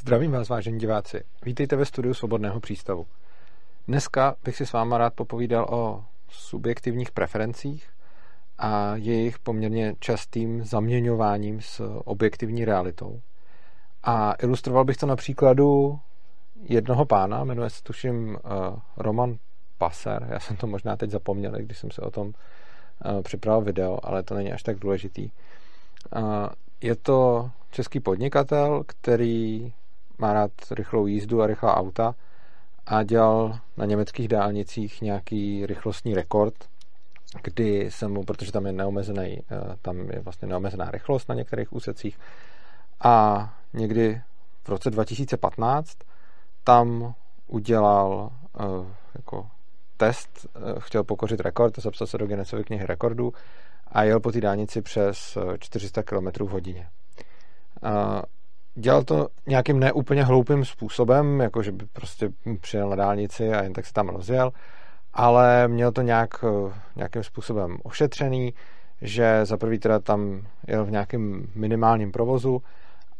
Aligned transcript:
Zdravím 0.00 0.32
vás, 0.32 0.48
vážení 0.48 0.78
diváci. 0.78 1.24
Vítejte 1.44 1.76
ve 1.76 1.84
studiu 1.84 2.14
Svobodného 2.14 2.60
přístavu. 2.60 3.06
Dneska 3.88 4.36
bych 4.44 4.56
si 4.56 4.66
s 4.66 4.72
váma 4.72 4.98
rád 4.98 5.14
popovídal 5.14 5.66
o 5.70 6.04
subjektivních 6.28 7.10
preferencích 7.10 7.88
a 8.58 8.96
jejich 8.96 9.38
poměrně 9.38 9.94
častým 10.00 10.64
zaměňováním 10.64 11.60
s 11.60 12.00
objektivní 12.04 12.64
realitou. 12.64 13.20
A 14.02 14.32
ilustroval 14.42 14.84
bych 14.84 14.96
to 14.96 15.06
na 15.06 15.16
příkladu 15.16 15.98
jednoho 16.62 17.04
pána, 17.04 17.44
jmenuje 17.44 17.70
se 17.70 17.82
tuším 17.82 18.28
uh, 18.28 18.78
Roman 18.96 19.36
Passer. 19.78 20.26
Já 20.30 20.40
jsem 20.40 20.56
to 20.56 20.66
možná 20.66 20.96
teď 20.96 21.10
zapomněl, 21.10 21.52
když 21.52 21.78
jsem 21.78 21.90
se 21.90 22.02
o 22.02 22.10
tom 22.10 22.26
uh, 22.26 22.32
připravil 23.22 23.64
video, 23.64 23.98
ale 24.02 24.22
to 24.22 24.34
není 24.34 24.52
až 24.52 24.62
tak 24.62 24.78
důležitý. 24.78 25.30
Uh, 26.16 26.22
je 26.80 26.96
to 26.96 27.50
český 27.70 28.00
podnikatel, 28.00 28.82
který 28.86 29.72
má 30.18 30.32
rád 30.32 30.50
rychlou 30.70 31.06
jízdu 31.06 31.42
a 31.42 31.46
rychlá 31.46 31.76
auta 31.76 32.14
a 32.86 33.02
dělal 33.02 33.58
na 33.76 33.84
německých 33.84 34.28
dálnicích 34.28 35.02
nějaký 35.02 35.66
rychlostní 35.66 36.14
rekord, 36.14 36.54
kdy 37.42 37.90
se 37.90 38.08
mu, 38.08 38.24
protože 38.24 38.52
tam 38.52 38.66
je 38.66 38.72
neomezený, 38.72 39.38
eh, 39.50 39.76
tam 39.82 40.10
je 40.10 40.20
vlastně 40.20 40.48
neomezená 40.48 40.90
rychlost 40.90 41.28
na 41.28 41.34
některých 41.34 41.72
úsecích 41.72 42.18
a 43.00 43.54
někdy 43.72 44.20
v 44.64 44.68
roce 44.68 44.90
2015 44.90 45.98
tam 46.64 47.14
udělal 47.46 48.30
eh, 48.60 48.64
jako 49.14 49.46
test, 49.96 50.46
eh, 50.46 50.60
chtěl 50.78 51.04
pokořit 51.04 51.40
rekord, 51.40 51.78
zapsal 51.78 52.06
se 52.06 52.18
do 52.18 52.26
Guinnessovy 52.26 52.64
knihy 52.64 52.86
rekordů 52.86 53.32
a 53.86 54.02
jel 54.02 54.20
po 54.20 54.32
té 54.32 54.40
dálnici 54.40 54.82
přes 54.82 55.38
400 55.58 56.02
km 56.02 56.44
v 56.44 56.50
hodině 56.50 56.88
dělal 58.80 59.04
to 59.04 59.28
nějakým 59.46 59.80
neúplně 59.80 60.24
hloupým 60.24 60.64
způsobem, 60.64 61.40
jako 61.40 61.62
že 61.62 61.72
by 61.72 61.86
prostě 61.92 62.28
přijel 62.60 62.88
na 62.88 62.96
dálnici 62.96 63.52
a 63.52 63.62
jen 63.62 63.72
tak 63.72 63.86
se 63.86 63.92
tam 63.92 64.08
rozjel, 64.08 64.52
ale 65.14 65.68
měl 65.68 65.92
to 65.92 66.02
nějak, 66.02 66.44
eh, 66.44 66.72
nějakým 66.96 67.22
způsobem 67.22 67.78
ošetřený, 67.82 68.54
že 69.02 69.40
za 69.44 69.56
prvý 69.56 69.78
teda 69.78 69.98
tam 69.98 70.42
jel 70.68 70.84
v 70.84 70.90
nějakém 70.90 71.46
minimálním 71.54 72.12
provozu 72.12 72.62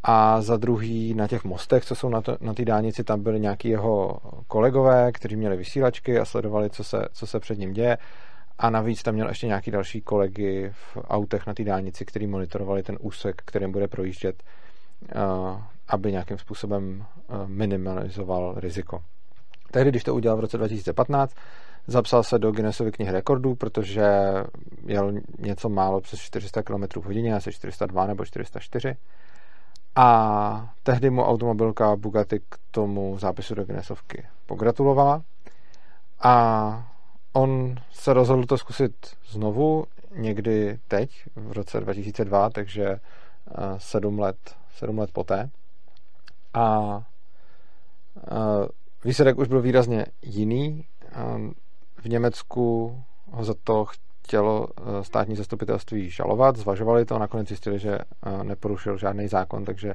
a 0.02 0.40
za 0.40 0.56
druhý 0.56 1.14
na 1.14 1.28
těch 1.28 1.44
mostech, 1.44 1.84
co 1.84 1.94
jsou 1.94 2.08
na, 2.08 2.22
na 2.40 2.54
té 2.54 2.64
dálnici, 2.64 3.04
tam 3.04 3.22
byli 3.22 3.40
nějaký 3.40 3.68
jeho 3.68 4.18
kolegové, 4.46 5.12
kteří 5.12 5.36
měli 5.36 5.56
vysílačky 5.56 6.18
a 6.18 6.24
sledovali, 6.24 6.70
co 6.70 6.84
se, 6.84 7.08
co 7.12 7.26
se 7.26 7.40
před 7.40 7.58
ním 7.58 7.72
děje. 7.72 7.98
A 8.58 8.70
navíc 8.70 9.02
tam 9.02 9.14
měl 9.14 9.28
ještě 9.28 9.46
nějaký 9.46 9.70
další 9.70 10.00
kolegy 10.00 10.70
v 10.72 10.98
autech 11.08 11.46
na 11.46 11.54
té 11.54 11.64
dálnici, 11.64 12.04
který 12.04 12.26
monitorovali 12.26 12.82
ten 12.82 12.98
úsek, 13.00 13.42
kterým 13.44 13.72
bude 13.72 13.88
projíždět 13.88 14.42
aby 15.88 16.12
nějakým 16.12 16.38
způsobem 16.38 17.04
eh, 17.04 17.32
minimalizoval 17.46 18.54
riziko. 18.56 19.02
Tehdy, 19.70 19.90
když 19.90 20.04
to 20.04 20.14
udělal 20.14 20.36
v 20.36 20.40
roce 20.40 20.56
2015, 20.56 21.34
zapsal 21.86 22.22
se 22.22 22.38
do 22.38 22.52
Guinnessovy 22.52 22.92
knihy 22.92 23.12
rekordů, 23.12 23.54
protože 23.54 24.04
jel 24.86 25.12
něco 25.38 25.68
málo 25.68 26.00
přes 26.00 26.20
400 26.20 26.62
km 26.62 27.00
v 27.00 27.04
hodině, 27.04 27.34
asi 27.34 27.52
402 27.52 28.06
nebo 28.06 28.24
404. 28.24 28.96
A 29.96 30.74
tehdy 30.82 31.10
mu 31.10 31.24
automobilka 31.24 31.96
Bugatti 31.96 32.38
k 32.38 32.58
tomu 32.70 33.18
zápisu 33.18 33.54
do 33.54 33.64
Guinnessovky 33.64 34.26
pogratulovala. 34.46 35.22
A 36.20 36.92
on 37.32 37.74
se 37.90 38.12
rozhodl 38.12 38.46
to 38.46 38.58
zkusit 38.58 38.92
znovu 39.28 39.84
někdy 40.14 40.78
teď, 40.88 41.10
v 41.36 41.52
roce 41.52 41.80
2002, 41.80 42.50
takže 42.50 42.84
eh, 42.84 43.00
sedm 43.78 44.18
let 44.18 44.36
sedm 44.78 44.98
let 44.98 45.10
poté. 45.12 45.50
A 46.54 47.02
výsledek 49.04 49.38
už 49.38 49.48
byl 49.48 49.62
výrazně 49.62 50.06
jiný. 50.22 50.84
V 51.96 52.08
Německu 52.08 52.96
ho 53.30 53.44
za 53.44 53.54
to 53.64 53.84
chtělo 53.84 54.68
e, 54.68 55.04
státní 55.04 55.36
zastupitelství 55.36 56.10
žalovat, 56.10 56.56
zvažovali 56.56 57.04
to, 57.04 57.18
nakonec 57.18 57.48
zjistili, 57.48 57.78
že 57.78 57.98
e, 57.98 58.44
neporušil 58.44 58.98
žádný 58.98 59.28
zákon, 59.28 59.64
takže 59.64 59.94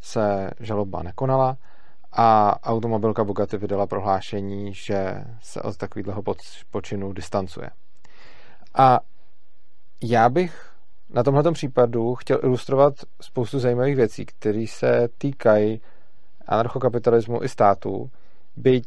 se 0.00 0.50
žaloba 0.60 1.02
nekonala 1.02 1.56
a 2.12 2.60
automobilka 2.62 3.24
Bugatti 3.24 3.56
vydala 3.56 3.86
prohlášení, 3.86 4.74
že 4.74 5.24
se 5.40 5.62
od 5.62 5.76
takového 5.76 6.22
počinu 6.70 7.12
distancuje. 7.12 7.70
A 8.74 9.00
já 10.02 10.28
bych 10.28 10.75
na 11.10 11.22
tomhle 11.22 11.52
případu 11.52 12.14
chtěl 12.14 12.40
ilustrovat 12.42 12.94
spoustu 13.20 13.58
zajímavých 13.58 13.96
věcí, 13.96 14.26
které 14.26 14.64
se 14.68 15.08
týkají 15.18 15.80
anarchokapitalismu 16.46 17.42
i 17.42 17.48
státu, 17.48 18.10
byť 18.56 18.86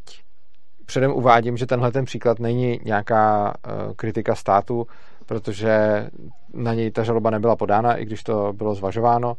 předem 0.86 1.12
uvádím, 1.12 1.56
že 1.56 1.66
tenhle 1.66 1.92
ten 1.92 2.04
příklad 2.04 2.38
není 2.38 2.80
nějaká 2.84 3.54
uh, 3.66 3.92
kritika 3.96 4.34
státu, 4.34 4.86
protože 5.26 6.06
na 6.54 6.74
něj 6.74 6.90
ta 6.90 7.02
žaloba 7.02 7.30
nebyla 7.30 7.56
podána, 7.56 7.94
i 7.94 8.04
když 8.04 8.22
to 8.22 8.52
bylo 8.52 8.74
zvažováno. 8.74 9.28
Uh, 9.30 9.34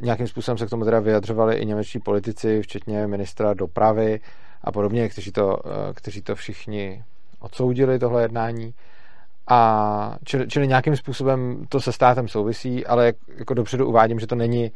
nějakým 0.00 0.26
způsobem 0.26 0.58
se 0.58 0.66
k 0.66 0.70
tomu 0.70 0.84
teda 0.84 1.00
vyjadřovali 1.00 1.56
i 1.56 1.66
němečtí 1.66 1.98
politici, 1.98 2.62
včetně 2.62 3.06
ministra 3.06 3.54
dopravy 3.54 4.20
a 4.64 4.72
podobně, 4.72 5.08
kteří 5.08 5.32
to, 5.32 5.46
uh, 5.46 5.72
kteří 5.94 6.22
to 6.22 6.34
všichni 6.34 7.04
odsoudili, 7.40 7.98
tohle 7.98 8.22
jednání. 8.22 8.74
A 9.48 10.16
čili, 10.24 10.48
čili 10.48 10.68
nějakým 10.68 10.96
způsobem 10.96 11.66
to 11.68 11.80
se 11.80 11.92
státem 11.92 12.28
souvisí, 12.28 12.86
ale 12.86 13.06
jak, 13.06 13.16
jako 13.36 13.54
dopředu 13.54 13.86
uvádím, 13.86 14.20
že 14.20 14.26
to 14.26 14.34
není 14.34 14.72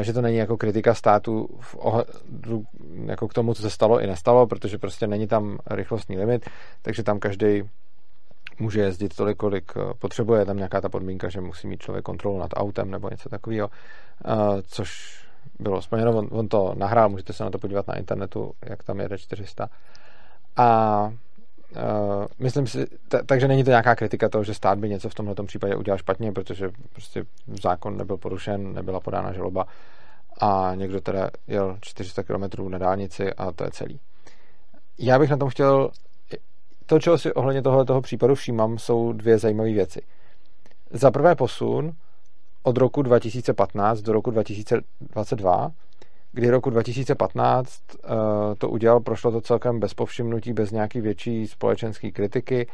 že 0.00 0.12
to 0.12 0.22
není 0.22 0.36
jako 0.36 0.56
kritika 0.56 0.94
státu 0.94 1.48
v 1.60 1.76
ohledu 1.78 2.64
jako 3.06 3.28
k 3.28 3.34
tomu, 3.34 3.54
co 3.54 3.62
se 3.62 3.70
stalo 3.70 4.00
i 4.00 4.06
nestalo, 4.06 4.46
protože 4.46 4.78
prostě 4.78 5.06
není 5.06 5.26
tam 5.26 5.58
rychlostní 5.70 6.18
limit, 6.18 6.50
takže 6.82 7.02
tam 7.02 7.18
každý 7.18 7.62
může 8.58 8.80
jezdit 8.80 9.16
tolik, 9.16 9.36
kolik 9.36 9.72
e, 9.76 9.94
potřebuje. 9.98 10.40
Je 10.40 10.46
tam 10.46 10.56
nějaká 10.56 10.80
ta 10.80 10.88
podmínka, 10.88 11.28
že 11.28 11.40
musí 11.40 11.66
mít 11.66 11.82
člověk 11.82 12.04
kontrolu 12.04 12.38
nad 12.38 12.50
autem 12.54 12.90
nebo 12.90 13.10
něco 13.10 13.28
takového, 13.28 13.70
což 14.66 15.18
bylo 15.60 15.82
splněno. 15.82 16.18
On, 16.18 16.28
on 16.30 16.48
to 16.48 16.74
nahrál, 16.76 17.08
můžete 17.08 17.32
se 17.32 17.44
na 17.44 17.50
to 17.50 17.58
podívat 17.58 17.88
na 17.88 17.94
internetu, 17.94 18.52
jak 18.66 18.82
tam 18.82 19.00
jede 19.00 19.18
400. 19.18 19.68
A 20.56 21.12
Uh, 21.76 22.26
myslím 22.38 22.66
si, 22.66 22.86
t- 23.08 23.22
takže 23.26 23.48
není 23.48 23.64
to 23.64 23.70
nějaká 23.70 23.94
kritika 23.94 24.28
toho, 24.28 24.44
že 24.44 24.54
stát 24.54 24.78
by 24.78 24.88
něco 24.88 25.08
v 25.08 25.14
tomto 25.14 25.44
případě 25.44 25.76
udělal 25.76 25.98
špatně, 25.98 26.32
protože 26.32 26.70
prostě 26.92 27.24
zákon 27.62 27.96
nebyl 27.96 28.16
porušen, 28.16 28.72
nebyla 28.72 29.00
podána 29.00 29.32
žaloba 29.32 29.66
a 30.40 30.72
někdo 30.74 31.00
teda 31.00 31.30
jel 31.46 31.78
400 31.80 32.22
km 32.22 32.68
na 32.68 32.78
dálnici 32.78 33.32
a 33.32 33.52
to 33.52 33.64
je 33.64 33.70
celý. 33.70 34.00
Já 34.98 35.18
bych 35.18 35.30
na 35.30 35.36
tom 35.36 35.48
chtěl, 35.48 35.90
to, 36.86 36.98
čeho 36.98 37.18
si 37.18 37.32
ohledně 37.32 37.62
tohle 37.62 37.84
toho 37.84 38.00
případu 38.00 38.34
všímám, 38.34 38.78
jsou 38.78 39.12
dvě 39.12 39.38
zajímavé 39.38 39.72
věci. 39.72 40.02
Za 40.90 41.10
prvé 41.10 41.34
posun 41.34 41.92
od 42.62 42.76
roku 42.76 43.02
2015 43.02 44.00
do 44.00 44.12
roku 44.12 44.30
2022 44.30 45.72
kdy 46.32 46.50
roku 46.50 46.70
2015 46.70 47.82
uh, 47.94 48.10
eh, 48.10 48.54
to 48.58 48.68
udělal, 48.68 49.00
prošlo 49.00 49.30
to 49.30 49.40
celkem 49.40 49.80
bez 49.80 49.94
povšimnutí, 49.94 50.52
bez 50.52 50.70
nějaký 50.70 51.00
větší 51.00 51.46
společenské 51.46 52.10
kritiky 52.10 52.66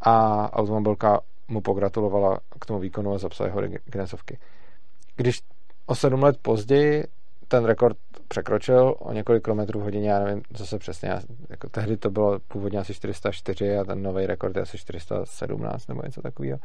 a 0.00 0.48
automobilka 0.52 1.20
mu 1.48 1.60
pogratulovala 1.60 2.38
k 2.60 2.66
tomu 2.66 2.78
výkonu 2.78 3.14
a 3.14 3.18
zapsala 3.18 3.48
jeho 3.48 3.60
Guinnessovky. 3.84 4.38
Když 5.16 5.40
o 5.86 5.94
sedm 5.94 6.22
let 6.22 6.36
později 6.42 7.04
ten 7.48 7.64
rekord 7.64 7.96
překročil 8.28 8.94
o 8.98 9.12
několik 9.12 9.44
kilometrů 9.44 9.80
v 9.80 9.82
hodině, 9.82 10.10
já 10.10 10.24
nevím 10.24 10.42
zase 10.56 10.78
přesně, 10.78 11.12
jako 11.50 11.68
tehdy 11.68 11.96
to 11.96 12.10
bylo 12.10 12.38
původně 12.48 12.78
asi 12.78 12.94
404 12.94 13.78
a 13.78 13.84
ten 13.84 14.02
nový 14.02 14.26
rekord 14.26 14.56
je 14.56 14.62
asi 14.62 14.78
417 14.78 15.86
nebo 15.86 16.02
něco 16.04 16.22
takového. 16.22 16.58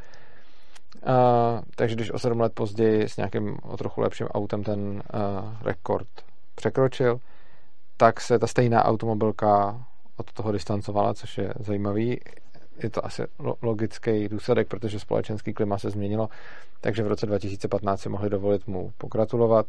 Uh, 1.07 1.61
takže 1.75 1.95
když 1.95 2.11
o 2.11 2.19
sedm 2.19 2.39
let 2.39 2.53
později 2.53 3.09
s 3.09 3.17
nějakým 3.17 3.57
o 3.63 3.77
trochu 3.77 4.01
lepším 4.01 4.27
autem 4.27 4.63
ten 4.63 4.79
uh, 4.79 5.01
rekord 5.61 6.07
překročil, 6.55 7.19
tak 7.97 8.21
se 8.21 8.39
ta 8.39 8.47
stejná 8.47 8.85
automobilka 8.85 9.85
od 10.17 10.33
toho 10.33 10.51
distancovala, 10.51 11.13
což 11.13 11.37
je 11.37 11.53
zajímavý. 11.59 12.19
Je 12.83 12.89
to 12.89 13.05
asi 13.05 13.23
logický 13.61 14.29
důsledek, 14.29 14.67
protože 14.67 14.99
společenský 14.99 15.53
klima 15.53 15.77
se 15.77 15.89
změnilo, 15.89 16.29
takže 16.81 17.03
v 17.03 17.07
roce 17.07 17.25
2015 17.25 18.01
si 18.01 18.09
mohli 18.09 18.29
dovolit 18.29 18.67
mu 18.67 18.93
pogratulovat 18.97 19.65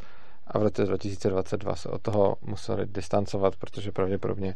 a 0.46 0.58
v 0.58 0.62
roce 0.62 0.84
2022 0.84 1.76
se 1.76 1.88
od 1.88 2.02
toho 2.02 2.36
museli 2.42 2.86
distancovat, 2.86 3.56
protože 3.56 3.92
pravděpodobně 3.92 4.54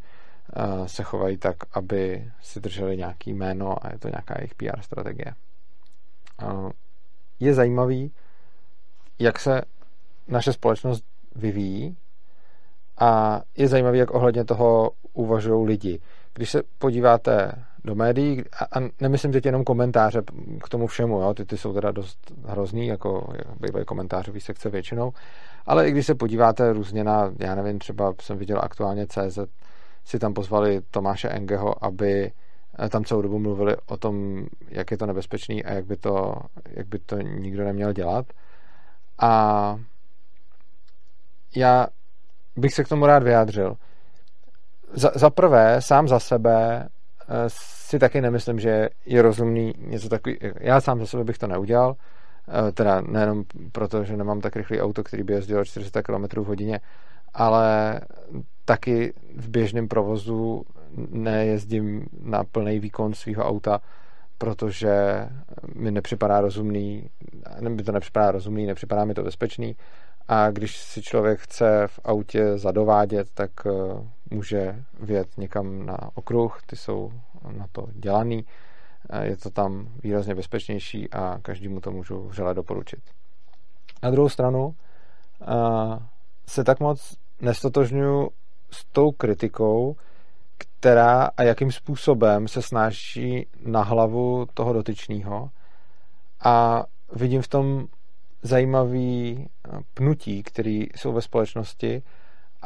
se 0.87 1.02
chovají 1.02 1.37
tak, 1.37 1.56
aby 1.73 2.32
si 2.41 2.61
drželi 2.61 2.97
nějaký 2.97 3.32
jméno 3.32 3.87
a 3.87 3.93
je 3.93 3.99
to 3.99 4.08
nějaká 4.08 4.35
jejich 4.38 4.55
PR 4.55 4.81
strategie. 4.81 5.35
Je 7.41 7.55
zajímavý, 7.55 8.12
jak 9.19 9.41
se 9.41 9.62
naše 10.29 10.52
společnost 10.52 11.05
vyvíjí 11.35 11.97
a 12.99 13.41
je 13.56 13.69
zajímavé, 13.69 13.97
jak 13.97 14.15
ohledně 14.15 14.45
toho 14.45 14.91
uvažují 15.12 15.67
lidi. 15.67 16.00
Když 16.35 16.50
se 16.50 16.62
podíváte 16.79 17.53
do 17.85 17.95
médií 17.95 18.45
a, 18.61 18.79
a 18.79 18.89
nemyslím 19.00 19.33
teď 19.33 19.47
jenom 19.47 19.65
komentáře 19.65 20.23
k 20.65 20.69
tomu 20.69 20.87
všemu, 20.87 21.21
jo? 21.21 21.35
Ty, 21.35 21.45
ty 21.45 21.56
jsou 21.56 21.73
teda 21.73 21.91
dost 21.91 22.33
hrozný, 22.47 22.87
jako 22.87 23.35
bývají 23.61 23.85
komentářový 23.85 24.41
sekce 24.41 24.71
většinou, 24.71 25.12
ale 25.67 25.89
i 25.89 25.91
když 25.91 26.06
se 26.06 26.15
podíváte 26.15 26.73
různě 26.73 27.05
na, 27.05 27.33
já 27.39 27.55
nevím, 27.55 27.79
třeba 27.79 28.15
jsem 28.21 28.39
viděl 28.39 28.59
aktuálně 28.62 29.06
CZ, 29.06 29.39
si 30.05 30.19
tam 30.19 30.35
pozvali 30.35 30.81
Tomáše 30.91 31.29
Engeho, 31.29 31.85
aby 31.85 32.33
eh, 32.79 32.89
tam 32.89 33.05
celou 33.05 33.23
dobu 33.23 33.39
mluvili 33.39 33.77
o 33.87 33.97
tom, 33.97 34.47
jak 34.69 34.91
je 34.91 34.99
to 34.99 35.06
nebezpečný 35.06 35.65
a 35.65 35.73
jak 35.73 35.87
by 35.87 35.97
to, 35.97 36.35
jak 36.71 36.87
by 36.87 36.99
to 36.99 37.17
nikdo 37.17 37.65
neměl 37.65 37.93
dělat. 37.93 38.27
A 39.19 39.77
já 41.56 41.87
bych 42.58 42.75
se 42.75 42.84
k 42.84 42.88
tomu 42.88 43.06
rád 43.06 43.22
vyjádřil. 43.22 43.76
Za, 44.93 45.10
za 45.14 45.31
prvé, 45.31 45.82
sám 45.82 46.08
za 46.08 46.19
sebe 46.19 46.88
eh, 47.28 47.34
si 47.46 47.99
taky 47.99 48.20
nemyslím, 48.20 48.58
že 48.60 48.88
je 49.06 49.22
rozumný 49.22 49.75
něco 49.78 50.08
takový. 50.08 50.38
Já 50.60 50.81
sám 50.81 51.00
za 51.00 51.06
sebe 51.06 51.25
bych 51.25 51.38
to 51.38 51.46
neudělal, 51.46 51.96
eh, 52.49 52.72
teda 52.72 53.00
nejenom 53.00 53.44
proto, 53.72 54.05
že 54.05 54.16
nemám 54.16 54.40
tak 54.40 54.56
rychlý 54.56 54.81
auto, 54.81 55.05
který 55.05 55.22
by 55.22 55.32
jezdilo 55.32 55.64
400 55.64 56.02
km 56.02 56.40
v 56.40 56.46
hodině, 56.46 56.81
ale 57.34 58.00
taky 58.64 59.12
v 59.37 59.49
běžném 59.49 59.88
provozu 59.88 60.64
nejezdím 61.11 62.06
na 62.22 62.44
plný 62.44 62.78
výkon 62.78 63.14
svého 63.14 63.44
auta, 63.44 63.81
protože 64.38 65.26
mi 65.75 65.90
nepřipadá 65.90 66.40
rozumný, 66.40 67.11
mi 67.69 67.82
to 67.82 67.93
nepřipadá 67.93 68.31
rozumný, 68.31 68.66
nepřipadá 68.66 69.04
mi 69.04 69.14
to 69.14 69.22
bezpečný 69.22 69.76
a 70.28 70.50
když 70.50 70.76
si 70.76 71.02
člověk 71.02 71.40
chce 71.40 71.86
v 71.86 72.00
autě 72.04 72.58
zadovádět, 72.58 73.28
tak 73.34 73.50
eh, 73.66 73.70
může 74.30 74.84
vjet 75.00 75.38
někam 75.38 75.86
na 75.86 75.98
okruh, 76.14 76.58
ty 76.66 76.76
jsou 76.76 77.12
na 77.50 77.66
to 77.72 77.86
dělaný, 77.92 78.44
je 79.22 79.36
to 79.36 79.50
tam 79.50 79.88
výrazně 80.02 80.34
bezpečnější 80.34 81.10
a 81.10 81.38
každému 81.42 81.80
to 81.80 81.90
můžu 81.90 82.22
vřele 82.22 82.54
doporučit. 82.54 83.00
Na 84.02 84.10
druhou 84.10 84.28
stranu 84.28 84.75
eh, 85.42 85.46
se 86.46 86.64
tak 86.64 86.80
moc 86.80 87.16
nestotožňuji 87.40 88.30
s 88.70 88.84
tou 88.84 89.10
kritikou, 89.10 89.96
která 90.58 91.30
a 91.36 91.42
jakým 91.42 91.72
způsobem 91.72 92.48
se 92.48 92.62
snáší 92.62 93.46
na 93.64 93.82
hlavu 93.82 94.46
toho 94.54 94.72
dotyčného 94.72 95.50
a 96.44 96.84
vidím 97.12 97.42
v 97.42 97.48
tom 97.48 97.86
zajímavý 98.43 99.46
eh, 99.49 99.79
pnutí, 99.94 100.43
které 100.43 100.85
jsou 100.96 101.12
ve 101.12 101.23
společnosti 101.23 102.02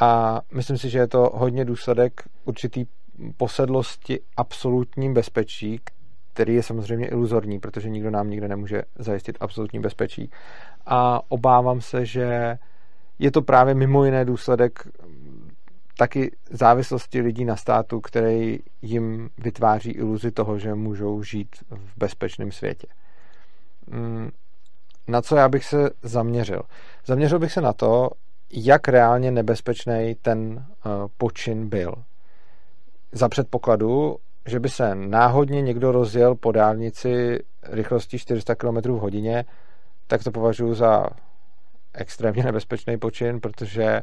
a 0.01 0.41
myslím 0.55 0.79
si, 0.79 0.91
že 0.91 0.99
je 0.99 1.09
to 1.09 1.31
hodně 1.35 1.65
důsledek 1.65 2.23
určitý 2.45 2.85
posedlosti 3.37 4.21
absolutním 4.37 5.15
bezpečí, 5.15 5.81
který 6.33 6.55
je 6.55 6.63
samozřejmě 6.63 7.07
iluzorní, 7.07 7.61
protože 7.61 7.91
nikdo 7.91 8.11
nám 8.11 8.31
nikde 8.31 8.49
nemůže 8.49 8.83
zajistit 8.99 9.37
absolutní 9.41 9.81
bezpečí. 9.81 10.31
A 10.87 11.21
obávám 11.29 11.81
se, 11.81 12.07
že 12.07 12.59
je 13.19 13.31
to 13.31 13.43
právě 13.43 13.75
mimo 13.75 14.05
jiné 14.05 14.25
důsledek 14.25 14.89
taky 15.97 16.37
závislosti 16.51 17.21
lidí 17.21 17.45
na 17.45 17.57
státu, 17.57 18.01
který 18.01 18.59
jim 18.83 19.31
vytváří 19.39 19.91
iluzi 19.91 20.31
toho, 20.31 20.59
že 20.59 20.75
můžou 20.75 21.23
žít 21.23 21.57
v 21.71 21.97
bezpečném 21.97 22.53
světě. 22.53 22.87
Na 25.09 25.23
co 25.23 25.37
já 25.37 25.49
bych 25.49 25.65
se 25.65 25.91
zaměřil? 26.03 26.63
Zaměřil 27.07 27.39
bych 27.39 27.53
se 27.53 27.61
na 27.61 27.73
to, 27.73 28.11
jak 28.51 28.89
reálně 28.89 29.31
nebezpečný 29.31 30.17
ten 30.23 30.65
eh, 30.67 30.89
počin 31.19 31.69
byl. 31.69 31.95
Za 33.13 33.29
předpokladu, 33.29 34.17
že 34.47 34.61
by 34.61 34.69
se 34.69 34.95
náhodně 34.95 35.63
někdo 35.63 35.93
rozjel 35.93 36.35
po 36.35 36.53
dálnici 36.53 37.39
rychlostí 37.63 38.19
400 38.19 38.55
km 38.55 38.77
v 38.77 39.01
hodině, 39.01 39.45
tak 40.07 40.25
to 40.25 40.31
považuji 40.31 40.75
za 40.75 41.07
extrémně 41.95 42.45
nebezpečný 42.45 42.99
počin, 42.99 43.41
protože 43.41 44.03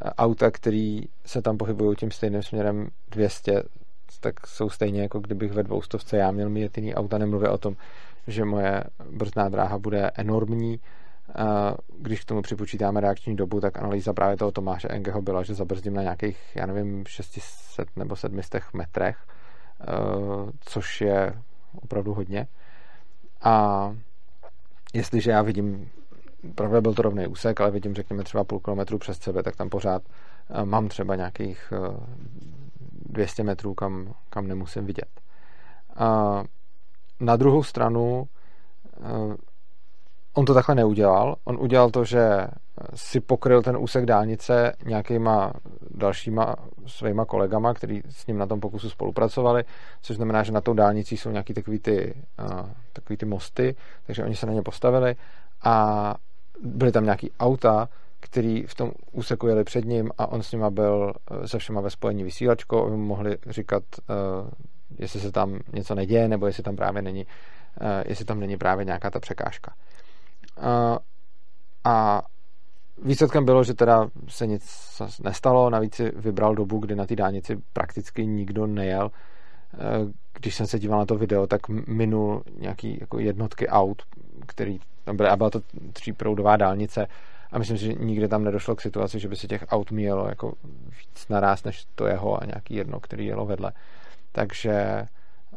auta, 0.00 0.50
který 0.50 1.02
se 1.24 1.42
tam 1.42 1.58
pohybují 1.58 1.96
tím 1.96 2.10
stejným 2.10 2.42
směrem 2.42 2.88
200, 3.10 3.62
tak 4.20 4.46
jsou 4.46 4.70
stejně 4.70 5.02
jako 5.02 5.20
kdybych 5.20 5.52
ve 5.52 5.62
dvoustovce 5.62 6.16
já 6.16 6.30
měl 6.30 6.48
mít 6.48 6.78
jiný 6.78 6.94
auta, 6.94 7.18
nemluvě 7.18 7.48
o 7.48 7.58
tom, 7.58 7.76
že 8.28 8.44
moje 8.44 8.84
brzdná 9.10 9.48
dráha 9.48 9.78
bude 9.78 10.10
enormní. 10.14 10.80
Když 11.98 12.20
k 12.20 12.24
tomu 12.24 12.42
připočítáme 12.42 13.00
reakční 13.00 13.36
dobu, 13.36 13.60
tak 13.60 13.78
analýza 13.78 14.12
právě 14.12 14.36
toho 14.36 14.52
Tomáše 14.52 14.88
Engeho 14.88 15.22
byla, 15.22 15.42
že 15.42 15.54
zabrzdím 15.54 15.94
na 15.94 16.02
nějakých, 16.02 16.38
já 16.54 16.66
nevím, 16.66 17.04
600 17.06 17.88
nebo 17.96 18.16
700 18.16 18.62
metrech, 18.74 19.26
což 20.60 21.00
je 21.00 21.42
opravdu 21.82 22.14
hodně. 22.14 22.46
A 23.42 23.96
jestliže 24.94 25.30
já 25.30 25.42
vidím 25.42 25.90
pravda 26.54 26.80
byl 26.80 26.94
to 26.94 27.02
rovný 27.02 27.26
úsek, 27.26 27.60
ale 27.60 27.70
vidím, 27.70 27.94
řekněme 27.94 28.24
třeba 28.24 28.44
půl 28.44 28.60
kilometru 28.60 28.98
přes 28.98 29.18
sebe, 29.18 29.42
tak 29.42 29.56
tam 29.56 29.68
pořád 29.68 30.02
mám 30.64 30.88
třeba 30.88 31.16
nějakých 31.16 31.72
200 32.92 33.42
eh, 33.42 33.44
metrů, 33.44 33.74
kam, 33.74 34.14
kam 34.30 34.46
nemusím 34.46 34.86
vidět. 34.86 35.20
A 35.96 36.44
na 37.20 37.36
druhou 37.36 37.62
stranu 37.62 38.28
eh, 39.00 39.36
on 40.34 40.44
to 40.44 40.54
takhle 40.54 40.74
neudělal. 40.74 41.36
On 41.44 41.56
udělal 41.60 41.90
to, 41.90 42.04
že 42.04 42.46
si 42.94 43.20
pokryl 43.20 43.62
ten 43.62 43.76
úsek 43.76 44.06
dálnice 44.06 44.72
nějakýma 44.86 45.52
dalšíma 45.90 46.56
svýma 46.86 47.24
kolegama, 47.24 47.74
kteří 47.74 48.02
s 48.08 48.26
ním 48.26 48.38
na 48.38 48.46
tom 48.46 48.60
pokusu 48.60 48.90
spolupracovali, 48.90 49.64
což 50.02 50.16
znamená, 50.16 50.42
že 50.42 50.52
na 50.52 50.60
tou 50.60 50.74
dálnici 50.74 51.16
jsou 51.16 51.30
nějaký 51.30 51.54
takový 51.54 51.78
ty, 51.78 52.14
takový 52.92 53.16
ty 53.16 53.26
mosty, 53.26 53.74
takže 54.06 54.24
oni 54.24 54.36
se 54.36 54.46
na 54.46 54.52
ně 54.52 54.62
postavili 54.62 55.16
a 55.64 56.14
byly 56.62 56.92
tam 56.92 57.04
nějaký 57.04 57.30
auta, 57.40 57.88
který 58.20 58.62
v 58.62 58.74
tom 58.74 58.90
úseku 59.12 59.46
jeli 59.46 59.64
před 59.64 59.84
ním 59.84 60.10
a 60.18 60.26
on 60.26 60.42
s 60.42 60.52
nima 60.52 60.70
byl 60.70 61.12
eh, 61.30 61.48
se 61.48 61.58
všema 61.58 61.80
ve 61.80 61.90
spojení 61.90 62.24
mu 62.96 62.96
mohli 62.96 63.36
říkat, 63.46 63.82
jestli 64.98 65.20
se 65.20 65.32
tam 65.32 65.58
něco 65.72 65.94
neděje, 65.94 66.28
nebo 66.28 66.46
jestli 66.46 66.62
tam 66.62 66.76
právě 66.76 67.02
není, 67.02 67.26
uh, 67.26 67.86
jestli 68.06 68.24
tam 68.24 68.40
není 68.40 68.56
právě 68.56 68.84
nějaká 68.84 69.10
ta 69.10 69.20
překážka. 69.20 69.74
Uh, 70.58 70.98
a 71.84 72.22
výsledkem 73.02 73.44
bylo, 73.44 73.64
že 73.64 73.74
teda 73.74 74.08
se 74.28 74.46
nic 74.46 74.62
nestalo, 75.24 75.70
navíc 75.70 75.94
si 75.94 76.12
vybral 76.16 76.54
dobu, 76.54 76.78
kdy 76.78 76.94
na 76.94 77.06
té 77.06 77.16
dálnici 77.16 77.56
prakticky 77.72 78.26
nikdo 78.26 78.66
nejel. 78.66 79.10
Když 80.32 80.54
jsem 80.54 80.66
se 80.66 80.78
díval 80.78 80.98
na 80.98 81.06
to 81.06 81.14
video, 81.14 81.46
tak 81.46 81.68
minul 81.68 82.42
nějaký 82.60 82.98
jako 83.00 83.18
jednotky 83.18 83.68
aut, 83.68 84.02
který 84.46 84.78
tam 85.04 85.16
byly, 85.16 85.28
a 85.28 85.36
byla 85.36 85.50
to 85.50 85.60
tříproudová 85.92 86.56
dálnice 86.56 87.06
a 87.52 87.58
myslím 87.58 87.78
si, 87.78 87.84
že 87.84 87.92
nikde 87.92 88.28
tam 88.28 88.44
nedošlo 88.44 88.76
k 88.76 88.80
situaci, 88.80 89.18
že 89.18 89.28
by 89.28 89.36
se 89.36 89.46
těch 89.46 89.64
aut 89.68 89.90
míjelo 89.90 90.28
jako 90.28 90.52
víc 90.84 91.28
naraz 91.28 91.64
než 91.64 91.86
to 91.94 92.06
jeho 92.06 92.42
a 92.42 92.46
nějaký 92.46 92.74
jedno, 92.74 93.00
který 93.00 93.26
jelo 93.26 93.46
vedle. 93.46 93.72
Takže 94.38 95.06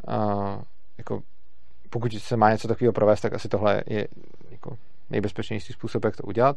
uh, 0.08 0.62
jako 0.98 1.22
pokud 1.90 2.12
se 2.12 2.36
má 2.36 2.50
něco 2.50 2.68
takového 2.68 2.92
provést, 2.92 3.20
tak 3.20 3.32
asi 3.32 3.48
tohle 3.48 3.82
je 3.86 4.08
jako 4.50 4.76
nejbezpečnější 5.10 5.72
způsob, 5.72 6.04
jak 6.04 6.16
to 6.16 6.22
udělat. 6.22 6.56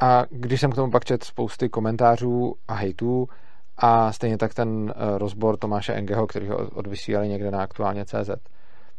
A 0.00 0.24
když 0.30 0.60
jsem 0.60 0.72
k 0.72 0.74
tomu 0.74 0.90
pak 0.90 1.04
četl 1.04 1.24
spousty 1.24 1.68
komentářů 1.68 2.54
a 2.68 2.74
hejtů 2.74 3.28
a 3.76 4.12
stejně 4.12 4.38
tak 4.38 4.54
ten 4.54 4.94
rozbor 5.16 5.56
Tomáše 5.56 5.92
Engeho, 5.92 6.26
který 6.26 6.48
ho 6.48 6.56
odvysílali 6.56 7.28
někde 7.28 7.50
na 7.50 7.62
aktuálně 7.62 8.04
CZ, 8.04 8.30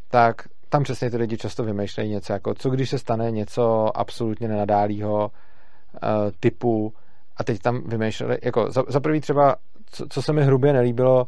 tak 0.08 0.36
tam 0.70 0.84
přesně 0.84 1.12
ty 1.12 1.18
lidi 1.18 1.38
často 1.38 1.64
vymýšlejí 1.64 2.10
něco 2.10 2.34
jako, 2.34 2.54
co 2.54 2.70
když 2.70 2.90
se 2.90 3.00
stane 3.00 3.32
něco 3.32 3.98
absolutně 3.98 4.48
nenadálého 4.48 5.32
uh, 5.32 6.10
typu 6.40 6.94
a 7.38 7.44
teď 7.44 7.60
tam 7.62 7.84
vymýšleli, 7.86 8.38
jako 8.44 8.72
za, 8.72 8.84
za 8.88 9.00
prvý 9.00 9.22
třeba, 9.22 9.56
co, 9.86 10.06
co 10.10 10.22
se 10.22 10.34
mi 10.34 10.44
hrubě 10.44 10.74
nelíbilo, 10.74 11.28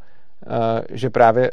že 0.90 1.10
právě 1.10 1.52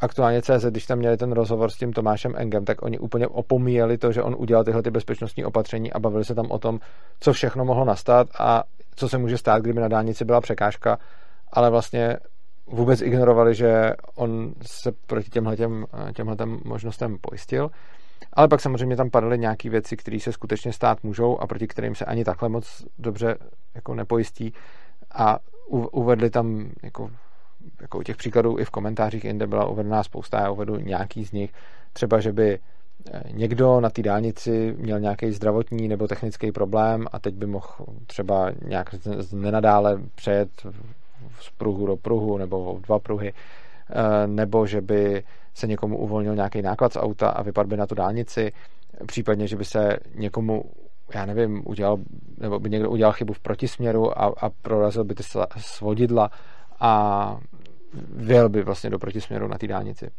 aktuálně 0.00 0.42
CZ, 0.42 0.64
když 0.70 0.86
tam 0.86 0.98
měli 0.98 1.16
ten 1.16 1.32
rozhovor 1.32 1.70
s 1.70 1.76
tím 1.76 1.92
Tomášem 1.92 2.34
Engem, 2.36 2.64
tak 2.64 2.82
oni 2.82 2.98
úplně 2.98 3.28
opomíjeli 3.28 3.98
to, 3.98 4.12
že 4.12 4.22
on 4.22 4.34
udělal 4.38 4.64
tyhle 4.64 4.82
ty 4.82 4.90
bezpečnostní 4.90 5.44
opatření 5.44 5.92
a 5.92 5.98
bavili 5.98 6.24
se 6.24 6.34
tam 6.34 6.50
o 6.50 6.58
tom, 6.58 6.78
co 7.20 7.32
všechno 7.32 7.64
mohlo 7.64 7.84
nastat 7.84 8.28
a 8.38 8.62
co 8.96 9.08
se 9.08 9.18
může 9.18 9.38
stát, 9.38 9.62
kdyby 9.62 9.80
na 9.80 9.88
dálnici 9.88 10.24
byla 10.24 10.40
překážka, 10.40 10.98
ale 11.52 11.70
vlastně 11.70 12.16
vůbec 12.66 13.02
ignorovali, 13.02 13.54
že 13.54 13.90
on 14.14 14.52
se 14.62 14.92
proti 15.06 15.30
těmhle 15.30 15.56
těmhletem 16.14 16.60
možnostem 16.64 17.16
pojistil. 17.20 17.70
Ale 18.32 18.48
pak 18.48 18.60
samozřejmě 18.60 18.96
tam 18.96 19.10
padaly 19.10 19.38
nějaké 19.38 19.70
věci, 19.70 19.96
které 19.96 20.20
se 20.20 20.32
skutečně 20.32 20.72
stát 20.72 21.04
můžou 21.04 21.38
a 21.38 21.46
proti 21.46 21.66
kterým 21.66 21.94
se 21.94 22.04
ani 22.04 22.24
takhle 22.24 22.48
moc 22.48 22.84
dobře 22.98 23.36
jako 23.74 23.94
nepojistí. 23.94 24.52
A 25.14 25.38
uvedli 25.92 26.30
tam 26.30 26.70
jako, 26.82 27.10
jako 27.80 28.02
těch 28.02 28.16
příkladů 28.16 28.58
i 28.58 28.64
v 28.64 28.70
komentářích 28.70 29.24
jinde 29.24 29.46
byla 29.46 29.66
uvedená 29.66 30.02
spousta, 30.02 30.40
já 30.40 30.50
uvedu 30.50 30.76
nějaký 30.76 31.24
z 31.24 31.32
nich. 31.32 31.52
Třeba, 31.92 32.20
že 32.20 32.32
by 32.32 32.58
eh, 33.12 33.22
někdo 33.32 33.80
na 33.80 33.90
té 33.90 34.02
dálnici 34.02 34.74
měl 34.78 35.00
nějaký 35.00 35.32
zdravotní 35.32 35.88
nebo 35.88 36.08
technický 36.08 36.52
problém 36.52 37.06
a 37.12 37.18
teď 37.18 37.34
by 37.34 37.46
mohl 37.46 37.68
třeba 38.06 38.52
nějak 38.64 38.94
nenadále 39.32 39.98
přejet 40.14 40.48
z 41.40 41.50
pruhu 41.50 41.86
do 41.86 41.96
pruhu 41.96 42.38
nebo 42.38 42.78
dva 42.86 42.98
pruhy 42.98 43.32
nebo 44.26 44.66
že 44.66 44.80
by 44.80 45.22
se 45.54 45.66
někomu 45.66 45.98
uvolnil 45.98 46.34
nějaký 46.34 46.62
náklad 46.62 46.92
z 46.92 46.96
auta 46.96 47.30
a 47.30 47.42
vypadl 47.42 47.68
by 47.68 47.76
na 47.76 47.86
tu 47.86 47.94
dálnici, 47.94 48.52
případně, 49.06 49.46
že 49.46 49.56
by 49.56 49.64
se 49.64 49.96
někomu 50.14 50.64
já 51.14 51.26
nevím, 51.26 51.62
udělal, 51.66 51.98
nebo 52.38 52.58
by 52.58 52.70
někdo 52.70 52.90
udělal 52.90 53.12
chybu 53.12 53.32
v 53.32 53.40
protisměru 53.40 54.18
a, 54.18 54.34
a 54.40 54.50
prorazil 54.62 55.04
by 55.04 55.14
ty 55.14 55.22
svodidla 55.56 56.30
a 56.80 57.38
vyjel 58.12 58.48
by 58.48 58.62
vlastně 58.62 58.90
do 58.90 58.98
protisměru 58.98 59.48
na 59.48 59.58
té 59.58 59.66
dálnici. 59.66 60.10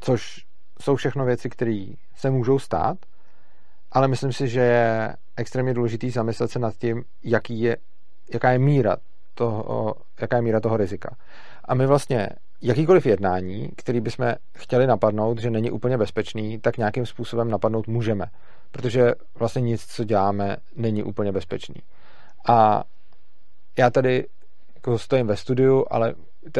Což 0.00 0.44
jsou 0.80 0.96
všechno 0.96 1.24
věci, 1.24 1.50
které 1.50 1.86
se 2.14 2.30
můžou 2.30 2.58
stát, 2.58 2.98
ale 3.92 4.08
myslím 4.08 4.32
si, 4.32 4.48
že 4.48 4.60
je 4.60 5.16
extrémně 5.36 5.74
důležitý 5.74 6.10
zamyslet 6.10 6.50
se 6.50 6.58
nad 6.58 6.74
tím, 6.76 7.04
jaký 7.22 7.60
je, 7.60 7.76
jaká 8.32 8.50
je 8.50 8.58
míra 8.58 8.96
toho, 9.34 9.94
jaká 10.20 10.36
je 10.36 10.42
míra 10.42 10.60
toho 10.60 10.76
rizika. 10.76 11.16
A 11.64 11.74
my 11.74 11.86
vlastně 11.86 12.28
jakýkoliv 12.62 13.06
jednání, 13.06 13.70
který 13.76 14.00
bychom 14.00 14.34
chtěli 14.54 14.86
napadnout, 14.86 15.38
že 15.38 15.50
není 15.50 15.70
úplně 15.70 15.98
bezpečný, 15.98 16.60
tak 16.60 16.76
nějakým 16.76 17.06
způsobem 17.06 17.50
napadnout 17.50 17.86
můžeme. 17.86 18.26
Protože 18.70 19.12
vlastně 19.34 19.62
nic, 19.62 19.86
co 19.86 20.04
děláme, 20.04 20.56
není 20.76 21.02
úplně 21.02 21.32
bezpečný. 21.32 21.76
A 22.48 22.84
já 23.78 23.90
tady 23.90 24.26
jako 24.78 24.98
stojím 24.98 25.26
ve 25.26 25.36
studiu, 25.36 25.84
ale 25.90 26.14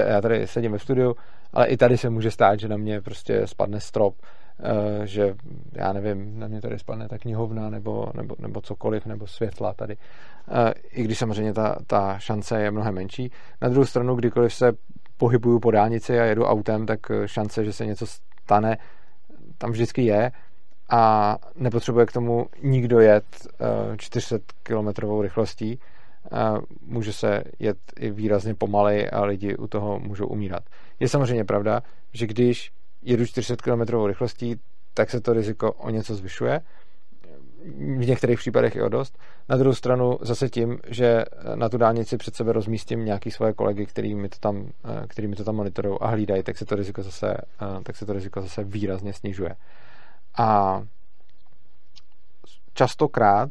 já 0.06 0.20
tady 0.20 0.46
sedím 0.46 0.72
ve 0.72 0.78
studiu, 0.78 1.16
ale 1.52 1.66
i 1.66 1.76
tady 1.76 1.98
se 1.98 2.10
může 2.10 2.30
stát, 2.30 2.60
že 2.60 2.68
na 2.68 2.76
mě 2.76 3.00
prostě 3.00 3.46
spadne 3.46 3.80
strop, 3.80 4.14
eh, 4.22 5.06
že 5.06 5.34
já 5.72 5.92
nevím, 5.92 6.38
na 6.38 6.48
mě 6.48 6.60
tady 6.60 6.78
spadne 6.78 7.08
ta 7.08 7.18
knihovna 7.18 7.70
nebo, 7.70 8.06
nebo, 8.14 8.36
nebo 8.38 8.60
cokoliv, 8.60 9.06
nebo 9.06 9.26
světla 9.26 9.74
tady. 9.74 9.96
Eh, 10.48 10.74
I 10.92 11.02
když 11.02 11.18
samozřejmě 11.18 11.52
ta, 11.52 11.76
ta 11.86 12.18
šance 12.18 12.60
je 12.62 12.70
mnohem 12.70 12.94
menší. 12.94 13.32
Na 13.62 13.68
druhou 13.68 13.86
stranu, 13.86 14.14
kdykoliv 14.14 14.54
se 14.54 14.72
pohybuju 15.16 15.60
po 15.60 15.70
dálnici 15.70 16.20
a 16.20 16.24
jedu 16.24 16.44
autem, 16.44 16.86
tak 16.86 17.00
šance, 17.26 17.64
že 17.64 17.72
se 17.72 17.86
něco 17.86 18.06
stane, 18.06 18.78
tam 19.58 19.70
vždycky 19.70 20.04
je 20.04 20.32
a 20.90 21.36
nepotřebuje 21.56 22.06
k 22.06 22.12
tomu 22.12 22.46
nikdo 22.62 23.00
jet 23.00 23.24
400 23.96 24.36
eh, 24.36 24.40
km 24.62 25.20
rychlostí. 25.20 25.80
Může 26.80 27.12
se 27.12 27.44
jet 27.58 27.78
i 28.00 28.10
výrazně 28.10 28.54
pomalej 28.54 29.08
a 29.12 29.24
lidi 29.24 29.56
u 29.56 29.66
toho 29.66 29.98
můžou 29.98 30.26
umírat. 30.26 30.62
Je 31.00 31.08
samozřejmě 31.08 31.44
pravda, 31.44 31.82
že 32.12 32.26
když 32.26 32.72
jedu 33.02 33.26
400 33.26 33.56
km 33.56 34.06
rychlostí, 34.06 34.56
tak 34.94 35.10
se 35.10 35.20
to 35.20 35.32
riziko 35.32 35.72
o 35.72 35.90
něco 35.90 36.14
zvyšuje, 36.14 36.60
v 37.98 38.06
některých 38.06 38.38
případech 38.38 38.76
i 38.76 38.82
o 38.82 38.88
dost. 38.88 39.18
Na 39.48 39.56
druhou 39.56 39.74
stranu 39.74 40.18
zase 40.20 40.48
tím, 40.48 40.78
že 40.86 41.24
na 41.54 41.68
tu 41.68 41.78
dálnici 41.78 42.16
před 42.16 42.34
sebe 42.34 42.52
rozmístím 42.52 43.04
nějaký 43.04 43.30
svoje 43.30 43.52
kolegy, 43.52 43.86
který 43.86 44.14
mi 44.14 44.28
to 44.28 44.38
tam, 44.40 44.70
mi 45.26 45.36
to 45.36 45.44
tam 45.44 45.56
monitorují 45.56 45.98
a 46.00 46.06
hlídají, 46.06 46.42
tak 46.42 46.58
se 46.58 46.64
to 46.64 46.74
riziko 46.74 47.02
zase, 47.02 47.36
tak 47.82 47.96
se 47.96 48.06
to 48.06 48.12
riziko 48.12 48.40
zase 48.40 48.64
výrazně 48.64 49.12
snižuje. 49.12 49.56
A 50.38 50.82
častokrát 52.74 53.50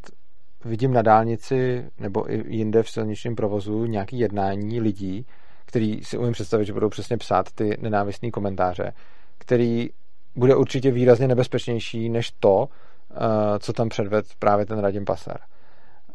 vidím 0.66 0.94
na 0.94 1.02
dálnici 1.02 1.90
nebo 2.00 2.34
i 2.34 2.44
jinde 2.48 2.84
v 2.84 2.90
silničním 2.90 3.36
provozu 3.36 3.86
nějaký 3.86 4.20
jednání 4.20 4.82
lidí, 4.82 5.26
který 5.66 6.04
si 6.04 6.18
umím 6.18 6.34
představit, 6.34 6.66
že 6.66 6.74
budou 6.74 6.90
přesně 6.90 7.18
psát 7.18 7.52
ty 7.52 7.78
nenávistné 7.82 8.32
komentáře, 8.32 8.94
který 9.38 9.90
bude 10.36 10.56
určitě 10.56 10.92
výrazně 10.92 11.28
nebezpečnější 11.28 12.10
než 12.10 12.32
to, 12.32 12.70
Eh, 13.12 13.60
co 13.60 13.74
tam 13.74 13.90
předved 13.90 14.26
právě 14.40 14.66
ten 14.66 14.80
Radim 14.80 15.06
Pasar. 15.06 15.38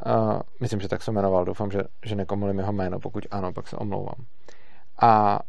Uh, 0.06 0.40
myslím, 0.60 0.80
že 0.80 0.88
tak 0.88 1.02
se 1.02 1.12
jmenoval. 1.12 1.44
Doufám, 1.44 1.70
že, 1.70 1.80
že 2.04 2.14
nekomolím 2.14 2.58
jeho 2.58 2.72
jméno. 2.72 2.98
Pokud 2.98 3.26
ano, 3.30 3.52
pak 3.52 3.68
se 3.68 3.76
omlouvám. 3.76 4.14
A 5.00 5.40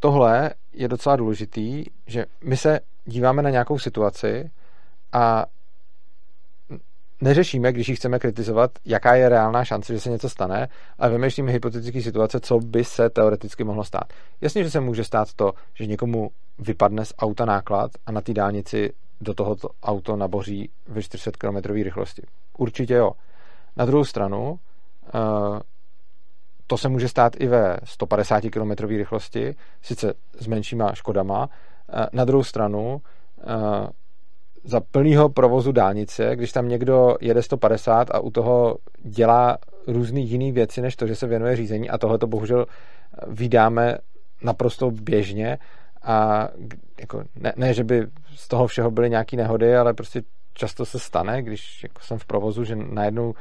tohle 0.00 0.50
je 0.72 0.88
docela 0.88 1.16
důležitý, 1.16 1.84
že 2.06 2.26
my 2.44 2.56
se 2.56 2.80
díváme 3.04 3.42
na 3.42 3.50
nějakou 3.50 3.78
situaci 3.78 4.50
a 5.12 5.46
neřešíme, 7.22 7.72
když 7.72 7.88
ji 7.88 7.96
chceme 7.96 8.18
kritizovat, 8.18 8.70
jaká 8.84 9.14
je 9.14 9.28
reálná 9.28 9.64
šance, 9.64 9.92
že 9.92 10.00
se 10.00 10.10
něco 10.10 10.28
stane, 10.28 10.68
ale 10.98 11.10
vymýšlíme 11.10 11.52
hypotetické 11.52 12.02
situace, 12.02 12.40
co 12.40 12.58
by 12.58 12.84
se 12.84 13.10
teoreticky 13.10 13.64
mohlo 13.64 13.84
stát. 13.84 14.04
Jasně, 14.40 14.64
že 14.64 14.70
se 14.70 14.80
může 14.80 15.04
stát 15.04 15.34
to, 15.36 15.52
že 15.74 15.86
někomu 15.86 16.30
vypadne 16.58 17.04
z 17.04 17.14
auta 17.18 17.44
náklad 17.44 17.90
a 18.06 18.12
na 18.12 18.20
té 18.20 18.32
dálnici 18.32 18.92
do 19.20 19.34
tohoto 19.34 19.68
auto 19.82 20.16
naboří 20.16 20.70
ve 20.86 21.02
400 21.02 21.30
km 21.38 21.56
rychlosti. 21.72 22.22
Určitě 22.58 22.94
jo. 22.94 23.12
Na 23.76 23.84
druhou 23.84 24.04
stranu, 24.04 24.58
eh, 25.06 25.60
to 26.66 26.76
se 26.76 26.88
může 26.88 27.08
stát 27.08 27.32
i 27.38 27.46
ve 27.46 27.76
150 27.84 28.50
km 28.50 28.70
rychlosti, 28.88 29.54
sice 29.82 30.14
s 30.38 30.46
menšíma 30.46 30.94
škodama. 30.94 31.48
Eh, 31.92 32.06
na 32.12 32.24
druhou 32.24 32.44
stranu, 32.44 33.00
eh, 33.40 33.88
za 34.64 34.80
plného 34.80 35.28
provozu 35.28 35.72
dálnice, 35.72 36.36
když 36.36 36.52
tam 36.52 36.68
někdo 36.68 37.16
jede 37.20 37.42
150 37.42 38.10
a 38.10 38.18
u 38.20 38.30
toho 38.30 38.76
dělá 39.02 39.58
různé 39.86 40.20
jiné 40.20 40.52
věci, 40.52 40.82
než 40.82 40.96
to, 40.96 41.06
že 41.06 41.16
se 41.16 41.26
věnuje 41.26 41.56
řízení 41.56 41.90
a 41.90 41.98
tohle 41.98 42.18
to 42.18 42.26
bohužel 42.26 42.66
vydáme 43.26 43.98
naprosto 44.42 44.90
běžně, 44.90 45.58
a 46.04 46.48
jako 47.00 47.24
ne, 47.40 47.52
ne, 47.56 47.74
že 47.74 47.84
by 47.84 48.06
z 48.34 48.48
toho 48.48 48.66
všeho 48.66 48.90
byly 48.90 49.10
nějaké 49.10 49.36
nehody, 49.36 49.76
ale 49.76 49.94
prostě 49.94 50.22
často 50.54 50.84
se 50.84 50.98
stane, 50.98 51.42
když 51.42 51.82
jako 51.82 52.02
jsem 52.02 52.18
v 52.18 52.24
provozu, 52.24 52.64
že 52.64 52.76
najednou 52.76 53.34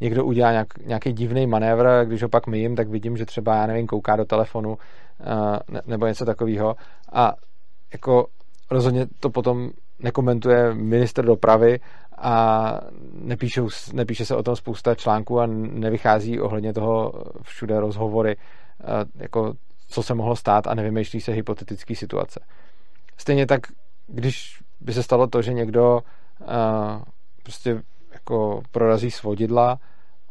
někdo 0.00 0.24
udělá 0.24 0.50
nějak, 0.50 0.78
nějaký 0.78 1.12
divný 1.12 1.46
manévr 1.46 1.86
když 2.04 2.22
ho 2.22 2.28
pak 2.28 2.46
myjím, 2.46 2.76
tak 2.76 2.88
vidím, 2.88 3.16
že 3.16 3.26
třeba, 3.26 3.56
já 3.56 3.66
nevím, 3.66 3.86
kouká 3.86 4.16
do 4.16 4.24
telefonu 4.24 4.78
ne, 5.68 5.80
nebo 5.86 6.06
něco 6.06 6.24
takového. 6.24 6.76
A 7.12 7.34
jako 7.92 8.26
rozhodně 8.70 9.06
to 9.20 9.30
potom 9.30 9.70
nekomentuje 10.02 10.74
minister 10.74 11.24
dopravy 11.24 11.80
a 12.18 12.78
nepíšou, 13.12 13.68
nepíše 13.92 14.24
se 14.24 14.36
o 14.36 14.42
tom 14.42 14.56
spousta 14.56 14.94
článků 14.94 15.40
a 15.40 15.46
nevychází 15.46 16.40
ohledně 16.40 16.72
toho 16.72 17.12
všude 17.42 17.80
rozhovory 17.80 18.36
jako 19.14 19.54
co 19.88 20.02
se 20.02 20.14
mohlo 20.14 20.36
stát 20.36 20.66
a 20.66 20.74
nevymýšlí 20.74 21.20
se 21.20 21.32
hypotetické 21.32 21.94
situace. 21.94 22.40
Stejně 23.16 23.46
tak, 23.46 23.60
když 24.06 24.62
by 24.80 24.92
se 24.92 25.02
stalo 25.02 25.26
to, 25.26 25.42
že 25.42 25.52
někdo 25.52 26.00
uh, 26.40 26.46
prostě 27.42 27.82
jako 28.12 28.62
prorazí 28.70 29.10
svodidla 29.10 29.78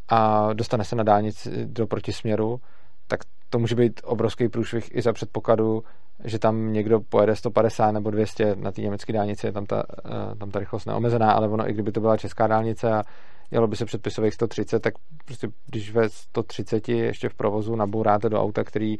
a 0.08 0.52
dostane 0.52 0.84
se 0.84 0.96
na 0.96 1.02
dálnici 1.02 1.66
do 1.66 1.86
protisměru, 1.86 2.60
tak 3.06 3.20
to 3.50 3.58
může 3.58 3.74
být 3.74 4.00
obrovský 4.04 4.48
průšvih 4.48 4.96
i 4.96 5.02
za 5.02 5.12
předpokladu, 5.12 5.84
že 6.24 6.38
tam 6.38 6.72
někdo 6.72 7.00
pojede 7.00 7.36
150 7.36 7.92
nebo 7.92 8.10
200 8.10 8.56
na 8.56 8.72
té 8.72 8.80
německé 8.80 9.12
dálnici, 9.12 9.46
je 9.46 9.52
tam 9.52 9.66
ta, 9.66 9.84
uh, 10.04 10.38
tam 10.38 10.50
ta 10.50 10.58
rychlost 10.58 10.86
neomezená, 10.86 11.32
ale 11.32 11.48
ono, 11.48 11.70
i 11.70 11.72
kdyby 11.72 11.92
to 11.92 12.00
byla 12.00 12.16
česká 12.16 12.46
dálnice 12.46 12.92
a 12.92 13.02
jelo 13.50 13.66
by 13.66 13.76
se 13.76 13.84
předpisových 13.84 14.34
130, 14.34 14.80
tak 14.80 14.94
prostě 15.24 15.48
když 15.66 15.92
ve 15.92 16.08
130 16.08 16.88
ještě 16.88 17.28
v 17.28 17.34
provozu 17.34 17.76
nabouráte 17.76 18.28
do 18.28 18.42
auta, 18.42 18.64
který 18.64 18.98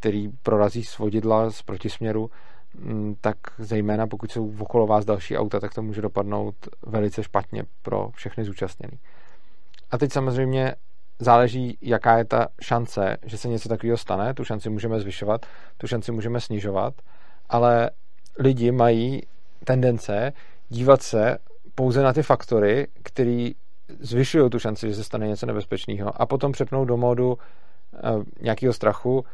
který 0.00 0.28
prorazí 0.42 0.84
svodidla 0.84 1.50
z 1.50 1.62
protisměru, 1.62 2.30
mm, 2.74 3.14
tak 3.20 3.36
zejména 3.58 4.06
pokud 4.06 4.32
jsou 4.32 4.54
okolo 4.58 4.86
vás 4.86 5.04
další 5.04 5.36
auta, 5.36 5.60
tak 5.60 5.74
to 5.74 5.82
může 5.82 6.02
dopadnout 6.02 6.54
velice 6.86 7.22
špatně 7.22 7.62
pro 7.82 8.10
všechny 8.14 8.44
zúčastněný. 8.44 8.98
A 9.90 9.98
teď 9.98 10.12
samozřejmě 10.12 10.74
záleží, 11.18 11.78
jaká 11.80 12.18
je 12.18 12.24
ta 12.24 12.48
šance, 12.60 13.16
že 13.26 13.38
se 13.38 13.48
něco 13.48 13.68
takového 13.68 13.96
stane. 13.96 14.34
Tu 14.34 14.44
šanci 14.44 14.70
můžeme 14.70 15.00
zvyšovat, 15.00 15.46
tu 15.78 15.86
šanci 15.86 16.12
můžeme 16.12 16.40
snižovat, 16.40 16.94
ale 17.48 17.90
lidi 18.38 18.72
mají 18.72 19.22
tendence 19.64 20.32
dívat 20.68 21.02
se 21.02 21.38
pouze 21.74 22.02
na 22.02 22.12
ty 22.12 22.22
faktory, 22.22 22.86
které 23.02 23.50
zvyšují 24.00 24.50
tu 24.50 24.58
šanci, 24.58 24.88
že 24.88 24.94
se 24.94 25.04
stane 25.04 25.28
něco 25.28 25.46
nebezpečného 25.46 26.22
a 26.22 26.26
potom 26.26 26.52
přepnou 26.52 26.84
do 26.84 26.96
módu 26.96 27.38
Eh, 27.94 28.24
nějakého 28.40 28.72
strachu, 28.72 29.24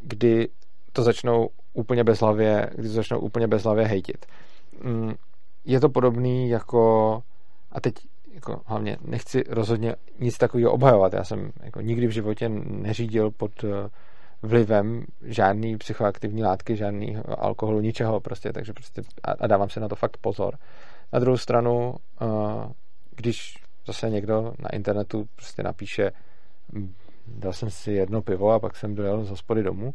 kdy 0.00 0.48
to 0.92 1.02
začnou 1.02 1.48
úplně 1.72 2.04
bezhlavě, 2.04 2.70
kdy 2.74 2.88
to 2.88 2.94
začnou 2.94 3.18
úplně 3.18 3.46
bezhlavě 3.46 3.86
hejtit. 3.86 4.26
Mm, 4.82 5.14
je 5.64 5.80
to 5.80 5.88
podobný 5.88 6.48
jako, 6.48 7.22
a 7.72 7.80
teď 7.80 7.94
jako 8.38 8.60
hlavně 8.66 8.96
nechci 9.04 9.44
rozhodně 9.48 9.96
nic 10.18 10.38
takového 10.38 10.72
obhajovat. 10.72 11.12
Já 11.12 11.24
jsem 11.24 11.50
jako 11.62 11.80
nikdy 11.80 12.06
v 12.06 12.10
životě 12.10 12.48
neřídil 12.64 13.30
pod 13.30 13.64
eh, 13.64 13.88
vlivem 14.42 15.04
žádný 15.22 15.76
psychoaktivní 15.76 16.42
látky, 16.42 16.76
žádný 16.76 17.16
alkoholu, 17.16 17.80
ničeho 17.80 18.20
prostě, 18.20 18.52
takže 18.52 18.72
prostě 18.72 19.02
a, 19.24 19.46
dávám 19.46 19.70
si 19.70 19.80
na 19.80 19.88
to 19.88 19.96
fakt 19.96 20.16
pozor. 20.16 20.58
Na 21.12 21.18
druhou 21.18 21.36
stranu, 21.36 21.94
eh, 22.20 22.26
když 23.16 23.54
zase 23.86 24.10
někdo 24.10 24.54
na 24.58 24.68
internetu 24.68 25.28
prostě 25.36 25.62
napíše 25.62 26.12
dal 27.26 27.52
jsem 27.52 27.70
si 27.70 27.92
jedno 27.92 28.22
pivo 28.22 28.50
a 28.50 28.58
pak 28.58 28.76
jsem 28.76 28.94
dojel 28.94 29.24
z 29.24 29.30
hospody 29.30 29.62
domů, 29.62 29.94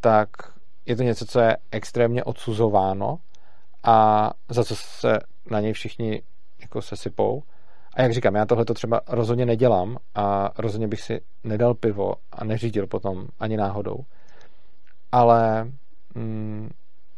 tak 0.00 0.28
je 0.86 0.96
to 0.96 1.02
něco, 1.02 1.26
co 1.26 1.40
je 1.40 1.56
extrémně 1.70 2.24
odsuzováno 2.24 3.18
a 3.84 4.30
za 4.48 4.64
co 4.64 4.76
se 4.76 5.18
na 5.50 5.60
něj 5.60 5.72
všichni 5.72 6.22
jako 6.60 6.82
se 6.82 6.96
sypou. 6.96 7.42
A 7.94 8.02
jak 8.02 8.12
říkám, 8.12 8.34
já 8.34 8.46
tohle 8.46 8.64
to 8.64 8.74
třeba 8.74 9.00
rozhodně 9.08 9.46
nedělám 9.46 9.96
a 10.14 10.50
rozhodně 10.58 10.88
bych 10.88 11.00
si 11.00 11.20
nedal 11.44 11.74
pivo 11.74 12.14
a 12.32 12.44
neřídil 12.44 12.86
potom 12.86 13.26
ani 13.40 13.56
náhodou. 13.56 13.96
ale 15.12 15.64
mm, 16.14 16.70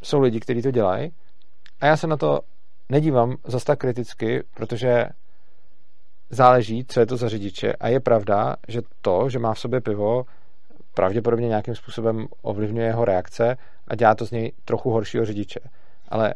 jsou 0.02 0.20
lidi, 0.20 0.40
kteří 0.40 0.62
to 0.62 0.70
dělají 0.70 1.12
a 1.80 1.86
já 1.86 1.96
se 1.96 2.06
na 2.06 2.16
to 2.16 2.40
nedívám 2.88 3.36
zas 3.46 3.64
tak 3.64 3.78
kriticky, 3.78 4.42
protože 4.54 5.06
záleží, 6.30 6.84
co 6.88 7.00
je 7.00 7.06
to 7.06 7.16
za 7.16 7.28
řidiče 7.28 7.72
a 7.72 7.88
je 7.88 8.00
pravda, 8.00 8.56
že 8.68 8.80
to, 9.00 9.28
že 9.28 9.38
má 9.38 9.54
v 9.54 9.58
sobě 9.58 9.80
pivo, 9.80 10.24
pravděpodobně 10.94 11.48
nějakým 11.48 11.74
způsobem 11.74 12.26
ovlivňuje 12.42 12.86
jeho 12.86 13.04
reakce 13.04 13.56
a 13.88 13.94
dělá 13.94 14.14
to 14.14 14.26
z 14.26 14.30
něj 14.30 14.52
trochu 14.64 14.90
horšího 14.90 15.24
řidiče. 15.24 15.60
Ale 16.08 16.34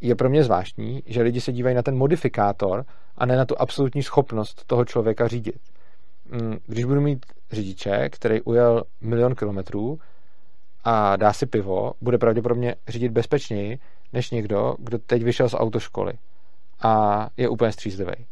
je 0.00 0.14
pro 0.14 0.30
mě 0.30 0.44
zvláštní, 0.44 1.02
že 1.06 1.22
lidi 1.22 1.40
se 1.40 1.52
dívají 1.52 1.76
na 1.76 1.82
ten 1.82 1.96
modifikátor 1.96 2.84
a 3.18 3.26
ne 3.26 3.36
na 3.36 3.44
tu 3.44 3.60
absolutní 3.60 4.02
schopnost 4.02 4.64
toho 4.66 4.84
člověka 4.84 5.28
řídit. 5.28 5.58
Mm, 6.30 6.56
když 6.66 6.84
budu 6.84 7.00
mít 7.00 7.26
řidiče, 7.52 8.08
který 8.08 8.40
ujel 8.40 8.84
milion 9.00 9.34
kilometrů 9.34 9.98
a 10.84 11.16
dá 11.16 11.32
si 11.32 11.46
pivo, 11.46 11.92
bude 12.00 12.18
pravděpodobně 12.18 12.74
řídit 12.88 13.12
bezpečněji, 13.12 13.78
než 14.12 14.30
někdo, 14.30 14.76
kdo 14.78 14.98
teď 14.98 15.22
vyšel 15.22 15.48
z 15.48 15.54
autoškoly 15.54 16.12
a 16.82 17.28
je 17.36 17.48
úplně 17.48 17.72
střízlivý. 17.72 18.26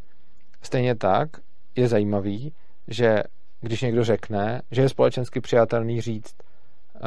Stejně 0.62 0.94
tak 0.94 1.28
je 1.76 1.88
zajímavý, 1.88 2.52
že 2.88 3.22
když 3.60 3.82
někdo 3.82 4.04
řekne, 4.04 4.62
že 4.70 4.82
je 4.82 4.88
společensky 4.88 5.40
přijatelný 5.40 6.00
říct, 6.00 6.34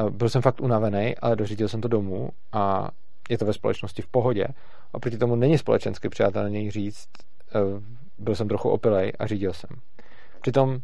byl 0.10 0.29
jsem 0.29 0.41
fakt 0.41 0.62
unavený, 0.62 1.15
ale 1.17 1.36
dořídil 1.36 1.67
jsem 1.67 1.81
to 1.81 1.88
domů 1.88 2.29
a 2.51 2.89
je 3.29 3.38
to 3.38 3.46
ve 3.46 3.53
společnosti 3.53 4.01
v 4.01 4.07
pohodě. 4.07 4.48
A 4.93 5.00
proti 5.00 5.17
tomu 5.17 5.36
není 5.36 5.57
společensky 5.57 6.10
přijatelný 6.10 6.72
říct, 6.72 7.07
byl 8.18 8.36
jsem 8.36 8.48
trochu 8.48 8.70
opilej 8.70 9.13
a 9.20 9.27
řídil 9.27 9.54
jsem. 9.54 9.70
Přitom 10.42 10.80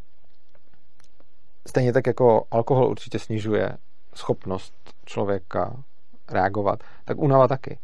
stejně 1.67 1.93
tak 1.93 2.07
jako 2.07 2.45
alkohol 2.51 2.87
určitě 2.87 3.19
snižuje 3.19 3.77
schopnost 4.13 4.73
člověka 5.05 5.83
reagovat, 6.31 6.83
tak 7.05 7.17
únava 7.17 7.47
taky. 7.47 7.79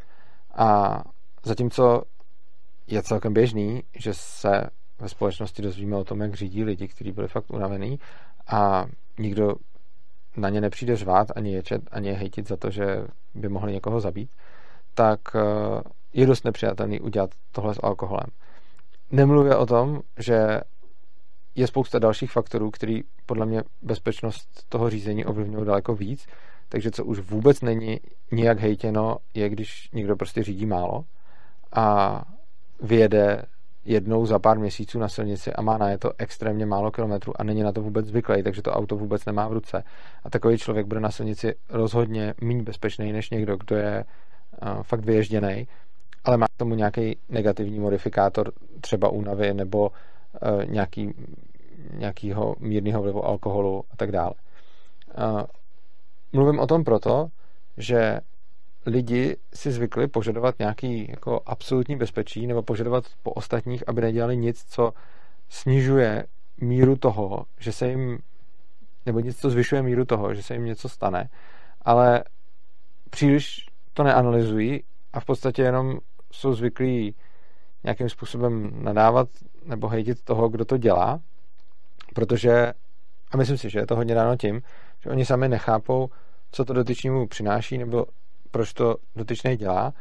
A 0.56 1.02
zatímco 1.44 2.04
je 2.88 3.04
celkem 3.04 3.34
běžný, 3.34 3.84
že 3.96 4.14
se 4.14 4.70
ve 5.00 5.10
společnosti 5.10 5.62
dozvíme 5.62 5.96
o 5.96 6.04
tom, 6.04 6.22
jak 6.22 6.34
řídí 6.34 6.64
lidi, 6.64 6.88
kteří 6.88 7.12
byli 7.12 7.28
fakt 7.28 7.52
unavený 7.52 8.00
a 8.48 8.86
nikdo 9.20 9.56
na 10.38 10.50
ně 10.50 10.62
nepřijde 10.62 10.96
řvát, 10.96 11.28
ani 11.36 11.54
ječet, 11.54 11.82
ani 11.92 12.08
je 12.08 12.14
hejtit 12.14 12.48
za 12.48 12.58
to, 12.58 12.70
že 12.70 13.08
by 13.36 13.50
mohli 13.50 13.74
někoho 13.74 14.00
zabít, 14.00 14.30
tak 14.94 15.20
eh, 15.36 15.40
je 16.14 16.26
dost 16.26 16.46
nepřijatelný 16.46 17.00
udělat 17.00 17.30
tohle 17.52 17.76
s 17.76 17.80
alkoholem. 17.84 18.28
Nemluvě 19.12 19.56
o 19.56 19.66
tom, 19.66 20.02
že 20.18 20.62
je 21.56 21.68
spousta 21.68 22.00
dalších 22.00 22.32
faktorů, 22.32 22.72
který 22.72 23.02
podle 23.26 23.46
mě 23.46 23.64
bezpečnost 23.82 24.66
toho 24.70 24.90
řízení 24.90 25.26
ovlivňují 25.26 25.66
daleko 25.66 25.96
víc, 25.96 26.28
takže 26.70 26.92
co 26.92 27.06
už 27.06 27.20
vůbec 27.20 27.62
není 27.62 28.00
nijak 28.32 28.60
hejtěno, 28.60 29.18
je, 29.34 29.50
když 29.50 29.90
někdo 29.94 30.16
prostě 30.16 30.44
řídí 30.44 30.66
málo 30.66 31.04
a 31.72 32.22
vyjede 32.82 33.44
jednou 33.86 34.26
za 34.26 34.40
pár 34.40 34.60
měsíců 34.60 35.00
na 35.00 35.10
silnici 35.10 35.54
a 35.54 35.62
má 35.62 35.78
na 35.78 35.90
je 35.90 35.98
to 35.98 36.12
extrémně 36.18 36.66
málo 36.66 36.92
kilometrů 36.92 37.42
a 37.42 37.44
není 37.44 37.64
na 37.64 37.72
to 37.72 37.82
vůbec 37.82 38.06
zvyklý, 38.06 38.44
takže 38.44 38.62
to 38.62 38.72
auto 38.72 38.96
vůbec 38.96 39.26
nemá 39.26 39.48
v 39.48 39.54
ruce. 39.54 39.84
A 40.24 40.30
takový 40.30 40.58
člověk 40.58 40.88
bude 40.88 41.00
na 41.00 41.12
silnici 41.12 41.56
rozhodně 41.70 42.34
méně 42.42 42.64
bezpečný 42.64 43.12
než 43.12 43.30
někdo, 43.30 43.58
kdo 43.58 43.76
je 43.76 44.06
uh, 44.62 44.84
fakt 44.84 45.06
vyježděný, 45.06 45.68
ale 46.24 46.38
má 46.38 46.48
k 46.48 46.58
tomu 46.58 46.76
nějaký 46.76 47.18
negativní 47.30 47.80
modifikátor, 47.80 48.52
třeba 48.82 49.10
únavy 49.10 49.54
nebo 49.54 49.90
uh, 49.90 50.66
nějaký, 50.66 51.14
nějakýho 51.94 52.56
mírného 52.60 53.02
vlivu 53.02 53.26
alkoholu 53.26 53.84
a 53.92 53.96
tak 53.96 54.12
dále. 54.12 54.34
Uh, 55.18 55.42
mluvím 56.34 56.60
o 56.60 56.68
tom 56.68 56.84
proto, 56.84 57.28
že 57.78 58.20
lidi 58.86 59.38
si 59.54 59.72
zvykli 59.72 60.08
požadovat 60.08 60.60
nějaký 60.60 61.08
jako 61.10 61.42
absolutní 61.46 61.96
bezpečí 61.96 62.48
nebo 62.48 62.62
požadovat 62.62 63.04
po 63.24 63.32
ostatních, 63.32 63.90
aby 63.90 64.02
nedělali 64.02 64.38
nic, 64.38 64.64
co 64.64 64.94
snižuje 65.50 66.26
míru 66.62 66.96
toho, 66.96 67.46
že 67.60 67.72
se 67.72 67.90
jim 67.90 68.20
nebo 69.06 69.20
nic, 69.20 69.40
co 69.40 69.50
zvyšuje 69.50 69.82
míru 69.82 70.06
toho, 70.06 70.34
že 70.34 70.44
se 70.44 70.54
jim 70.54 70.66
něco 70.66 70.90
stane, 70.90 71.30
ale 71.82 72.24
příliš 73.10 73.66
to 73.94 74.04
neanalyzují 74.04 74.84
a 75.14 75.20
v 75.20 75.26
podstatě 75.26 75.62
jenom 75.62 76.00
jsou 76.32 76.54
zvyklí 76.54 77.16
nějakým 77.84 78.10
způsobem 78.10 78.72
nadávat 78.84 79.30
nebo 79.66 79.88
hejtit 79.88 80.24
toho, 80.24 80.50
kdo 80.50 80.66
to 80.66 80.78
dělá, 80.78 81.20
protože, 82.16 82.74
a 83.32 83.38
myslím 83.38 83.58
si, 83.58 83.70
že 83.70 83.80
je 83.80 83.88
to 83.88 83.96
hodně 83.96 84.16
dáno 84.16 84.38
tím, 84.38 84.62
že 85.04 85.10
oni 85.10 85.26
sami 85.26 85.50
nechápou, 85.50 86.10
co 86.52 86.66
to 86.66 86.74
dotyčnému 86.74 87.28
přináší, 87.28 87.78
nebo 87.78 88.06
proč 88.52 88.74
to 88.74 88.96
dotyčný 89.16 89.58
dělá 89.58 89.94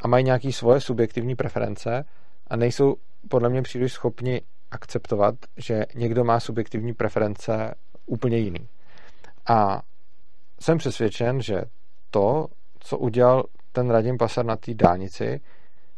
a 0.00 0.08
mají 0.08 0.24
nějaké 0.24 0.52
svoje 0.52 0.80
subjektivní 0.80 1.36
preference 1.36 2.04
a 2.46 2.56
nejsou 2.56 2.96
podle 3.28 3.48
mě 3.48 3.62
příliš 3.62 3.92
schopni 3.92 4.40
akceptovat, 4.70 5.34
že 5.56 5.84
někdo 5.94 6.24
má 6.24 6.40
subjektivní 6.40 6.94
preference 6.94 7.74
úplně 8.06 8.38
jiný. 8.38 8.68
A 9.46 9.82
jsem 10.60 10.78
přesvědčen, 10.78 11.42
že 11.42 11.62
to, 12.10 12.46
co 12.78 12.98
udělal 12.98 13.44
ten 13.72 13.90
Radim 13.90 14.18
Pasar 14.18 14.44
na 14.44 14.56
té 14.56 14.74
dálnici, 14.74 15.40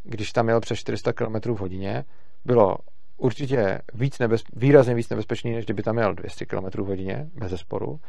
když 0.03 0.33
tam 0.33 0.49
jel 0.49 0.61
přes 0.61 0.79
400 0.79 1.13
km 1.13 1.35
v 1.55 1.61
hodině, 1.61 2.05
bylo 2.45 2.77
určitě 3.17 3.81
víc 3.95 4.19
nebez, 4.19 4.43
výrazně 4.53 4.95
víc 4.95 5.09
nebezpečný, 5.09 5.53
než 5.53 5.65
kdyby 5.65 5.83
tam 5.83 5.99
jel 5.99 6.15
200 6.15 6.47
km 6.47 6.83
v 6.83 6.87
hodině, 6.87 7.31
bez 7.35 7.51
zesporu. 7.51 8.01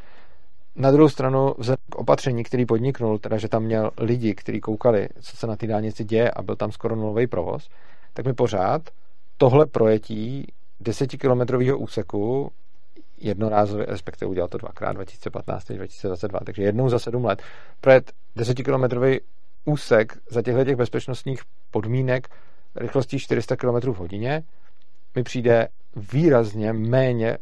Na 0.76 0.92
druhou 0.92 1.10
stranu, 1.10 1.54
vzhledem 1.58 1.86
k 1.90 1.96
opatření, 1.96 2.44
který 2.44 2.66
podniknul, 2.66 3.20
teda 3.20 3.38
že 3.38 3.48
tam 3.48 3.64
měl 3.64 3.92
lidi, 3.98 4.36
kteří 4.36 4.60
koukali, 4.62 5.10
co 5.22 5.38
se 5.38 5.48
na 5.48 5.56
té 5.56 5.68
dálnici 5.68 6.04
děje 6.04 6.32
a 6.32 6.42
byl 6.42 6.56
tam 6.56 6.72
skoro 6.72 6.96
nulový 6.96 7.28
provoz, 7.28 7.70
tak 8.14 8.26
mi 8.26 8.34
pořád 8.34 8.82
tohle 9.38 9.66
projetí 9.66 10.48
desetikilometrového 10.80 11.78
úseku 11.78 12.52
jednorázově, 13.18 13.86
respektive 13.86 14.30
udělal 14.30 14.48
to 14.48 14.58
dvakrát, 14.58 14.94
2015 14.94 15.72
2022, 15.72 16.40
takže 16.46 16.64
jednou 16.64 16.90
za 16.90 17.00
sedm 17.00 17.26
let, 17.26 17.42
projet 17.82 18.12
desetikilometrový 18.36 19.20
úsek 19.66 20.18
za 20.30 20.42
těchto 20.42 20.66
těch 20.66 20.76
bezpečnostních 20.76 21.42
podmínek 21.72 22.28
rychlostí 22.76 23.20
400 23.20 23.56
km 23.56 23.92
v 23.92 23.98
hodině 23.98 24.44
mi 25.16 25.24
přijde 25.24 25.68
výrazně 25.96 26.74
méně 26.74 27.38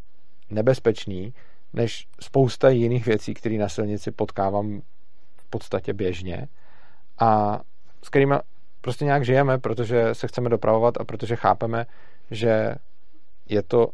nebezpečný, 0.50 1.34
než 1.74 2.08
spousta 2.22 2.70
jiných 2.70 3.06
věcí, 3.06 3.34
které 3.34 3.58
na 3.58 3.70
silnici 3.70 4.12
potkávám 4.12 4.82
v 5.38 5.46
podstatě 5.50 5.94
běžně 5.94 6.48
a 7.20 7.62
s 8.04 8.10
kterými 8.10 8.36
prostě 8.82 9.06
nějak 9.06 9.26
žijeme, 9.26 9.58
protože 9.58 10.16
se 10.16 10.28
chceme 10.28 10.50
dopravovat 10.50 10.98
a 10.98 11.04
protože 11.04 11.36
chápeme, 11.36 11.86
že 12.32 12.76
je 13.50 13.64
to 13.64 13.88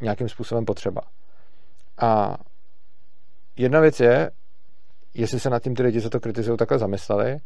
nějakým 0.00 0.28
způsobem 0.28 0.64
potřeba. 0.64 1.00
A 1.98 2.36
jedna 3.56 3.80
věc 3.80 4.00
je, 4.00 4.30
jestli 5.14 5.40
se 5.40 5.50
nad 5.50 5.62
tím 5.62 5.74
ty 5.74 5.82
lidi, 5.82 6.02
co 6.02 6.10
to 6.10 6.20
kritizují, 6.20 6.58
takhle 6.58 6.78
zamysleli. 6.78 7.36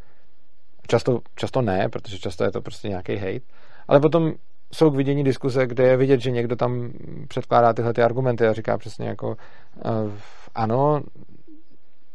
Často, 0.87 1.21
často 1.35 1.63
ne, 1.63 1.89
protože 1.89 2.19
často 2.19 2.45
je 2.45 2.51
to 2.51 2.63
prostě 2.63 2.89
nějaký 2.89 3.17
hate. 3.17 3.47
Ale 3.89 4.01
potom 4.01 4.33
jsou 4.73 4.91
k 4.91 4.97
vidění 4.97 5.25
diskuze, 5.25 5.67
kde 5.67 5.85
je 5.85 5.97
vidět, 5.97 6.21
že 6.21 6.31
někdo 6.31 6.57
tam 6.57 6.93
předkládá 7.29 7.73
tyhle 7.73 7.95
ty 7.95 8.03
argumenty 8.03 8.47
a 8.47 8.53
říká 8.53 8.79
přesně 8.79 9.09
jako 9.09 9.29
uh, 9.29 10.13
ano, 10.55 11.03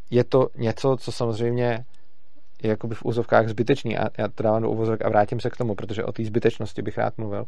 je 0.09 0.23
to 0.23 0.47
něco, 0.57 0.97
co 0.99 1.11
samozřejmě 1.11 1.85
je 2.63 2.69
jakoby 2.69 2.95
v 2.95 3.05
úzovkách 3.05 3.47
zbytečný 3.47 3.97
a 3.97 4.09
já 4.17 4.27
to 4.27 4.43
dávám 4.43 4.61
do 4.61 4.69
uvozovek 4.69 5.05
a 5.05 5.09
vrátím 5.09 5.39
se 5.39 5.49
k 5.49 5.57
tomu, 5.57 5.75
protože 5.75 6.03
o 6.03 6.11
té 6.11 6.25
zbytečnosti 6.25 6.81
bych 6.81 6.97
rád 6.97 7.17
mluvil. 7.17 7.45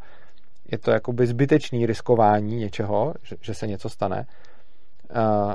Je 0.72 0.78
to 0.78 0.90
jakoby 0.90 1.26
zbytečný 1.26 1.86
riskování 1.86 2.56
něčeho, 2.56 3.14
že, 3.22 3.36
že 3.40 3.54
se 3.54 3.66
něco 3.66 3.88
stane, 3.88 4.26
uh, 5.16 5.54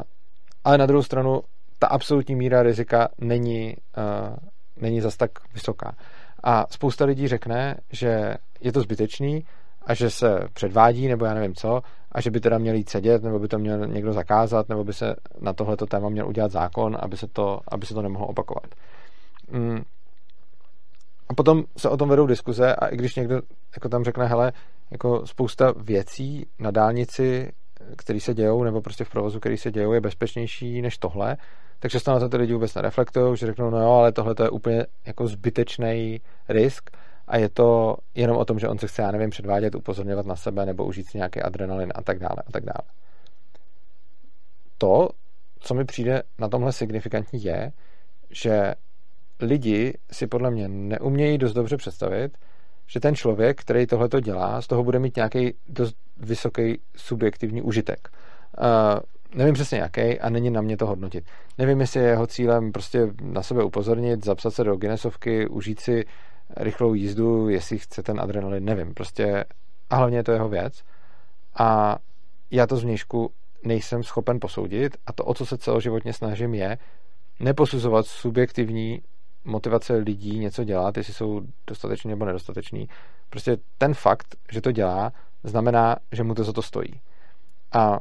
ale 0.64 0.78
na 0.78 0.86
druhou 0.86 1.04
stranu 1.04 1.42
ta 1.80 1.88
absolutní 1.88 2.36
míra 2.36 2.64
rizika 2.64 3.10
není, 3.18 3.76
uh, 3.98 4.36
není 4.82 5.02
zas 5.02 5.18
tak 5.18 5.32
vysoká. 5.54 5.96
A 6.44 6.66
spousta 6.70 7.06
lidí 7.06 7.28
řekne, 7.28 7.76
že 7.92 8.36
je 8.62 8.72
to 8.72 8.82
zbytečný 8.82 9.44
a 9.86 9.94
že 9.94 10.10
se 10.10 10.40
předvádí, 10.54 11.08
nebo 11.08 11.26
já 11.26 11.34
nevím 11.34 11.56
co, 11.56 11.82
a 12.12 12.22
že 12.22 12.32
by 12.32 12.40
teda 12.40 12.58
měli 12.58 12.78
jít 12.78 12.90
sedět, 12.90 13.24
nebo 13.24 13.40
by 13.40 13.48
to 13.48 13.60
měl 13.60 13.88
někdo 13.88 14.14
zakázat, 14.14 14.70
nebo 14.70 14.84
by 14.84 14.94
se 14.94 15.16
na 15.42 15.54
tohleto 15.54 15.86
téma 15.86 16.10
měl 16.10 16.28
udělat 16.28 16.52
zákon, 16.52 16.98
aby 17.00 17.18
se 17.18 17.28
to, 17.28 17.60
aby 17.68 17.86
se 17.86 17.94
to 17.94 18.02
nemohlo 18.02 18.28
opakovat. 18.28 18.76
Mm. 19.52 19.82
A 21.30 21.34
potom 21.34 21.64
se 21.78 21.90
o 21.90 21.98
tom 21.98 22.10
vedou 22.10 22.26
diskuze 22.26 22.76
a 22.76 22.88
i 22.88 22.98
když 22.98 23.16
někdo 23.16 23.42
jako 23.76 23.90
tam 23.90 24.04
řekne, 24.04 24.26
hele, 24.26 24.52
jako 24.92 25.26
spousta 25.26 25.74
věcí 25.78 26.46
na 26.60 26.72
dálnici, 26.72 27.52
které 27.98 28.20
se 28.20 28.34
dějou, 28.34 28.64
nebo 28.64 28.82
prostě 28.82 29.04
v 29.04 29.10
provozu, 29.10 29.40
který 29.40 29.58
se 29.58 29.72
dějou, 29.72 29.94
je 29.94 30.02
bezpečnější 30.02 30.82
než 30.82 30.98
tohle, 30.98 31.38
tak 31.80 31.92
často 31.92 32.12
na 32.12 32.20
to 32.20 32.30
ty 32.30 32.38
lidi 32.38 32.54
vůbec 32.54 32.76
nereflektují, 32.76 33.38
že 33.38 33.46
řeknou, 33.46 33.70
no 33.70 33.82
jo, 33.82 33.90
ale 33.90 34.12
tohle 34.12 34.36
to 34.36 34.44
je 34.44 34.50
úplně 34.50 34.86
jako 35.06 35.28
zbytečný 35.28 36.22
risk 36.50 36.90
a 37.28 37.38
je 37.38 37.50
to 37.50 37.98
jenom 38.16 38.38
o 38.38 38.46
tom, 38.46 38.60
že 38.60 38.68
on 38.68 38.78
se 38.78 38.88
chce, 38.88 39.02
já 39.02 39.12
nevím, 39.12 39.30
předvádět, 39.30 39.76
upozorňovat 39.76 40.26
na 40.26 40.36
sebe 40.36 40.66
nebo 40.66 40.86
užít 40.86 41.10
si 41.10 41.18
nějaký 41.18 41.42
adrenalin 41.42 41.92
a 41.96 42.02
tak 42.02 42.20
dále 42.20 42.44
a 42.48 42.52
tak 42.52 42.66
dále. 42.66 42.88
To, 44.78 45.10
co 45.60 45.74
mi 45.74 45.86
přijde 45.86 46.24
na 46.40 46.50
tomhle 46.50 46.72
signifikantní, 46.74 47.44
je, 47.44 47.72
že 48.30 48.74
lidi 49.40 49.94
si 50.12 50.28
podle 50.28 50.52
mě 50.52 50.68
neumějí 50.68 51.38
dost 51.38 51.54
dobře 51.54 51.78
představit, 51.78 52.38
že 52.88 53.00
ten 53.00 53.16
člověk, 53.16 53.62
který 53.62 53.88
tohle 53.88 54.10
to 54.10 54.20
dělá, 54.20 54.62
z 54.62 54.68
toho 54.68 54.84
bude 54.84 55.00
mít 55.00 55.16
nějaký 55.16 55.54
dost 55.68 55.96
vysoký 56.18 56.82
subjektivní 56.96 57.62
užitek. 57.62 58.10
Nevím 59.36 59.54
přesně 59.54 59.78
jaký 59.78 60.20
a 60.20 60.30
není 60.30 60.50
na 60.50 60.62
mě 60.62 60.78
to 60.78 60.86
hodnotit. 60.86 61.26
Nevím, 61.58 61.82
jestli 61.82 62.00
je 62.00 62.08
jeho 62.08 62.28
cílem 62.28 62.72
prostě 62.72 63.08
na 63.22 63.44
sebe 63.44 63.64
upozornit, 63.64 64.26
zapsat 64.26 64.52
se 64.52 64.64
do 64.64 64.76
Guinnessovky, 64.76 65.48
užít 65.48 65.80
si 65.80 66.06
rychlou 66.58 66.94
jízdu, 66.94 67.50
jestli 67.50 67.80
chce 67.80 68.04
ten 68.04 68.22
adrenalin, 68.22 68.66
nevím. 68.66 68.94
Prostě 68.94 69.46
a 69.90 69.96
hlavně 69.96 70.18
je 70.18 70.24
to 70.24 70.32
jeho 70.32 70.50
věc. 70.50 70.84
A 71.60 71.98
já 72.52 72.68
to 72.68 72.78
zvnějšku 72.78 73.32
nejsem 73.64 74.04
schopen 74.04 74.40
posoudit 74.40 74.98
a 75.06 75.14
to, 75.14 75.26
o 75.26 75.34
co 75.34 75.46
se 75.46 75.58
celoživotně 75.58 76.14
snažím, 76.14 76.54
je 76.54 76.78
neposuzovat 77.40 78.06
subjektivní 78.06 79.02
motivace 79.46 79.94
lidí 79.94 80.40
něco 80.40 80.64
dělat, 80.64 80.98
jestli 80.98 81.14
jsou 81.14 81.42
dostateční 81.68 82.10
nebo 82.10 82.26
nedostateční. 82.26 82.90
Prostě 83.30 83.58
ten 83.78 83.94
fakt, 83.94 84.36
že 84.52 84.62
to 84.62 84.72
dělá, 84.72 85.14
znamená, 85.44 85.96
že 86.12 86.24
mu 86.24 86.34
to 86.34 86.44
za 86.44 86.54
to 86.54 86.62
stojí. 86.62 87.02
A 87.72 88.00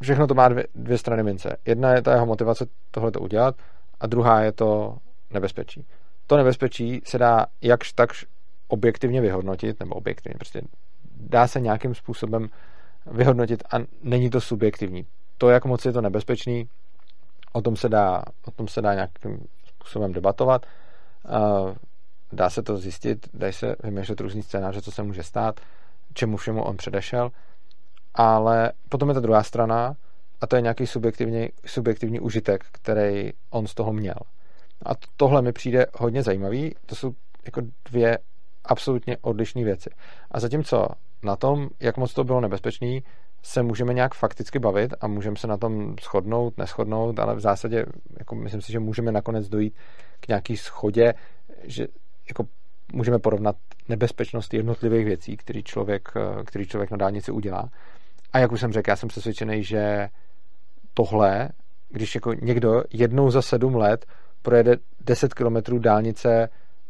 všechno 0.00 0.26
to 0.26 0.34
má 0.34 0.48
dvě, 0.48 0.66
dvě 0.74 0.98
strany 0.98 1.22
mince. 1.22 1.56
Jedna 1.66 1.92
je 1.92 2.02
ta 2.02 2.12
jeho 2.12 2.26
motivace 2.26 2.66
tohle 2.90 3.10
to 3.10 3.20
udělat 3.20 3.54
a 4.00 4.06
druhá 4.06 4.40
je 4.40 4.52
to 4.52 4.96
nebezpečí. 5.30 5.86
To 6.26 6.36
nebezpečí 6.36 7.02
se 7.04 7.18
dá 7.18 7.46
jakž 7.62 7.92
takž 7.92 8.26
objektivně 8.68 9.20
vyhodnotit, 9.20 9.80
nebo 9.80 9.94
objektivně, 9.94 10.34
prostě 10.38 10.62
dá 11.20 11.46
se 11.46 11.60
nějakým 11.60 11.94
způsobem 11.94 12.48
vyhodnotit 13.06 13.62
a 13.72 13.76
není 14.02 14.30
to 14.30 14.40
subjektivní. 14.40 15.06
To, 15.38 15.50
jak 15.50 15.64
moc 15.64 15.84
je 15.84 15.92
to 15.92 16.00
nebezpečný, 16.00 16.68
o 17.52 17.62
tom 17.62 17.76
se 17.76 17.88
dá, 17.88 18.22
o 18.46 18.50
tom 18.50 18.68
se 18.68 18.82
dá 18.82 18.94
nějakým 18.94 19.46
způsobem 19.64 20.12
debatovat. 20.12 20.66
Dá 22.32 22.50
se 22.50 22.62
to 22.62 22.76
zjistit, 22.76 23.28
dají 23.34 23.52
se 23.52 23.76
vymýšlet 23.84 24.20
různý 24.20 24.42
scénáře, 24.42 24.82
co 24.82 24.92
se 24.92 25.02
může 25.02 25.22
stát, 25.22 25.60
čemu 26.14 26.36
všemu 26.36 26.62
on 26.62 26.76
předešel, 26.76 27.30
ale 28.18 28.72
potom 28.88 29.08
je 29.08 29.14
ta 29.14 29.20
druhá 29.20 29.42
strana 29.42 29.96
a 30.40 30.46
to 30.46 30.56
je 30.56 30.62
nějaký 30.62 30.86
subjektivní, 30.86 31.48
subjektivní 31.66 32.20
užitek, 32.20 32.64
který 32.72 33.30
on 33.50 33.66
z 33.66 33.74
toho 33.74 33.92
měl. 33.92 34.18
A 34.86 34.90
tohle 35.16 35.42
mi 35.42 35.52
přijde 35.52 35.86
hodně 35.94 36.22
zajímavý. 36.22 36.74
To 36.86 36.94
jsou 36.94 37.12
jako 37.44 37.60
dvě 37.90 38.18
absolutně 38.64 39.16
odlišné 39.20 39.64
věci. 39.64 39.90
A 40.30 40.40
zatímco 40.40 40.88
na 41.22 41.36
tom, 41.36 41.68
jak 41.80 41.96
moc 41.96 42.14
to 42.14 42.24
bylo 42.24 42.40
nebezpečný, 42.40 43.02
se 43.42 43.62
můžeme 43.62 43.94
nějak 43.94 44.14
fakticky 44.14 44.58
bavit 44.58 44.94
a 45.00 45.06
můžeme 45.06 45.36
se 45.36 45.46
na 45.46 45.56
tom 45.56 45.96
shodnout, 46.02 46.58
neschodnout, 46.58 47.18
ale 47.18 47.34
v 47.34 47.40
zásadě 47.40 47.86
jako 48.18 48.34
myslím 48.34 48.62
si, 48.62 48.72
že 48.72 48.80
můžeme 48.80 49.12
nakonec 49.12 49.48
dojít 49.48 49.74
k 50.20 50.28
nějaký 50.28 50.56
schodě, 50.56 51.14
že 51.62 51.86
jako 52.28 52.44
můžeme 52.92 53.18
porovnat 53.18 53.56
nebezpečnost 53.88 54.54
jednotlivých 54.54 55.04
věcí, 55.04 55.36
který 55.36 55.62
člověk, 55.62 56.08
který 56.44 56.66
člověk 56.66 56.90
na 56.90 56.96
dálnici 56.96 57.32
udělá. 57.32 57.68
A 58.32 58.38
jak 58.38 58.52
už 58.52 58.60
jsem 58.60 58.72
řekl, 58.72 58.90
já 58.90 58.96
jsem 58.96 59.08
přesvědčený, 59.08 59.64
že 59.64 60.08
tohle, 60.94 61.48
když 61.88 62.14
jako 62.14 62.32
někdo 62.32 62.82
jednou 62.92 63.30
za 63.30 63.42
sedm 63.42 63.74
let 63.74 64.06
projede 64.42 64.76
10 65.00 65.34
kilometrů 65.34 65.78
dálnice 65.78 66.48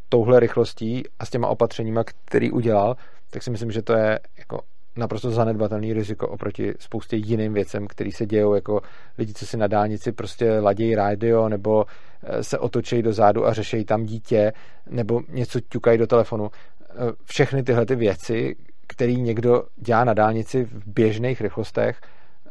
touhle 0.08 0.40
rychlostí 0.40 1.02
a 1.18 1.26
s 1.26 1.30
těma 1.30 1.48
opatřeníma, 1.48 2.04
který 2.24 2.50
udělal, 2.50 2.96
tak 3.30 3.42
si 3.42 3.50
myslím, 3.50 3.70
že 3.70 3.82
to 3.82 3.92
je 3.92 4.20
jako 4.38 4.60
naprosto 4.96 5.30
zanedbatelný 5.30 5.92
riziko 5.92 6.28
oproti 6.28 6.74
spoustě 6.78 7.16
jiným 7.16 7.52
věcem, 7.52 7.86
které 7.86 8.12
se 8.12 8.26
dějou, 8.26 8.54
jako 8.54 8.80
lidi, 9.18 9.34
co 9.34 9.46
si 9.46 9.56
na 9.56 9.66
dálnici 9.66 10.12
prostě 10.12 10.58
ladějí 10.58 10.94
rádio, 10.94 11.48
nebo 11.48 11.84
eh, 12.22 12.44
se 12.44 12.58
otočejí 12.58 13.02
do 13.02 13.12
zádu 13.12 13.46
a 13.46 13.52
řešejí 13.52 13.84
tam 13.84 14.04
dítě, 14.04 14.52
nebo 14.90 15.20
něco 15.28 15.60
ťukají 15.60 15.98
do 15.98 16.06
telefonu. 16.06 16.50
Eh, 16.50 16.94
všechny 17.24 17.62
tyhle 17.62 17.86
ty 17.86 17.96
věci, 17.96 18.56
které 18.88 19.12
někdo 19.12 19.62
dělá 19.76 20.04
na 20.04 20.14
dálnici 20.14 20.64
v 20.64 20.82
běžných 20.86 21.40
rychlostech, 21.40 22.00
eh, 22.46 22.50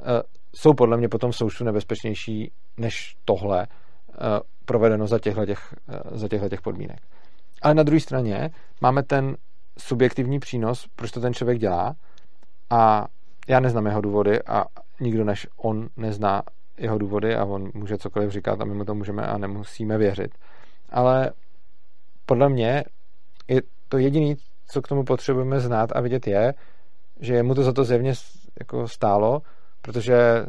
jsou 0.56 0.74
podle 0.74 0.98
mě 0.98 1.10
potom 1.10 1.34
součtu 1.34 1.64
nebezpečnější 1.64 2.52
než 2.78 3.16
tohle 3.26 3.68
provedeno 4.66 5.08
za 5.08 5.20
těchto, 5.20 5.46
těch, 5.46 5.74
za 6.12 6.28
těchto 6.28 6.50
těch 6.50 6.62
podmínek. 6.62 7.00
Ale 7.62 7.74
na 7.74 7.84
druhé 7.84 8.00
straně 8.00 8.50
máme 8.82 9.04
ten 9.04 9.38
subjektivní 9.78 10.40
přínos, 10.40 10.88
proč 10.96 11.12
to 11.12 11.22
ten 11.22 11.34
člověk 11.34 11.60
dělá 11.60 11.96
a 12.70 13.08
já 13.48 13.60
neznám 13.60 13.86
jeho 13.86 14.02
důvody 14.02 14.44
a 14.44 14.66
nikdo 15.00 15.24
než 15.24 15.48
on 15.58 15.90
nezná 15.98 16.44
jeho 16.78 16.98
důvody 16.98 17.36
a 17.36 17.46
on 17.46 17.72
může 17.74 17.98
cokoliv 17.98 18.32
říkat 18.32 18.62
a 18.62 18.66
my 18.66 18.74
mu 18.74 18.86
to 18.86 18.96
můžeme 18.96 19.28
a 19.28 19.38
nemusíme 19.38 19.98
věřit. 19.98 20.32
Ale 20.90 21.32
podle 22.26 22.50
mě 22.50 22.84
je 23.48 23.62
to 23.90 23.98
jediné, 23.98 24.36
co 24.68 24.82
k 24.82 24.88
tomu 24.88 25.04
potřebujeme 25.04 25.60
znát 25.60 25.90
a 25.96 26.02
vidět 26.02 26.28
je, 26.28 26.54
že 27.20 27.44
mu 27.44 27.56
to 27.56 27.64
za 27.64 27.74
to 27.74 27.84
zjevně 27.84 28.14
jako 28.60 28.88
stálo, 28.88 29.42
protože 29.82 30.46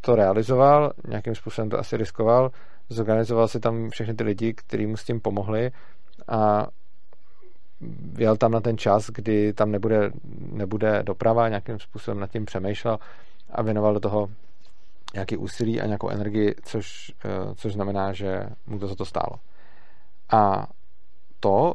to 0.00 0.14
realizoval, 0.14 0.92
nějakým 1.08 1.34
způsobem 1.34 1.70
to 1.70 1.78
asi 1.78 1.96
riskoval, 1.96 2.50
zorganizoval 2.88 3.48
si 3.48 3.60
tam 3.60 3.90
všechny 3.90 4.14
ty 4.14 4.24
lidi, 4.24 4.54
kteří 4.54 4.86
mu 4.86 4.96
s 4.96 5.04
tím 5.04 5.20
pomohli 5.20 5.70
a 6.28 6.66
jel 8.18 8.36
tam 8.36 8.50
na 8.50 8.60
ten 8.60 8.78
čas, 8.78 9.10
kdy 9.10 9.52
tam 9.52 9.70
nebude, 9.70 10.10
nebude 10.38 11.02
doprava, 11.02 11.48
nějakým 11.48 11.78
způsobem 11.78 12.20
nad 12.20 12.30
tím 12.30 12.44
přemýšlel 12.44 12.98
a 13.50 13.62
věnoval 13.62 13.94
do 13.94 14.00
toho 14.00 14.28
nějaký 15.14 15.36
úsilí 15.36 15.80
a 15.80 15.86
nějakou 15.86 16.08
energii, 16.08 16.54
což, 16.62 17.12
eh, 17.24 17.54
což 17.54 17.72
znamená, 17.72 18.12
že 18.12 18.40
mu 18.66 18.78
to 18.78 18.86
za 18.86 18.94
to 18.94 19.04
stálo. 19.04 19.36
A 20.30 20.66
to, 21.40 21.74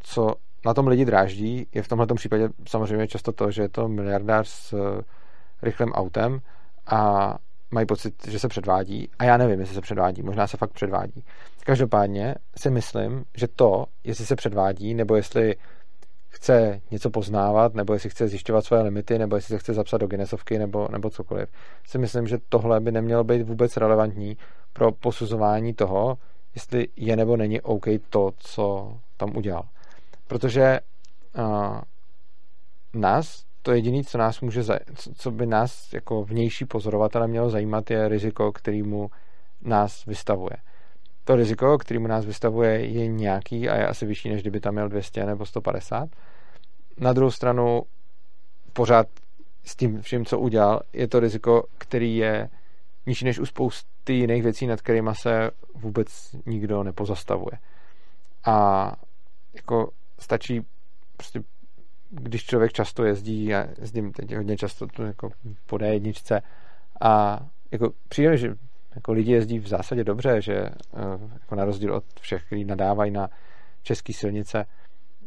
co 0.00 0.34
na 0.66 0.74
tom 0.74 0.86
lidi 0.86 1.04
dráždí, 1.04 1.66
je 1.74 1.82
v 1.82 1.88
tomhle 1.88 2.06
případě 2.16 2.48
samozřejmě 2.68 3.08
často 3.08 3.32
to, 3.32 3.50
že 3.50 3.62
je 3.62 3.68
to 3.68 3.88
miliardář 3.88 4.48
s 4.48 4.72
eh, 4.72 5.02
rychlým 5.62 5.92
autem 5.92 6.40
a 6.86 7.34
mají 7.70 7.86
pocit, 7.86 8.14
že 8.28 8.38
se 8.38 8.48
předvádí 8.48 9.08
a 9.18 9.24
já 9.24 9.36
nevím, 9.36 9.60
jestli 9.60 9.74
se 9.74 9.80
předvádí, 9.80 10.22
možná 10.22 10.46
se 10.46 10.56
fakt 10.56 10.72
předvádí. 10.72 11.24
Každopádně 11.64 12.34
si 12.56 12.70
myslím, 12.70 13.24
že 13.36 13.48
to, 13.48 13.86
jestli 14.04 14.26
se 14.26 14.36
předvádí, 14.36 14.94
nebo 14.94 15.16
jestli 15.16 15.54
chce 16.28 16.80
něco 16.90 17.10
poznávat, 17.10 17.74
nebo 17.74 17.92
jestli 17.92 18.10
chce 18.10 18.28
zjišťovat 18.28 18.64
své 18.64 18.82
limity, 18.82 19.18
nebo 19.18 19.36
jestli 19.36 19.54
se 19.54 19.58
chce 19.58 19.74
zapsat 19.74 19.98
do 19.98 20.06
Guinnessovky, 20.06 20.58
nebo, 20.58 20.88
nebo 20.92 21.10
cokoliv, 21.10 21.48
si 21.86 21.98
myslím, 21.98 22.26
že 22.26 22.38
tohle 22.48 22.80
by 22.80 22.92
nemělo 22.92 23.24
být 23.24 23.42
vůbec 23.42 23.76
relevantní 23.76 24.36
pro 24.72 24.92
posuzování 24.92 25.74
toho, 25.74 26.18
jestli 26.54 26.88
je 26.96 27.16
nebo 27.16 27.36
není 27.36 27.60
OK 27.60 27.86
to, 28.10 28.32
co 28.36 28.96
tam 29.16 29.36
udělal. 29.36 29.64
Protože 30.28 30.80
uh, 31.38 31.80
nás 32.94 33.44
to 33.62 33.72
jediné, 33.72 34.04
co 34.04 34.18
nás 34.18 34.40
může, 34.40 34.62
co 35.16 35.30
by 35.30 35.46
nás 35.46 35.92
jako 35.92 36.24
vnější 36.24 36.64
pozorovatele 36.64 37.28
mělo 37.28 37.50
zajímat, 37.50 37.90
je 37.90 38.08
riziko, 38.08 38.52
kterýmu 38.52 39.10
nás 39.62 40.04
vystavuje. 40.04 40.56
To 41.24 41.36
riziko, 41.36 41.78
kterýmu 41.78 42.06
nás 42.06 42.24
vystavuje, 42.24 42.86
je 42.86 43.06
nějaký 43.06 43.68
a 43.68 43.76
je 43.76 43.86
asi 43.86 44.06
vyšší, 44.06 44.28
než 44.28 44.42
kdyby 44.42 44.60
tam 44.60 44.74
měl 44.74 44.88
200 44.88 45.26
nebo 45.26 45.46
150. 45.46 46.08
Na 46.98 47.12
druhou 47.12 47.30
stranu 47.30 47.82
pořád 48.72 49.06
s 49.64 49.76
tím 49.76 50.02
vším, 50.02 50.24
co 50.24 50.38
udělal, 50.38 50.80
je 50.92 51.08
to 51.08 51.20
riziko, 51.20 51.64
který 51.78 52.16
je 52.16 52.48
nižší 53.06 53.24
než 53.24 53.38
u 53.38 53.46
spousty 53.46 54.12
jiných 54.12 54.42
věcí, 54.42 54.66
nad 54.66 54.82
kterými 54.82 55.10
se 55.12 55.50
vůbec 55.74 56.36
nikdo 56.46 56.82
nepozastavuje. 56.82 57.58
A 58.44 58.92
jako 59.54 59.90
stačí 60.18 60.66
prostě 61.16 61.42
když 62.10 62.44
člověk 62.44 62.72
často 62.72 63.04
jezdí, 63.04 63.46
já 63.46 63.66
jezdím 63.78 64.12
teď 64.12 64.36
hodně 64.36 64.56
často 64.56 64.86
tu 64.86 65.02
jako 65.02 65.30
po 65.66 65.76
D1 65.76 66.42
a 67.00 67.40
jako 67.72 67.92
přijde, 68.08 68.36
že 68.36 68.54
jako 68.94 69.12
lidi 69.12 69.32
jezdí 69.32 69.58
v 69.58 69.68
zásadě 69.68 70.04
dobře, 70.04 70.42
že 70.42 70.54
eh, 70.56 70.72
jako 71.32 71.54
na 71.54 71.64
rozdíl 71.64 71.94
od 71.94 72.04
všech, 72.20 72.44
kteří 72.44 72.64
nadávají 72.64 73.10
na 73.10 73.28
české 73.82 74.12
silnice, 74.12 74.66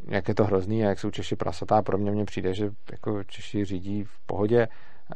jak 0.08 0.28
je 0.28 0.36
to 0.36 0.46
hrozný 0.46 0.86
a 0.86 0.90
jak 0.90 1.00
jsou 1.00 1.12
Češi 1.12 1.36
prasatá. 1.36 1.82
Pro 1.82 1.98
mě 1.98 2.12
mně 2.12 2.26
přijde, 2.26 2.54
že 2.54 2.72
jako 2.92 3.24
Češi 3.24 3.66
řídí 3.66 4.04
v 4.04 4.20
pohodě, 4.26 4.68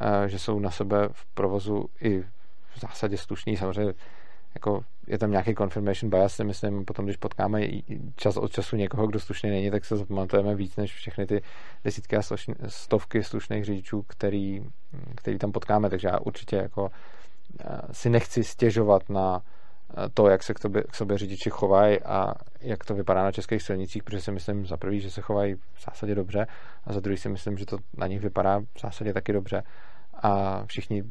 eh, 0.01 0.29
že 0.29 0.39
jsou 0.39 0.59
na 0.59 0.71
sebe 0.71 1.09
v 1.12 1.25
provozu 1.25 1.89
i 2.01 2.21
v 2.75 2.79
zásadě 2.79 3.17
slušní. 3.17 3.57
Samozřejmě 3.57 3.93
jako 4.56 4.84
je 5.08 5.18
tam 5.18 5.32
nějaký 5.32 5.56
confirmation 5.56 6.10
bias, 6.10 6.36
si 6.36 6.44
myslím, 6.44 6.86
potom, 6.86 7.06
když 7.06 7.18
potkáme 7.18 7.62
čas 8.16 8.38
od 8.38 8.52
času 8.52 8.76
někoho, 8.76 9.08
kdo 9.08 9.20
slušný 9.20 9.50
není, 9.50 9.72
tak 9.72 9.86
se 9.86 9.98
zapamatujeme 9.98 10.56
víc 10.56 10.76
než 10.76 10.94
všechny 10.94 11.26
ty 11.26 11.42
desítky 11.84 12.18
a 12.18 12.22
stovky 12.68 13.24
slušných 13.24 13.66
řidičů, 13.66 14.02
který, 14.02 14.63
který 15.16 15.38
tam 15.38 15.52
potkáme, 15.52 15.89
takže 15.89 16.08
já 16.08 16.20
určitě 16.20 16.56
jako 16.56 16.89
eh, 17.60 17.80
si 17.92 18.10
nechci 18.10 18.44
stěžovat 18.44 19.10
na 19.10 19.42
eh, 19.42 20.10
to, 20.13 20.28
jak 20.28 20.44
se 20.44 20.54
k, 20.54 20.60
tobě, 20.60 20.84
k 20.84 20.96
sobě 20.96 21.18
řidiči 21.18 21.50
chovají 21.50 22.00
a 22.00 22.34
jak 22.62 22.86
to 22.86 22.96
vypadá 22.96 23.24
na 23.24 23.32
českých 23.32 23.62
silnicích, 23.62 24.04
protože 24.04 24.22
si 24.22 24.32
myslím 24.32 24.66
za 24.66 24.78
prvý, 24.78 25.00
že 25.00 25.12
se 25.12 25.22
chovají 25.22 25.56
v 25.56 25.86
zásadě 25.86 26.16
dobře 26.16 26.48
a 26.84 26.94
za 26.94 27.00
druhý 27.00 27.18
si 27.18 27.30
myslím, 27.30 27.58
že 27.58 27.66
to 27.66 27.78
na 27.98 28.08
nich 28.08 28.22
vypadá 28.22 28.60
v 28.60 28.82
zásadě 28.82 29.13
taky 29.13 29.34
dobře. 29.34 29.63
A 30.13 30.63
všichni 30.66 31.04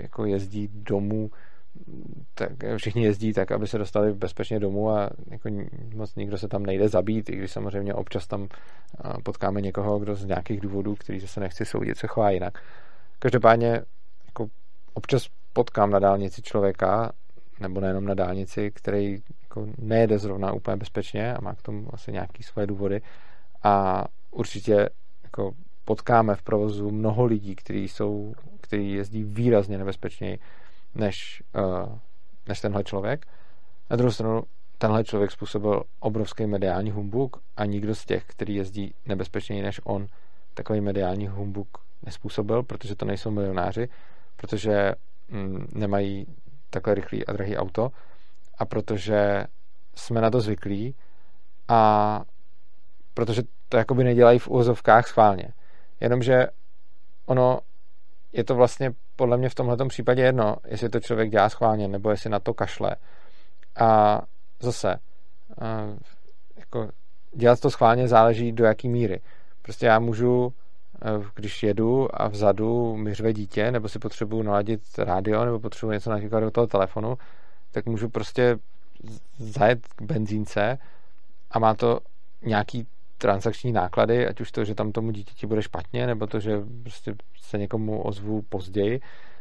jako 0.00 0.24
jezdí 0.24 0.68
domů, 0.72 1.30
tak 2.34 2.52
všichni 2.76 3.04
jezdí 3.04 3.32
tak, 3.32 3.52
aby 3.52 3.66
se 3.66 3.78
dostali 3.78 4.12
bezpečně 4.12 4.60
domů 4.60 4.90
a 4.90 5.10
jako 5.30 5.48
moc 5.94 6.14
nikdo 6.14 6.38
se 6.38 6.48
tam 6.48 6.66
nejde 6.66 6.88
zabít, 6.88 7.28
i 7.28 7.36
když 7.36 7.50
samozřejmě 7.50 7.94
občas 7.94 8.26
tam 8.26 8.48
potkáme 9.22 9.60
někoho, 9.60 9.98
kdo 9.98 10.14
z 10.14 10.24
nějakých 10.24 10.60
důvodů, 10.60 10.94
který 10.94 11.20
se 11.20 11.40
nechci 11.40 11.64
soudit, 11.64 11.98
se 11.98 12.06
chová 12.06 12.30
jinak. 12.30 12.62
Každopádně 13.18 13.82
jako 14.26 14.46
občas 14.94 15.26
potkám 15.52 15.90
na 15.90 15.98
dálnici 15.98 16.42
člověka, 16.42 17.12
nebo 17.60 17.80
nejenom 17.80 18.04
na 18.04 18.14
dálnici, 18.14 18.70
který 18.70 19.22
jako 19.42 19.66
nejede 19.78 20.18
zrovna 20.18 20.52
úplně 20.52 20.76
bezpečně 20.76 21.34
a 21.34 21.40
má 21.40 21.54
k 21.54 21.62
tomu 21.62 21.94
asi 21.94 22.12
nějaké 22.12 22.42
svoje 22.42 22.66
důvody 22.66 23.02
a 23.62 24.04
určitě 24.30 24.88
jako 25.22 25.52
potkáme 25.84 26.34
v 26.34 26.42
provozu 26.42 26.90
mnoho 26.90 27.24
lidí, 27.24 27.56
kteří 27.56 27.88
jsou, 27.88 28.34
kteří 28.60 28.92
jezdí 28.92 29.24
výrazně 29.24 29.78
nebezpečněji 29.78 30.38
než, 30.94 31.42
uh, 31.54 31.98
než 32.48 32.60
tenhle 32.60 32.84
člověk. 32.84 33.26
Na 33.90 33.96
druhou 33.96 34.12
stranu, 34.12 34.42
tenhle 34.78 35.04
člověk 35.04 35.30
způsobil 35.30 35.82
obrovský 36.00 36.46
mediální 36.46 36.90
humbuk 36.90 37.42
a 37.56 37.64
nikdo 37.64 37.94
z 37.94 38.04
těch, 38.04 38.24
který 38.26 38.54
jezdí 38.54 38.94
nebezpečněji 39.06 39.62
než 39.62 39.80
on, 39.84 40.06
takový 40.54 40.80
mediální 40.80 41.28
humbuk 41.28 41.78
nespůsobil, 42.02 42.62
protože 42.62 42.96
to 42.96 43.04
nejsou 43.04 43.30
milionáři, 43.30 43.88
protože 44.36 44.92
mm, 45.28 45.66
nemají 45.72 46.26
takhle 46.70 46.94
rychlý 46.94 47.26
a 47.26 47.32
drahý 47.32 47.56
auto 47.56 47.92
a 48.58 48.64
protože 48.64 49.46
jsme 49.94 50.20
na 50.20 50.30
to 50.30 50.40
zvyklí 50.40 50.94
a 51.68 52.22
protože 53.14 53.42
to 53.68 53.76
jakoby 53.76 54.04
nedělají 54.04 54.38
v 54.38 54.48
úvozovkách 54.48 55.08
schválně. 55.08 55.48
Jenomže 56.00 56.46
ono 57.26 57.60
je 58.32 58.44
to 58.44 58.54
vlastně 58.54 58.92
podle 59.20 59.36
mě 59.36 59.48
v 59.48 59.54
tomhle 59.54 59.76
případě 59.88 60.22
jedno, 60.22 60.56
jestli 60.66 60.88
to 60.88 61.00
člověk 61.00 61.30
dělá 61.30 61.48
schválně, 61.48 61.88
nebo 61.88 62.10
jestli 62.10 62.30
na 62.30 62.40
to 62.40 62.54
kašle. 62.54 62.96
A 63.80 64.20
zase, 64.60 64.96
jako 66.56 66.88
dělat 67.34 67.60
to 67.60 67.70
schválně 67.70 68.08
záleží 68.08 68.52
do 68.52 68.64
jaký 68.64 68.88
míry. 68.88 69.20
Prostě 69.62 69.86
já 69.86 69.98
můžu, 69.98 70.52
když 71.34 71.62
jedu 71.62 72.08
a 72.20 72.28
vzadu 72.28 72.96
mi 72.96 73.14
řve 73.14 73.32
dítě, 73.32 73.70
nebo 73.70 73.88
si 73.88 73.98
potřebuju 73.98 74.42
naladit 74.42 74.80
rádio, 74.98 75.44
nebo 75.44 75.60
potřebuji 75.60 75.92
něco 75.92 76.10
naklikat 76.10 76.42
do 76.42 76.50
toho 76.50 76.66
telefonu, 76.66 77.18
tak 77.70 77.86
můžu 77.86 78.08
prostě 78.08 78.56
zajet 79.38 79.86
k 79.96 80.02
benzínce 80.02 80.78
a 81.50 81.58
má 81.58 81.74
to 81.74 82.00
nějaký 82.42 82.86
transakční 83.20 83.72
náklady, 83.72 84.26
ať 84.26 84.40
už 84.40 84.52
to, 84.52 84.64
že 84.64 84.74
tam 84.74 84.92
tomu 84.92 85.10
dítěti 85.10 85.46
bude 85.46 85.62
špatně, 85.62 86.06
nebo 86.06 86.26
to, 86.26 86.40
že 86.40 86.60
prostě 86.82 87.14
se 87.36 87.58
někomu 87.58 88.02
ozvu 88.02 88.42
později, 88.42 89.00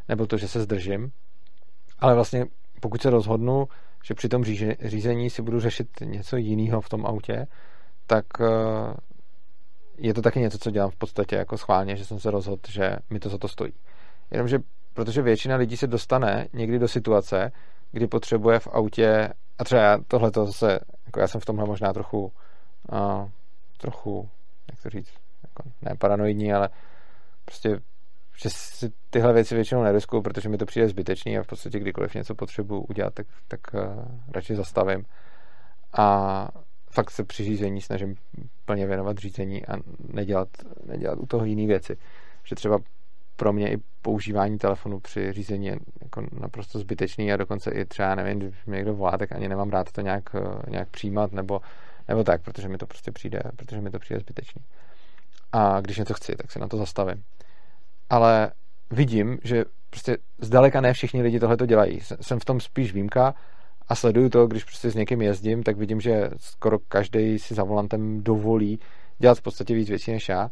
nebo 0.09 0.25
to, 0.25 0.37
že 0.37 0.47
se 0.47 0.61
zdržím. 0.61 1.11
Ale 1.99 2.15
vlastně 2.15 2.45
pokud 2.79 3.01
se 3.01 3.09
rozhodnu, 3.09 3.67
že 4.03 4.13
při 4.13 4.29
tom 4.29 4.43
řízení 4.83 5.29
si 5.29 5.41
budu 5.41 5.59
řešit 5.59 5.87
něco 6.03 6.37
jiného 6.37 6.81
v 6.81 6.89
tom 6.89 7.05
autě, 7.05 7.47
tak 8.07 8.25
eh, 8.41 8.93
je 9.97 10.13
to 10.13 10.21
taky 10.21 10.39
něco, 10.39 10.57
co 10.57 10.71
dělám 10.71 10.89
v 10.89 10.95
podstatě 10.95 11.35
jako 11.35 11.57
schválně, 11.57 11.95
že 11.95 12.05
jsem 12.05 12.19
se 12.19 12.31
rozhodl, 12.31 12.61
že 12.69 12.95
mi 13.09 13.19
to 13.19 13.29
za 13.29 13.37
to 13.37 13.47
stojí. 13.47 13.73
Jenomže 14.31 14.59
protože 14.93 15.21
většina 15.21 15.55
lidí 15.55 15.77
se 15.77 15.87
dostane 15.87 16.47
někdy 16.53 16.79
do 16.79 16.87
situace, 16.87 17.51
kdy 17.91 18.07
potřebuje 18.07 18.59
v 18.59 18.67
autě, 18.67 19.29
a 19.59 19.63
třeba 19.63 19.99
tohle 20.07 20.31
to 20.31 20.45
zase, 20.45 20.79
jako 21.05 21.19
já 21.19 21.27
jsem 21.27 21.41
v 21.41 21.45
tomhle 21.45 21.65
možná 21.65 21.93
trochu 21.93 22.23
uh, 22.91 23.29
trochu, 23.81 24.29
jak 24.71 24.81
to 24.83 24.89
říct, 24.89 25.13
jako 25.43 25.69
ne 25.81 25.95
paranoidní, 25.95 26.53
ale 26.53 26.69
prostě 27.45 27.79
že 28.41 28.49
si 28.49 28.91
tyhle 29.09 29.33
věci 29.33 29.55
většinou 29.55 29.83
neriskuju, 29.83 30.21
protože 30.21 30.49
mi 30.49 30.57
to 30.57 30.65
přijde 30.65 30.87
zbytečný 30.87 31.37
a 31.37 31.43
v 31.43 31.47
podstatě 31.47 31.79
kdykoliv 31.79 32.13
něco 32.13 32.35
potřebuji 32.35 32.81
udělat, 32.89 33.13
tak, 33.13 33.27
tak 33.47 33.59
uh, 33.73 33.81
radši 34.31 34.55
zastavím. 34.55 35.05
A 35.93 36.47
fakt 36.91 37.11
se 37.11 37.23
při 37.23 37.43
řízení 37.43 37.81
snažím 37.81 38.15
plně 38.65 38.87
věnovat 38.87 39.17
řízení 39.17 39.65
a 39.65 39.77
nedělat, 40.13 40.47
nedělat 40.85 41.19
u 41.19 41.25
toho 41.25 41.45
jiné 41.45 41.67
věci. 41.67 41.97
Že 42.43 42.55
třeba 42.55 42.79
pro 43.35 43.53
mě 43.53 43.71
i 43.73 43.77
používání 44.01 44.57
telefonu 44.57 44.99
při 44.99 45.33
řízení 45.33 45.65
je 45.65 45.77
jako 46.01 46.23
naprosto 46.31 46.79
zbytečný 46.79 47.33
a 47.33 47.37
dokonce 47.37 47.71
i 47.71 47.85
třeba, 47.85 48.15
nevím, 48.15 48.39
když 48.39 48.65
mě 48.65 48.75
někdo 48.75 48.95
volá, 48.95 49.17
tak 49.17 49.31
ani 49.31 49.47
nemám 49.47 49.69
rád 49.69 49.91
to 49.91 50.01
nějak, 50.01 50.23
eh, 50.35 50.69
nějak 50.69 50.89
přijímat 50.89 51.31
nebo 51.31 51.61
nebo 52.09 52.23
tak, 52.23 52.41
protože 52.41 52.69
mi 52.69 52.77
to 52.77 52.87
prostě 52.87 53.11
přijde, 53.11 53.39
protože 53.55 53.81
mi 53.81 53.89
to 53.89 53.99
přijde 53.99 54.19
zbytečný. 54.19 54.61
A 55.51 55.81
když 55.81 55.97
něco 55.97 56.13
chci, 56.13 56.35
tak 56.35 56.51
se 56.51 56.59
na 56.59 56.67
to 56.67 56.77
zastavím. 56.77 57.23
Ale 58.09 58.51
vidím, 58.91 59.37
že 59.43 59.65
prostě 59.89 60.17
zdaleka 60.37 60.81
ne 60.81 60.93
všichni 60.93 61.21
lidi 61.21 61.39
tohle 61.39 61.57
to 61.57 61.65
dělají. 61.65 61.99
Jsem 62.21 62.39
v 62.39 62.45
tom 62.45 62.59
spíš 62.59 62.93
výjimka 62.93 63.33
a 63.87 63.95
sleduju 63.95 64.29
to, 64.29 64.47
když 64.47 64.63
prostě 64.63 64.91
s 64.91 64.95
někým 64.95 65.21
jezdím, 65.21 65.63
tak 65.63 65.77
vidím, 65.77 66.01
že 66.01 66.29
skoro 66.37 66.79
každý 66.79 67.39
si 67.39 67.55
za 67.55 67.63
volantem 67.63 68.23
dovolí 68.23 68.79
dělat 69.17 69.37
v 69.37 69.41
podstatě 69.41 69.73
víc 69.73 69.89
věcí 69.89 70.11
než 70.11 70.29
já. 70.29 70.49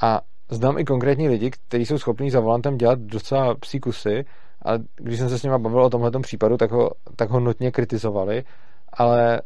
A 0.00 0.20
znám 0.50 0.78
i 0.78 0.84
konkrétní 0.84 1.28
lidi, 1.28 1.50
kteří 1.50 1.86
jsou 1.86 1.98
schopní 1.98 2.30
za 2.30 2.40
volantem 2.40 2.78
dělat 2.78 2.98
docela 2.98 3.54
psí 3.54 3.80
kusy, 3.80 4.24
a 4.64 4.70
když 4.96 5.18
jsem 5.18 5.28
se 5.28 5.38
s 5.38 5.42
nimi 5.42 5.58
bavil 5.58 5.84
o 5.84 5.90
tomhle 5.90 6.10
případu, 6.22 6.56
tak 6.56 6.70
ho, 6.70 6.90
tak 7.16 7.30
ho 7.30 7.40
notně 7.40 7.70
kritizovali, 7.70 8.44
ale 8.92 9.42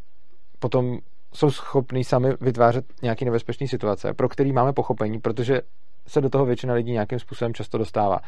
potom 0.58 0.98
jsou 1.36 1.50
schopní 1.50 2.04
sami 2.04 2.32
vytvářet 2.40 2.84
nějaké 3.02 3.24
nebezpečné 3.24 3.68
situace, 3.68 4.14
pro 4.14 4.28
který 4.28 4.52
máme 4.52 4.72
pochopení, 4.72 5.20
protože 5.20 5.60
se 6.06 6.20
do 6.20 6.30
toho 6.30 6.44
většina 6.44 6.74
lidí 6.74 6.92
nějakým 6.92 7.18
způsobem 7.18 7.54
často 7.54 7.78
dostává. 7.78 8.20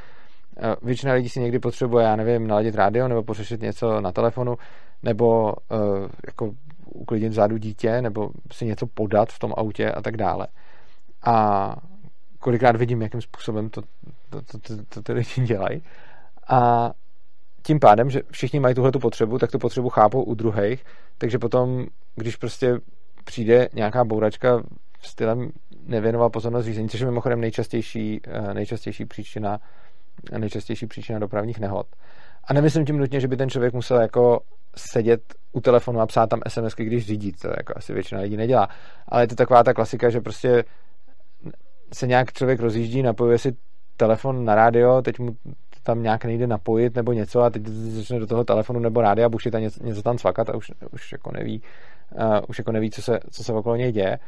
Eh, 0.57 0.77
většina 0.83 1.13
lidí 1.13 1.29
si 1.29 1.41
někdy 1.41 1.59
potřebuje, 1.59 2.05
já 2.05 2.17
nevím, 2.17 2.47
naladit 2.47 2.75
rádio 2.75 3.09
nebo 3.09 3.23
pořešit 3.23 3.63
něco 3.63 4.01
na 4.01 4.13
telefonu, 4.13 4.57
nebo 5.03 5.55
uh, 5.71 6.09
jako 6.27 6.51
uklidit 6.85 7.33
vzadu 7.33 7.57
dítě, 7.57 8.03
nebo 8.03 8.31
si 8.53 8.67
něco 8.67 8.87
podat 8.87 9.33
v 9.33 9.39
tom 9.39 9.55
autě 9.57 9.93
a 9.93 10.03
tak 10.03 10.17
dále. 10.17 10.47
A 11.25 11.77
kolikrát 12.39 12.77
vidím, 12.77 13.03
jakým 13.03 13.21
způsobem 13.21 13.71
to, 13.71 13.83
to, 14.31 14.43
to, 14.43 14.59
to, 14.59 14.75
to 14.89 15.03
ty 15.03 15.13
lidi 15.13 15.43
dělají. 15.45 15.83
A 16.49 16.91
tím 17.63 17.81
pádem, 17.81 18.11
že 18.11 18.23
všichni 18.31 18.61
mají 18.61 18.75
tuhle 18.75 18.93
potřebu, 18.93 19.39
tak 19.39 19.51
tu 19.51 19.59
potřebu 19.59 19.89
chápou 19.89 20.23
u 20.23 20.35
druhých, 20.35 20.85
takže 21.19 21.39
potom, 21.39 21.87
když 22.17 22.37
prostě 22.37 22.79
přijde 23.29 23.69
nějaká 23.75 24.05
bouračka 24.05 24.63
stylem 25.03 25.51
nevěnoval 25.87 26.31
pozornost 26.31 26.65
řízení, 26.65 26.89
což 26.89 27.01
je 27.01 27.07
mimochodem 27.07 27.41
nejčastější, 27.41 28.21
eh, 28.25 28.55
nejčastější 28.55 29.05
příčina 29.05 29.61
nejčastější 30.39 30.87
příčina 30.87 31.19
dopravních 31.19 31.59
nehod. 31.59 31.87
A 32.45 32.53
nemyslím 32.53 32.85
tím 32.85 32.99
nutně, 32.99 33.21
že 33.21 33.29
by 33.29 33.37
ten 33.37 33.51
člověk 33.51 33.75
musel 33.75 34.01
jako 34.01 34.41
sedět 34.77 35.21
u 35.53 35.61
telefonu 35.61 36.01
a 36.01 36.07
psát 36.07 36.27
tam 36.27 36.41
SMS, 36.49 36.75
když 36.77 37.07
řídí, 37.07 37.33
to 37.33 37.49
jako 37.49 37.73
asi 37.77 37.93
většina 37.93 38.21
lidí 38.21 38.37
nedělá. 38.37 38.69
Ale 39.09 39.23
je 39.23 39.29
to 39.29 39.35
taková 39.35 39.65
ta 39.65 39.75
klasika, 39.75 40.11
že 40.11 40.21
prostě 40.21 40.65
se 41.93 42.07
nějak 42.07 42.33
člověk 42.33 42.61
rozjíždí, 42.61 43.03
napojuje 43.03 43.39
si 43.39 43.57
telefon 43.97 44.45
na 44.45 44.55
rádio, 44.55 45.03
teď 45.03 45.19
mu 45.19 45.37
tam 45.83 46.03
nějak 46.03 46.25
nejde 46.25 46.47
napojit 46.47 46.97
nebo 46.97 47.13
něco 47.13 47.41
a 47.43 47.51
teď 47.51 47.67
začne 47.67 48.19
do 48.19 48.27
toho 48.27 48.45
telefonu 48.45 48.81
nebo 48.81 49.01
rádia 49.01 49.29
bušit 49.29 49.55
a 49.55 49.59
něco, 49.59 49.85
něco 49.85 50.03
tam 50.03 50.19
cvakat 50.19 50.51
a 50.51 50.55
už, 50.55 50.73
už 50.93 51.13
jako 51.13 51.33
neví, 51.33 51.63
uh, 52.15 52.41
už 52.49 52.59
jako 52.59 52.73
neví, 52.73 52.91
co 52.91 53.03
se, 53.03 53.21
co 53.31 53.45
se 53.45 53.53
okolo 53.53 53.77
něj 53.77 53.93
děje. 53.93 54.19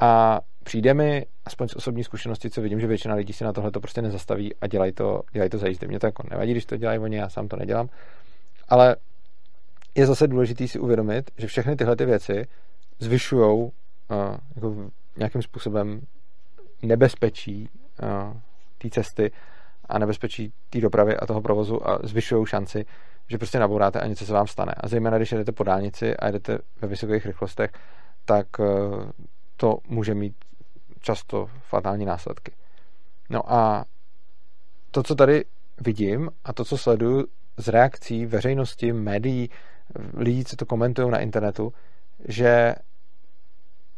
A 0.00 0.40
přijde 0.64 0.94
mi, 0.94 1.26
aspoň 1.44 1.68
z 1.68 1.76
osobní 1.76 2.04
zkušenosti, 2.04 2.50
co 2.50 2.62
vidím, 2.62 2.80
že 2.80 2.86
většina 2.86 3.14
lidí 3.14 3.32
si 3.32 3.44
na 3.44 3.52
tohle 3.52 3.70
to 3.70 3.80
prostě 3.80 4.02
nezastaví 4.02 4.54
a 4.60 4.66
dělají 4.66 4.92
to, 4.92 5.22
dělají 5.32 5.50
to 5.50 5.58
za 5.58 5.68
jízdy. 5.68 5.88
Mě 5.88 6.00
to 6.00 6.06
jako 6.06 6.22
nevadí, 6.30 6.50
když 6.50 6.64
to 6.64 6.76
dělají 6.76 6.98
oni, 6.98 7.16
já 7.16 7.28
sám 7.28 7.48
to 7.48 7.56
nedělám. 7.56 7.88
Ale 8.68 8.96
je 9.94 10.06
zase 10.06 10.26
důležité 10.26 10.68
si 10.68 10.78
uvědomit, 10.78 11.30
že 11.38 11.46
všechny 11.46 11.76
tyhle 11.76 11.96
ty 11.96 12.06
věci 12.06 12.46
zvyšují 12.98 13.62
uh, 13.62 13.70
jako 14.54 14.90
nějakým 15.16 15.42
způsobem 15.42 16.00
nebezpečí 16.82 17.68
uh, 18.02 18.36
té 18.78 18.90
cesty 18.90 19.30
a 19.84 19.98
nebezpečí 19.98 20.52
té 20.70 20.80
dopravy 20.80 21.16
a 21.16 21.26
toho 21.26 21.40
provozu 21.40 21.88
a 21.88 21.98
zvyšují 22.02 22.46
šanci, 22.46 22.84
že 23.28 23.38
prostě 23.38 23.58
nabouráte 23.58 24.00
a 24.00 24.06
něco 24.06 24.26
se 24.26 24.32
vám 24.32 24.46
stane. 24.46 24.72
A 24.76 24.88
zejména, 24.88 25.16
když 25.16 25.32
jdete 25.32 25.52
po 25.52 25.64
dálnici 25.64 26.16
a 26.16 26.30
jdete 26.30 26.58
ve 26.82 26.88
vysokých 26.88 27.26
rychlostech, 27.26 27.70
tak 28.24 28.46
eh, 28.60 28.64
to 29.56 29.78
může 29.88 30.14
mít 30.14 30.34
často 31.00 31.46
fatální 31.60 32.04
následky. 32.04 32.52
No 33.30 33.52
a 33.52 33.84
to, 34.90 35.02
co 35.02 35.14
tady 35.14 35.44
vidím 35.80 36.30
a 36.44 36.52
to, 36.52 36.64
co 36.64 36.78
sleduju 36.78 37.26
z 37.56 37.68
reakcí 37.68 38.26
veřejnosti, 38.26 38.92
médií, 38.92 39.50
lidí, 40.14 40.44
co 40.44 40.56
to 40.56 40.66
komentují 40.66 41.10
na 41.10 41.18
internetu, 41.18 41.72
že 42.28 42.74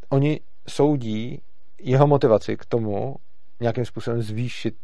oni 0.08 0.40
soudí 0.68 1.42
jeho 1.78 2.06
motivaci 2.06 2.56
k 2.56 2.64
tomu 2.64 3.16
nějakým 3.60 3.84
způsobem 3.84 4.22
zvýšit 4.22 4.74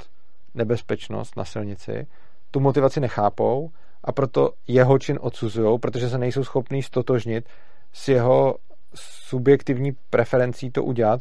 nebezpečnost 0.55 1.37
na 1.37 1.45
silnici, 1.45 2.07
tu 2.51 2.61
motivaci 2.61 3.01
nechápou 3.01 3.71
a 4.07 4.13
proto 4.13 4.51
jeho 4.69 4.99
čin 4.99 5.19
odsuzují, 5.21 5.79
protože 5.79 6.09
se 6.09 6.19
nejsou 6.19 6.45
schopní 6.45 6.83
stotožnit 6.83 7.49
s 7.93 8.09
jeho 8.09 8.57
subjektivní 8.95 9.93
preferencí 10.11 10.71
to 10.71 10.85
udělat. 10.85 11.21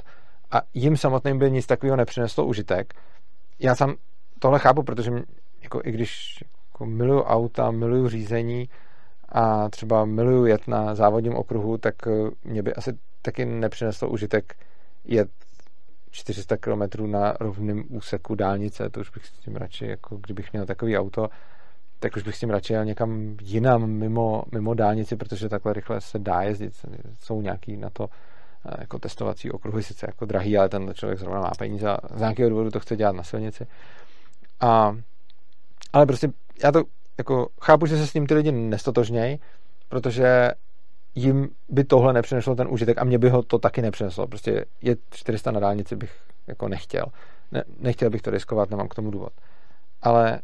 A 0.51 0.61
jim 0.73 0.97
samotným 0.97 1.39
by 1.39 1.51
nic 1.51 1.65
takového 1.65 1.97
nepřineslo 1.97 2.45
užitek. 2.45 2.93
Já 3.59 3.75
sám 3.75 3.95
tohle 4.39 4.59
chápu, 4.59 4.83
protože 4.83 5.11
jako 5.63 5.81
i 5.83 5.91
když 5.91 6.43
jako 6.73 6.85
miluju 6.85 7.21
auta, 7.21 7.71
miluju 7.71 8.09
řízení 8.09 8.69
a 9.29 9.69
třeba 9.69 10.05
miluju 10.05 10.45
jet 10.45 10.67
na 10.67 10.95
závodním 10.95 11.35
okruhu, 11.35 11.77
tak 11.77 11.95
eh, 12.07 12.11
mě 12.43 12.63
by 12.63 12.73
asi 12.73 12.97
taky 13.21 13.45
nepřineslo 13.45 14.09
užitek 14.09 14.55
jet 15.05 15.29
400 16.11 16.57
km 16.57 17.11
na 17.11 17.33
rovném 17.39 17.83
úseku 17.89 18.35
dálnice, 18.35 18.89
to 18.89 18.99
už 18.99 19.09
bych 19.09 19.25
s 19.25 19.31
tím 19.31 19.55
radši, 19.55 19.85
jako 19.85 20.17
kdybych 20.17 20.53
měl 20.53 20.65
takový 20.65 20.97
auto, 20.97 21.29
tak 21.99 22.15
už 22.15 22.23
bych 22.23 22.35
s 22.35 22.39
tím 22.39 22.49
radši 22.49 22.73
jel 22.73 22.85
někam 22.85 23.37
jinam 23.41 23.89
mimo, 23.89 24.43
mimo 24.51 24.73
dálnici, 24.73 25.15
protože 25.15 25.49
takhle 25.49 25.73
rychle 25.73 26.01
se 26.01 26.19
dá 26.19 26.41
jezdit. 26.41 26.73
Jsou 27.19 27.41
nějaký 27.41 27.77
na 27.77 27.89
to 27.89 28.07
eh, 28.65 28.75
jako 28.79 28.99
testovací 28.99 29.51
okruhy, 29.51 29.83
sice 29.83 30.05
jako 30.09 30.25
drahý, 30.25 30.57
ale 30.57 30.69
ten 30.69 30.93
člověk 30.93 31.19
zrovna 31.19 31.39
má 31.39 31.51
peníze 31.57 31.89
a 31.89 31.97
z 32.15 32.19
nějakého 32.19 32.49
důvodu 32.49 32.71
to 32.71 32.79
chce 32.79 32.95
dělat 32.95 33.15
na 33.15 33.23
silnici. 33.23 33.67
A, 34.59 34.97
ale 35.93 36.05
prostě 36.05 36.29
já 36.63 36.71
to 36.71 36.83
jako 37.17 37.47
chápu, 37.61 37.85
že 37.85 37.97
se 37.97 38.07
s 38.07 38.13
ním 38.13 38.27
ty 38.27 38.33
lidi 38.33 38.51
nestotožnějí, 38.51 39.39
protože 39.89 40.51
jim 41.15 41.49
by 41.69 41.83
tohle 41.83 42.13
nepřineslo 42.13 42.55
ten 42.55 42.67
užitek 42.69 42.97
a 42.97 43.03
mě 43.03 43.17
by 43.17 43.29
ho 43.29 43.43
to 43.43 43.59
taky 43.59 43.81
nepřineslo. 43.81 44.27
Prostě 44.27 44.65
je 44.81 44.95
400 45.09 45.51
na 45.51 45.59
dálnici 45.59 45.95
bych 45.95 46.11
jako 46.47 46.67
nechtěl. 46.67 47.05
Ne, 47.51 47.63
nechtěl 47.79 48.09
bych 48.09 48.21
to 48.21 48.31
riskovat, 48.31 48.69
nemám 48.69 48.87
k 48.87 48.95
tomu 48.95 49.11
důvod. 49.11 49.33
Ale 50.01 50.41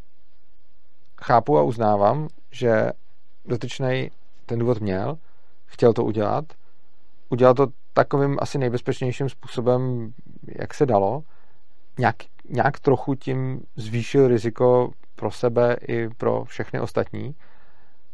chápu 1.23 1.57
a 1.57 1.63
uznávám, 1.63 2.27
že 2.51 2.91
dotyčný 3.45 4.11
ten 4.45 4.59
důvod 4.59 4.79
měl, 4.81 5.17
chtěl 5.65 5.93
to 5.93 6.03
udělat, 6.03 6.45
udělal 7.29 7.53
to 7.53 7.67
takovým 7.93 8.37
asi 8.41 8.57
nejbezpečnějším 8.57 9.29
způsobem, 9.29 10.13
jak 10.59 10.73
se 10.73 10.85
dalo, 10.85 11.23
nějak, 11.99 12.15
nějak 12.49 12.79
trochu 12.79 13.15
tím 13.15 13.61
zvýšil 13.75 14.27
riziko 14.27 14.91
pro 15.15 15.31
sebe 15.31 15.77
i 15.87 16.09
pro 16.09 16.43
všechny 16.43 16.79
ostatní, 16.79 17.35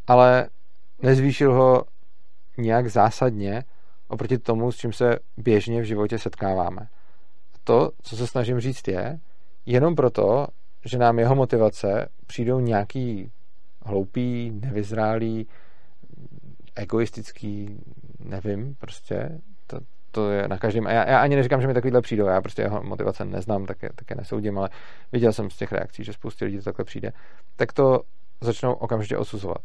ale 0.07 0.49
nezvýšil 1.01 1.53
ho 1.53 1.83
nějak 2.57 2.87
zásadně 2.87 3.63
oproti 4.07 4.37
tomu, 4.37 4.71
s 4.71 4.77
čím 4.77 4.93
se 4.93 5.19
běžně 5.37 5.81
v 5.81 5.85
životě 5.85 6.19
setkáváme. 6.19 6.87
To, 7.63 7.91
co 8.01 8.17
se 8.17 8.27
snažím 8.27 8.59
říct, 8.59 8.87
je, 8.87 9.19
jenom 9.65 9.95
proto, 9.95 10.47
že 10.85 10.97
nám 10.97 11.19
jeho 11.19 11.35
motivace 11.35 12.09
přijdou 12.27 12.59
nějaký 12.59 13.31
hloupý, 13.85 14.51
nevyzrálý, 14.51 15.47
egoistický, 16.75 17.81
nevím, 18.19 18.75
prostě, 18.75 19.29
to, 19.67 19.79
to 20.11 20.31
je 20.31 20.47
na 20.47 20.57
každém, 20.57 20.87
a 20.87 20.91
já, 20.91 21.09
já 21.09 21.19
ani 21.19 21.35
neříkám, 21.35 21.61
že 21.61 21.67
mi 21.67 21.73
takovýhle 21.73 22.01
přijdou, 22.01 22.25
já 22.25 22.41
prostě 22.41 22.61
jeho 22.61 22.83
motivace 22.83 23.25
neznám, 23.25 23.65
tak 23.65 23.83
je, 23.83 23.89
tak 23.95 24.09
je 24.09 24.15
nesoudím, 24.15 24.57
ale 24.57 24.69
viděl 25.11 25.33
jsem 25.33 25.49
z 25.49 25.57
těch 25.57 25.71
reakcí, 25.71 26.03
že 26.03 26.13
spoustu 26.13 26.45
lidí 26.45 26.57
to 26.57 26.63
takhle 26.63 26.85
přijde, 26.85 27.13
tak 27.55 27.73
to 27.73 28.01
začnou 28.41 28.73
okamžitě 28.73 29.17
odsuzovat. 29.17 29.61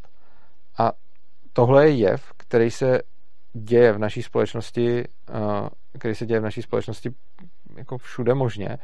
A 0.79 0.93
tohle 1.53 1.89
je 1.89 1.97
jev, 1.97 2.33
který 2.37 2.71
se 2.71 3.01
děje 3.53 3.93
v 3.93 3.99
naší 3.99 4.23
společnosti, 4.23 5.05
který 5.99 6.15
se 6.15 6.27
děje 6.27 6.41
v 6.41 6.45
naší 6.45 6.63
společnosti 6.63 7.11
jako 7.77 7.99
všude 7.99 8.35
možně. 8.35 8.79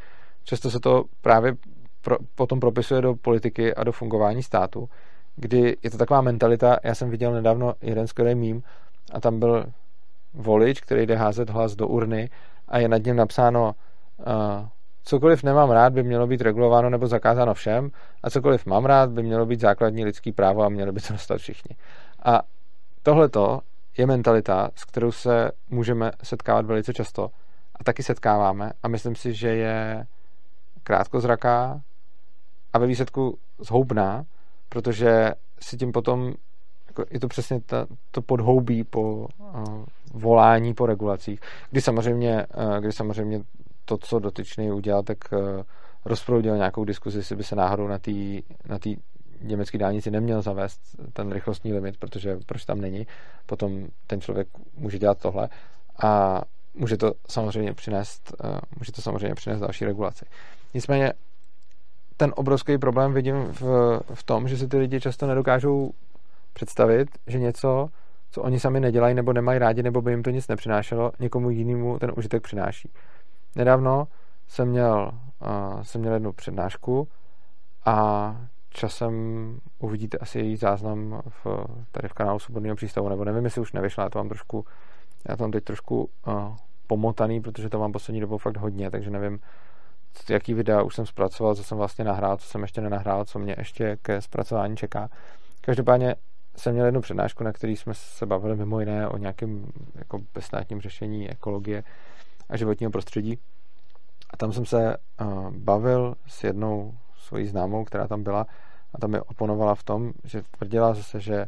Často 0.44 0.70
se 0.70 0.80
to 0.80 1.04
právě 1.20 1.52
pro, 2.00 2.16
potom 2.34 2.60
propisuje 2.60 3.00
do 3.00 3.14
politiky 3.14 3.74
a 3.74 3.84
do 3.84 3.92
fungování 3.92 4.42
státu, 4.42 4.88
kdy 5.36 5.76
je 5.82 5.90
to 5.90 5.98
taková 5.98 6.20
mentalita, 6.20 6.76
já 6.82 6.94
jsem 6.94 7.10
viděl 7.10 7.32
nedávno 7.32 7.74
jeden 7.80 8.06
skvělý 8.06 8.34
mím 8.34 8.62
a 9.12 9.20
tam 9.20 9.38
byl 9.38 9.64
volič, 10.34 10.80
který 10.80 11.06
jde 11.06 11.16
házet 11.16 11.50
hlas 11.50 11.76
do 11.76 11.88
urny 11.88 12.30
a 12.68 12.78
je 12.78 12.88
nad 12.88 13.04
ním 13.04 13.16
napsáno 13.16 13.74
uh, 14.18 14.24
cokoliv 15.04 15.42
nemám 15.42 15.70
rád, 15.70 15.92
by 15.92 16.02
mělo 16.02 16.26
být 16.26 16.40
regulováno 16.40 16.90
nebo 16.90 17.06
zakázáno 17.06 17.54
všem 17.54 17.90
a 18.22 18.30
cokoliv 18.30 18.66
mám 18.66 18.84
rád, 18.84 19.10
by 19.10 19.22
mělo 19.22 19.46
být 19.46 19.60
základní 19.60 20.04
lidský 20.04 20.32
právo 20.32 20.62
a 20.62 20.68
mělo 20.68 20.92
by 20.92 21.00
to 21.00 21.12
dostat 21.12 21.38
všichni. 21.38 21.76
A 22.24 22.42
tohleto 23.02 23.60
je 23.98 24.06
mentalita, 24.06 24.70
s 24.74 24.84
kterou 24.84 25.12
se 25.12 25.50
můžeme 25.70 26.10
setkávat 26.22 26.66
velice 26.66 26.92
často 26.92 27.30
a 27.76 27.84
taky 27.84 28.02
setkáváme 28.02 28.72
a 28.82 28.88
myslím 28.88 29.14
si, 29.14 29.34
že 29.34 29.48
je 29.48 30.06
krátkozraká 30.82 31.80
a 32.72 32.78
ve 32.78 32.86
výsledku 32.86 33.38
zhoubná, 33.58 34.24
protože 34.68 35.32
si 35.60 35.76
tím 35.76 35.92
potom 35.92 36.32
jako 36.88 37.04
je 37.10 37.20
to 37.20 37.28
přesně 37.28 37.60
ta, 37.60 37.86
to 38.10 38.22
podhoubí 38.22 38.84
po 38.84 39.28
uh, 39.38 39.84
volání 40.12 40.74
po 40.74 40.86
regulacích, 40.86 41.40
kdy 41.70 41.80
samozřejmě, 41.80 42.46
uh, 42.56 42.78
kdy 42.78 42.92
samozřejmě 42.92 43.40
to, 43.84 43.98
co 43.98 44.18
dotyčný 44.18 44.72
udělal, 44.72 45.02
tak 45.02 45.18
uh, 45.32 45.38
rozproudil 46.04 46.56
nějakou 46.56 46.84
diskuzi, 46.84 47.18
jestli 47.18 47.36
by 47.36 47.44
se 47.44 47.56
náhodou 47.56 47.88
na 47.88 47.98
té 47.98 48.12
na 48.68 48.78
německé 49.40 49.78
dálnici 49.78 50.10
neměl 50.10 50.42
zavést 50.42 50.80
ten 51.12 51.32
rychlostní 51.32 51.72
limit, 51.72 51.96
protože 51.96 52.38
proč 52.46 52.64
tam 52.64 52.80
není, 52.80 53.06
potom 53.46 53.86
ten 54.06 54.20
člověk 54.20 54.48
může 54.76 54.98
dělat 54.98 55.18
tohle 55.18 55.48
a 56.02 56.42
může 56.74 56.96
to 56.96 57.12
samozřejmě 57.28 57.74
přinést, 57.74 58.34
může 58.78 58.92
to 58.92 59.02
samozřejmě 59.02 59.34
přinést 59.34 59.60
další 59.60 59.84
regulaci. 59.84 60.24
Nicméně 60.74 61.12
ten 62.18 62.32
obrovský 62.36 62.78
problém 62.78 63.12
vidím 63.12 63.34
v, 63.36 63.62
v 64.14 64.22
tom, 64.22 64.48
že 64.48 64.56
si 64.56 64.68
ty 64.68 64.78
lidi 64.78 65.00
často 65.00 65.26
nedokážou 65.26 65.92
představit, 66.52 67.08
že 67.26 67.38
něco, 67.38 67.88
co 68.30 68.42
oni 68.42 68.60
sami 68.60 68.80
nedělají 68.80 69.14
nebo 69.14 69.32
nemají 69.32 69.58
rádi, 69.58 69.82
nebo 69.82 70.02
by 70.02 70.10
jim 70.12 70.22
to 70.22 70.30
nic 70.30 70.48
nepřinášelo, 70.48 71.12
někomu 71.20 71.50
jinému 71.50 71.98
ten 71.98 72.12
užitek 72.16 72.42
přináší. 72.42 72.90
Nedávno 73.56 74.08
jsem 74.48 74.68
měl, 74.68 75.10
uh, 75.40 75.82
jsem 75.82 76.00
měl 76.00 76.14
jednu 76.14 76.32
přednášku 76.32 77.08
a 77.84 78.36
časem 78.70 79.12
uvidíte 79.78 80.18
asi 80.18 80.38
její 80.38 80.56
záznam 80.56 81.22
v, 81.44 81.46
tady 81.92 82.08
v 82.08 82.12
kanálu 82.12 82.38
Svobodného 82.38 82.76
přístavu, 82.76 83.08
nebo 83.08 83.24
nevím, 83.24 83.44
jestli 83.44 83.60
už 83.60 83.72
nevyšla, 83.72 84.04
já 84.04 84.10
to 84.10 84.18
mám 84.18 84.28
trošku, 84.28 84.64
já 85.28 85.36
to 85.36 85.44
mám 85.44 85.50
teď 85.50 85.64
trošku 85.64 86.10
uh, 86.26 86.56
pomotaný, 86.86 87.40
protože 87.40 87.68
to 87.68 87.78
mám 87.78 87.92
poslední 87.92 88.20
dobou 88.20 88.38
fakt 88.38 88.56
hodně, 88.56 88.90
takže 88.90 89.10
nevím, 89.10 89.38
jaký 90.30 90.54
videa 90.54 90.82
už 90.82 90.94
jsem 90.94 91.06
zpracoval, 91.06 91.54
co 91.54 91.64
jsem 91.64 91.78
vlastně 91.78 92.04
nahrál, 92.04 92.36
co 92.36 92.46
jsem 92.46 92.62
ještě 92.62 92.80
nenahrál, 92.80 93.24
co 93.24 93.38
mě 93.38 93.54
ještě 93.58 93.96
ke 94.02 94.20
zpracování 94.20 94.76
čeká. 94.76 95.08
Každopádně 95.60 96.14
jsem 96.56 96.72
měl 96.72 96.86
jednu 96.86 97.00
přednášku, 97.00 97.44
na 97.44 97.52
který 97.52 97.76
jsme 97.76 97.94
se 97.94 98.26
bavili 98.26 98.56
mimo 98.56 98.80
jiné 98.80 99.08
o 99.08 99.16
nějakém 99.16 99.66
jako 99.94 100.20
bezstátním 100.34 100.80
řešení 100.80 101.30
ekologie 101.30 101.84
a 102.48 102.56
životního 102.56 102.92
prostředí. 102.92 103.38
A 104.30 104.36
tam 104.36 104.52
jsem 104.52 104.66
se 104.66 104.96
uh, 105.20 105.50
bavil 105.50 106.14
s 106.26 106.44
jednou 106.44 106.94
svojí 107.18 107.46
známou, 107.46 107.84
která 107.84 108.08
tam 108.08 108.22
byla 108.22 108.46
a 108.94 108.98
tam 108.98 109.10
mi 109.10 109.20
oponovala 109.20 109.74
v 109.74 109.82
tom, 109.82 110.12
že 110.24 110.42
tvrdila 110.56 110.94
zase, 110.94 111.20
že 111.20 111.46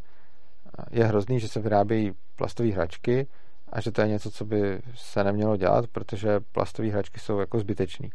je 0.91 1.05
hrozný, 1.05 1.41
že 1.41 1.49
se 1.49 1.61
vyrábějí 1.61 2.13
plastové 2.37 2.69
hračky 2.69 3.27
a 3.73 3.81
že 3.81 3.91
to 3.93 4.01
je 4.01 4.09
něco, 4.09 4.31
co 4.31 4.45
by 4.45 4.83
se 4.95 5.25
nemělo 5.25 5.57
dělat, 5.57 5.87
protože 5.87 6.41
plastové 6.41 6.89
hračky 6.89 7.21
jsou 7.21 7.39
jako 7.39 7.59
zbytečný. 7.59 8.11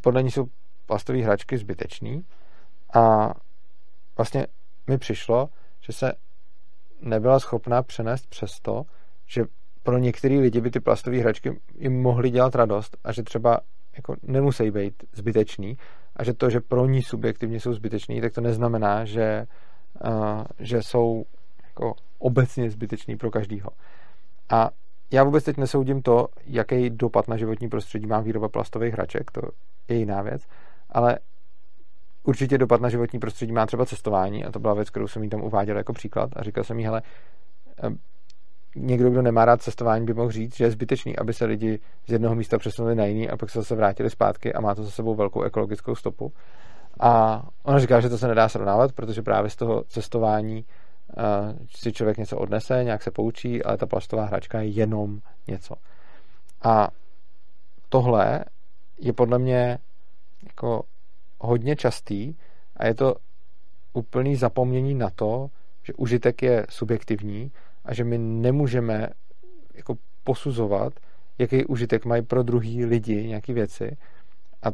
Podle 0.00 0.22
ní 0.22 0.30
jsou 0.30 0.46
plastové 0.86 1.18
hračky 1.18 1.58
zbytečný 1.58 2.24
a 2.94 3.34
vlastně 4.16 4.46
mi 4.86 4.98
přišlo, 4.98 5.48
že 5.80 5.92
se 5.92 6.12
nebyla 7.00 7.40
schopná 7.40 7.82
přenést 7.82 8.26
přes 8.26 8.60
to, 8.60 8.82
že 9.26 9.44
pro 9.82 9.98
některé 9.98 10.38
lidi 10.38 10.60
by 10.60 10.70
ty 10.70 10.80
plastové 10.80 11.18
hračky 11.18 11.60
jim 11.78 12.02
mohly 12.02 12.30
dělat 12.30 12.54
radost 12.54 12.96
a 13.04 13.12
že 13.12 13.22
třeba 13.22 13.60
jako 13.96 14.16
nemusí 14.22 14.70
být 14.70 15.04
zbytečný 15.12 15.78
a 16.16 16.24
že 16.24 16.34
to, 16.34 16.50
že 16.50 16.60
pro 16.60 16.86
ní 16.86 17.02
subjektivně 17.02 17.60
jsou 17.60 17.72
zbytečný, 17.72 18.20
tak 18.20 18.32
to 18.32 18.40
neznamená, 18.40 19.04
že, 19.04 19.46
uh, 20.04 20.44
že 20.58 20.82
jsou 20.82 21.24
jako 21.66 21.94
obecně 22.18 22.70
zbytečný 22.70 23.16
pro 23.16 23.30
každýho. 23.30 23.70
A 24.50 24.70
já 25.10 25.24
vůbec 25.24 25.44
teď 25.44 25.56
nesoudím 25.56 26.02
to, 26.02 26.28
jaký 26.46 26.90
dopad 26.90 27.28
na 27.28 27.36
životní 27.36 27.68
prostředí 27.68 28.06
má 28.06 28.20
výroba 28.20 28.48
plastových 28.48 28.92
hraček, 28.92 29.30
to 29.30 29.40
je 29.88 29.96
jiná 29.96 30.22
věc, 30.22 30.42
ale 30.90 31.18
určitě 32.22 32.58
dopad 32.58 32.80
na 32.80 32.88
životní 32.88 33.18
prostředí 33.18 33.52
má 33.52 33.66
třeba 33.66 33.86
cestování 33.86 34.44
a 34.44 34.52
to 34.52 34.58
byla 34.58 34.74
věc, 34.74 34.90
kterou 34.90 35.08
jsem 35.08 35.22
jí 35.22 35.28
tam 35.28 35.42
uváděl 35.42 35.76
jako 35.76 35.92
příklad 35.92 36.30
a 36.36 36.42
říkal 36.42 36.64
jsem 36.64 36.78
jí, 36.78 36.84
hele, 36.84 37.02
někdo, 38.76 39.10
kdo 39.10 39.22
nemá 39.22 39.44
rád 39.44 39.62
cestování, 39.62 40.06
by 40.06 40.14
mohl 40.14 40.30
říct, 40.30 40.56
že 40.56 40.64
je 40.64 40.70
zbytečný, 40.70 41.18
aby 41.18 41.32
se 41.32 41.44
lidi 41.44 41.78
z 42.06 42.12
jednoho 42.12 42.34
místa 42.34 42.58
přesunuli 42.58 42.94
na 42.94 43.04
jiný 43.04 43.30
a 43.30 43.36
pak 43.36 43.50
se 43.50 43.58
zase 43.58 43.74
vrátili 43.74 44.10
zpátky 44.10 44.52
a 44.52 44.60
má 44.60 44.74
to 44.74 44.84
za 44.84 44.90
sebou 44.90 45.14
velkou 45.14 45.42
ekologickou 45.42 45.94
stopu. 45.94 46.32
A 47.00 47.42
ona 47.62 47.78
říká, 47.78 48.00
že 48.00 48.08
to 48.08 48.18
se 48.18 48.28
nedá 48.28 48.48
srovnávat, 48.48 48.92
protože 48.92 49.22
právě 49.22 49.50
z 49.50 49.56
toho 49.56 49.84
cestování 49.84 50.64
uh, 50.64 51.24
si 51.76 51.92
člověk 51.92 52.18
něco 52.18 52.38
odnese, 52.38 52.84
nějak 52.84 53.02
se 53.02 53.10
poučí, 53.10 53.62
ale 53.62 53.76
ta 53.76 53.86
plastová 53.86 54.24
hračka 54.24 54.60
je 54.60 54.68
jenom 54.68 55.18
něco. 55.48 55.74
A 56.62 56.88
tohle 57.88 58.44
je 58.98 59.12
podle 59.12 59.38
mě 59.38 59.78
jako 60.46 60.82
hodně 61.38 61.76
častý 61.76 62.34
a 62.76 62.86
je 62.86 62.94
to 62.94 63.14
úplný 63.92 64.36
zapomnění 64.36 64.94
na 64.94 65.10
to, 65.10 65.50
že 65.82 65.92
užitek 65.94 66.42
je 66.42 66.66
subjektivní 66.68 67.52
a 67.84 67.94
že 67.94 68.04
my 68.04 68.18
nemůžeme 68.18 69.08
jako 69.74 69.94
posuzovat, 70.24 70.92
jaký 71.38 71.64
užitek 71.64 72.04
mají 72.04 72.22
pro 72.22 72.42
druhý 72.42 72.84
lidi 72.84 73.26
nějaké 73.26 73.52
věci. 73.52 73.96
A 74.62 74.68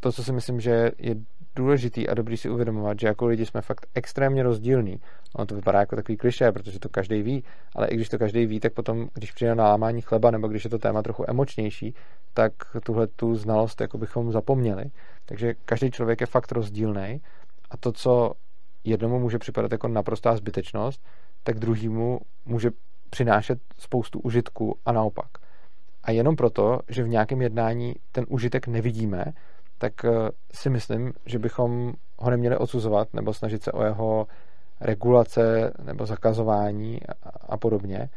to, 0.00 0.12
co 0.12 0.24
si 0.24 0.32
myslím, 0.32 0.60
že 0.60 0.90
je 0.98 1.16
důležitý 1.56 2.08
a 2.08 2.14
dobrý 2.14 2.36
si 2.36 2.50
uvědomovat, 2.50 3.00
že 3.00 3.06
jako 3.06 3.26
lidi 3.26 3.46
jsme 3.46 3.60
fakt 3.60 3.86
extrémně 3.94 4.42
rozdílní. 4.42 5.00
Ono 5.34 5.46
to 5.46 5.54
vypadá 5.54 5.80
jako 5.80 5.96
takový 5.96 6.16
kliše, 6.18 6.52
protože 6.52 6.78
to 6.78 6.88
každý 6.88 7.22
ví, 7.22 7.44
ale 7.74 7.88
i 7.88 7.94
když 7.94 8.08
to 8.08 8.18
každý 8.18 8.46
ví, 8.46 8.60
tak 8.60 8.72
potom, 8.72 9.08
když 9.14 9.32
přijde 9.32 9.54
na 9.54 9.64
lámání 9.64 10.00
chleba 10.00 10.30
nebo 10.30 10.48
když 10.48 10.64
je 10.64 10.70
to 10.70 10.78
téma 10.78 11.02
trochu 11.02 11.24
emočnější, 11.28 11.94
tak 12.34 12.52
tuhle 12.84 13.06
tu 13.06 13.36
znalost 13.36 13.80
jako 13.80 13.98
bychom 13.98 14.32
zapomněli. 14.32 14.84
Takže 15.26 15.54
každý 15.64 15.90
člověk 15.90 16.20
je 16.20 16.26
fakt 16.26 16.52
rozdílný 16.52 17.20
a 17.70 17.76
to, 17.76 17.92
co 17.92 18.32
jednomu 18.84 19.18
může 19.18 19.38
připadat 19.38 19.72
jako 19.72 19.88
naprostá 19.88 20.36
zbytečnost, 20.36 21.02
tak 21.42 21.58
druhýmu 21.58 22.20
může 22.44 22.70
přinášet 23.10 23.58
spoustu 23.78 24.20
užitku 24.20 24.76
a 24.84 24.92
naopak. 24.92 25.28
A 26.02 26.10
jenom 26.10 26.36
proto, 26.36 26.80
že 26.88 27.02
v 27.02 27.08
nějakém 27.08 27.42
jednání 27.42 27.94
ten 28.12 28.24
užitek 28.28 28.66
nevidíme, 28.66 29.24
tak 29.78 30.04
eh, 30.04 30.10
si 30.52 30.70
myslím, 30.70 31.12
že 31.26 31.38
bychom 31.38 31.92
ho 32.18 32.30
neměli 32.30 32.56
odsuzovat 32.56 33.14
nebo 33.14 33.34
snažit 33.34 33.62
se 33.62 33.72
o 33.72 33.84
jeho 33.84 34.26
regulace 34.80 35.72
nebo 35.82 36.06
zakazování 36.06 37.00
a 37.48 37.56
podobně, 37.56 38.08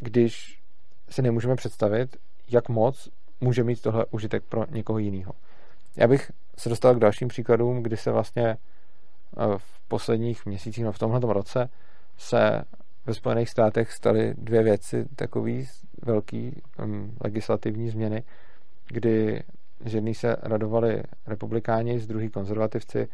když 0.00 0.60
si 1.08 1.22
nemůžeme 1.22 1.56
představit, 1.56 2.16
jak 2.50 2.68
moc 2.68 3.08
může 3.44 3.64
mít 3.64 3.82
tohle 3.82 4.06
užitek 4.10 4.42
pro 4.44 4.64
někoho 4.70 4.98
jiného. 4.98 5.32
Já 5.96 6.08
bych 6.08 6.30
se 6.58 6.68
dostal 6.68 6.94
k 6.94 6.98
dalším 6.98 7.28
příkladům, 7.28 7.82
kdy 7.82 7.96
se 7.96 8.10
vlastně 8.10 8.46
eh, 8.48 8.56
v 9.56 9.80
posledních 9.88 10.46
měsících, 10.46 10.84
no 10.84 10.92
v 10.92 10.98
tomhle 10.98 11.20
roce, 11.32 11.68
se 12.16 12.64
ve 13.06 13.14
Spojených 13.14 13.50
státech 13.50 13.92
staly 13.92 14.34
dvě 14.38 14.62
věci, 14.62 15.06
takový 15.16 15.68
velký 16.02 16.62
um, 16.78 17.16
legislativní 17.24 17.90
změny, 17.90 18.22
kdy 18.86 19.42
z 19.84 19.94
jedný 19.94 20.14
se 20.14 20.36
radovali 20.42 21.02
republikáni, 21.26 22.00
z 22.00 22.06
druhý 22.06 22.28
konzervativci 22.28 23.08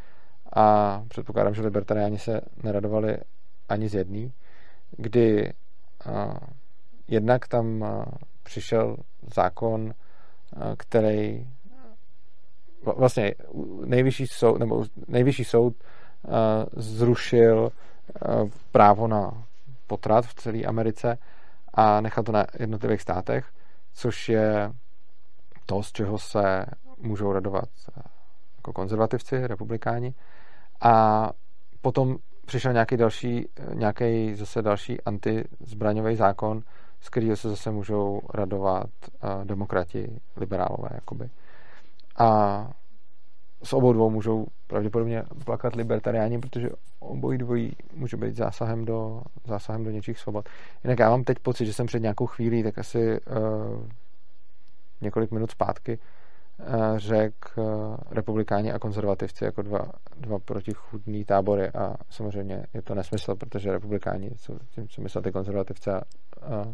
a 0.53 1.03
předpokládám, 1.09 1.55
že 1.55 1.63
libertariáni 1.63 2.19
se 2.19 2.41
neradovali 2.63 3.19
ani 3.69 3.89
z 3.89 3.95
jedný, 3.95 4.33
kdy 4.91 5.53
uh, 6.07 6.35
jednak 7.09 7.49
tam 7.49 7.81
uh, 7.81 8.05
přišel 8.43 8.97
zákon, 9.35 9.95
který 10.79 11.47
vlastně 12.97 13.35
nejvyšší 13.85 14.27
soud, 14.27 14.59
nebo 14.59 14.85
nejvyšší 15.09 15.45
soud 15.45 15.75
zrušil 16.77 17.73
právo 18.73 19.09
na 19.09 19.45
potrat 19.87 20.27
v 20.27 20.35
celé 20.35 20.63
Americe 20.63 21.19
a 21.75 22.01
nechal 22.01 22.25
to 22.25 22.33
na 22.33 22.47
jednotlivých 22.59 23.01
státech, 23.01 23.47
což 23.93 24.29
je 24.29 24.73
to, 25.67 25.83
z 25.83 25.93
čeho 25.93 26.19
se 26.19 26.67
můžou 26.99 27.33
radovat 27.33 27.69
jako 28.57 28.73
konzervativci, 28.73 29.47
republikáni. 29.47 30.15
A 30.81 31.27
potom 31.81 32.17
přišel 32.47 32.73
nějaký 32.73 32.97
další, 32.97 33.49
nějaký 33.75 34.35
zase 34.35 34.63
další 34.63 35.01
antizbraňový 35.01 36.17
zákon, 36.17 36.63
z 37.01 37.09
kterého 37.09 37.37
se 37.37 37.49
zase 37.49 37.71
můžou 37.71 38.21
radovat 38.35 38.91
uh, 39.25 39.45
demokrati, 39.45 40.21
liberálové, 40.37 40.89
jakoby. 40.93 41.31
A 42.19 42.71
s 43.63 43.73
obou 43.73 43.93
dvou 43.93 44.11
můžou 44.11 44.47
pravděpodobně 44.67 45.23
plakat 45.45 45.77
libertariáni, 45.77 46.39
protože 46.39 46.69
obojí 46.99 47.39
dvojí 47.39 47.73
může 47.95 48.17
být 48.17 48.37
zásahem 48.37 48.85
do, 48.85 49.23
zásahem 49.45 49.85
do 49.85 49.91
něčích 49.91 50.19
svobod. 50.19 50.49
Jinak 50.85 50.99
já 50.99 51.11
mám 51.11 51.25
teď 51.25 51.39
pocit, 51.39 51.67
že 51.67 51.73
jsem 51.73 51.87
před 51.87 52.03
nějakou 52.03 52.27
chvílí, 52.27 52.63
tak 52.63 52.79
asi 52.79 53.21
uh, 53.21 53.87
několik 55.01 55.31
minut 55.31 55.51
zpátky, 55.51 55.99
uh, 56.59 56.99
řekl 56.99 57.49
uh, 57.57 57.97
republikáni 58.11 58.73
a 58.73 58.79
konzervativci 58.79 59.45
jako 59.45 59.63
dva, 59.63 59.93
dva 60.17 60.39
protichudní 60.39 61.25
tábory 61.25 61.69
a 61.69 61.95
samozřejmě 62.11 62.67
je 62.75 62.83
to 62.83 62.95
nesmysl, 62.95 63.35
protože 63.35 63.73
republikáni 63.73 64.31
jsou 64.37 64.59
tím, 64.71 64.89
co 64.89 65.03
myslel 65.03 65.23
ty 65.23 65.33
konzervativce 65.33 65.93
a 65.93 66.03
uh, 66.67 66.73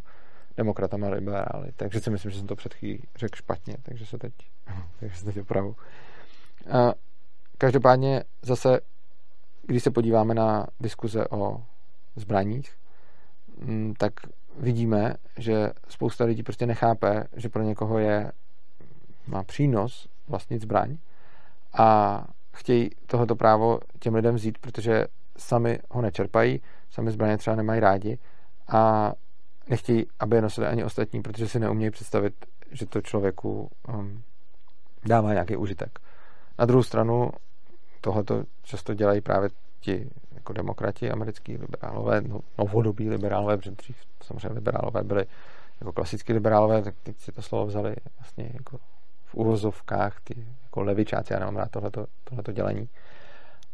demokratama 0.57 1.09
liberály. 1.09 1.73
Takže 1.77 2.01
si 2.01 2.11
myslím, 2.11 2.31
že 2.31 2.39
jsem 2.39 2.47
to 2.47 2.57
před 2.57 2.75
chvílí 2.75 3.03
řekl 3.17 3.37
špatně, 3.37 3.77
takže 3.83 4.07
se 4.07 4.19
teď, 4.19 4.33
takže 5.01 5.17
se 5.17 5.25
teď 5.25 5.41
opravu. 5.41 5.77
A 6.71 6.93
každopádně 7.59 8.25
zase, 8.43 8.81
když 9.63 9.83
se 9.83 9.91
podíváme 9.91 10.35
na 10.35 10.67
diskuze 10.81 11.29
o 11.29 11.63
zbraních, 12.17 12.77
mm, 13.59 13.95
tak 13.99 14.13
vidíme, 14.59 15.15
že 15.39 15.71
spousta 15.89 16.25
lidí 16.25 16.43
prostě 16.43 16.67
nechápe, 16.67 17.25
že 17.37 17.49
pro 17.49 17.63
někoho 17.63 17.99
je 17.99 18.33
má 19.27 19.43
přínos 19.43 20.09
vlastnit 20.29 20.63
zbraň 20.63 20.97
a 21.73 22.25
chtějí 22.53 22.91
tohoto 23.07 23.37
právo 23.37 23.81
těm 23.99 24.15
lidem 24.15 24.35
vzít, 24.35 24.59
protože 24.59 25.07
sami 25.37 25.79
ho 25.91 26.03
nečerpají, 26.03 26.61
sami 26.91 27.11
zbraně 27.11 27.39
třeba 27.39 27.57
nemají 27.57 27.81
rádi 27.81 28.19
a 28.69 29.13
nechtějí, 29.69 30.07
aby 30.19 30.37
je 30.37 30.43
nosili 30.43 30.67
ani 30.67 30.85
ostatní, 30.85 31.23
protože 31.23 31.49
si 31.49 31.61
neumějí 31.61 31.91
představit, 31.91 32.35
že 32.71 32.87
to 32.87 33.01
člověku 33.01 33.71
um, 33.89 34.23
dává 35.05 35.33
nějaký 35.33 35.57
užitek. 35.57 35.99
Na 36.59 36.67
druhou 36.67 36.83
stranu 36.83 37.31
tohleto 38.01 38.45
často 38.63 38.95
dělají 38.95 39.21
právě 39.21 39.51
ti 39.81 40.11
jako 40.35 40.53
demokrati, 40.53 41.11
americký 41.11 41.57
liberálové, 41.57 42.21
no, 42.21 42.41
novodobí 42.59 43.11
liberálové, 43.11 43.57
protože 43.57 43.71
dřív 43.71 43.97
samozřejmě 44.23 44.49
liberálové 44.49 45.05
byli 45.05 45.27
jako 45.81 45.93
klasický 45.93 46.33
liberálové, 46.33 46.83
tak 46.83 46.95
teď 47.03 47.19
si 47.19 47.33
to 47.33 47.43
slovo 47.43 47.67
vzali 47.67 47.97
vlastně 48.19 48.51
jako 48.55 48.79
v 49.25 49.35
uvozovkách, 49.35 50.21
ty 50.25 50.47
jako 50.63 50.83
levičáci, 50.83 51.33
já 51.33 51.39
nemám 51.39 51.57
rád 51.57 51.71
tohleto, 51.71 52.07
tohleto 52.25 52.53
dělení. 52.53 52.89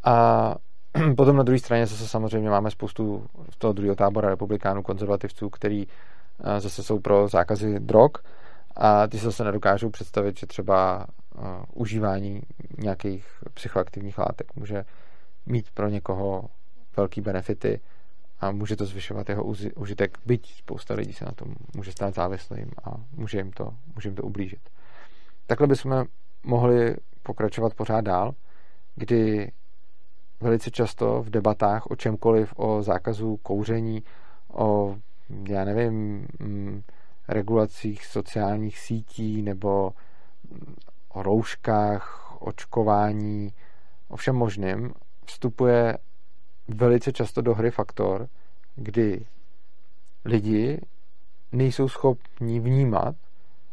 A 0.04 0.56
potom 1.16 1.36
na 1.36 1.42
druhé 1.42 1.58
straně 1.58 1.86
zase 1.86 2.08
samozřejmě 2.08 2.50
máme 2.50 2.70
spoustu 2.70 3.26
z 3.50 3.56
toho 3.56 3.72
druhého 3.72 3.94
tábora 3.96 4.28
republikánů, 4.28 4.82
konzervativců, 4.82 5.50
který 5.50 5.86
eh, 5.86 6.60
zase 6.60 6.82
jsou 6.82 6.98
pro 6.98 7.28
zákazy 7.28 7.80
drog 7.80 8.10
a 8.76 9.06
ty 9.06 9.18
se 9.18 9.24
zase 9.24 9.44
nedokážou 9.44 9.90
představit, 9.90 10.38
že 10.38 10.46
třeba 10.46 11.06
uh, 11.34 11.44
užívání 11.74 12.42
nějakých 12.78 13.26
psychoaktivních 13.54 14.18
látek 14.18 14.56
může 14.56 14.84
mít 15.46 15.70
pro 15.74 15.88
někoho 15.88 16.44
velký 16.96 17.20
benefity 17.20 17.80
a 18.40 18.50
může 18.50 18.76
to 18.76 18.86
zvyšovat 18.86 19.28
jeho 19.28 19.44
užitek, 19.76 20.18
byť 20.26 20.54
spousta 20.54 20.94
lidí 20.94 21.12
se 21.12 21.24
na 21.24 21.32
tom 21.32 21.54
může 21.76 21.92
stát 21.92 22.14
závislým 22.14 22.70
a 22.84 22.90
může 23.16 23.38
jim 23.38 23.52
to, 23.52 23.74
může 23.94 24.08
jim 24.08 24.16
to 24.16 24.22
ublížit. 24.22 24.60
Takhle 25.46 25.66
bychom 25.66 26.04
mohli 26.44 26.96
pokračovat 27.22 27.74
pořád 27.74 28.00
dál, 28.00 28.34
kdy 28.94 29.52
velice 30.42 30.70
často 30.70 31.22
v 31.22 31.30
debatách 31.30 31.90
o 31.90 31.96
čemkoliv, 31.96 32.54
o 32.56 32.82
zákazu 32.82 33.36
kouření, 33.36 34.02
o, 34.52 34.96
já 35.48 35.64
nevím, 35.64 36.26
mm, 36.40 36.82
regulacích 37.28 38.06
sociálních 38.06 38.78
sítí 38.78 39.42
nebo 39.42 39.92
o 41.08 41.22
rouškách, 41.22 42.36
očkování, 42.42 43.52
o 44.08 44.16
všem 44.16 44.36
možným, 44.36 44.92
vstupuje 45.26 45.98
velice 46.68 47.12
často 47.12 47.40
do 47.40 47.54
hry 47.54 47.70
faktor, 47.70 48.28
kdy 48.76 49.26
lidi 50.24 50.80
nejsou 51.52 51.88
schopni 51.88 52.60
vnímat, 52.60 53.16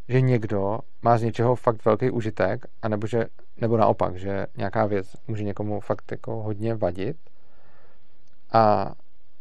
že 0.09 0.21
někdo 0.21 0.79
má 1.01 1.17
z 1.17 1.23
něčeho 1.23 1.55
fakt 1.55 1.85
velký 1.85 2.09
užitek, 2.09 2.65
anebo 2.81 3.07
že, 3.07 3.25
nebo 3.61 3.77
naopak, 3.77 4.15
že 4.15 4.47
nějaká 4.57 4.85
věc 4.85 5.15
může 5.27 5.43
někomu 5.43 5.79
fakt 5.79 6.11
jako 6.11 6.35
hodně 6.35 6.75
vadit. 6.75 7.17
A 8.53 8.93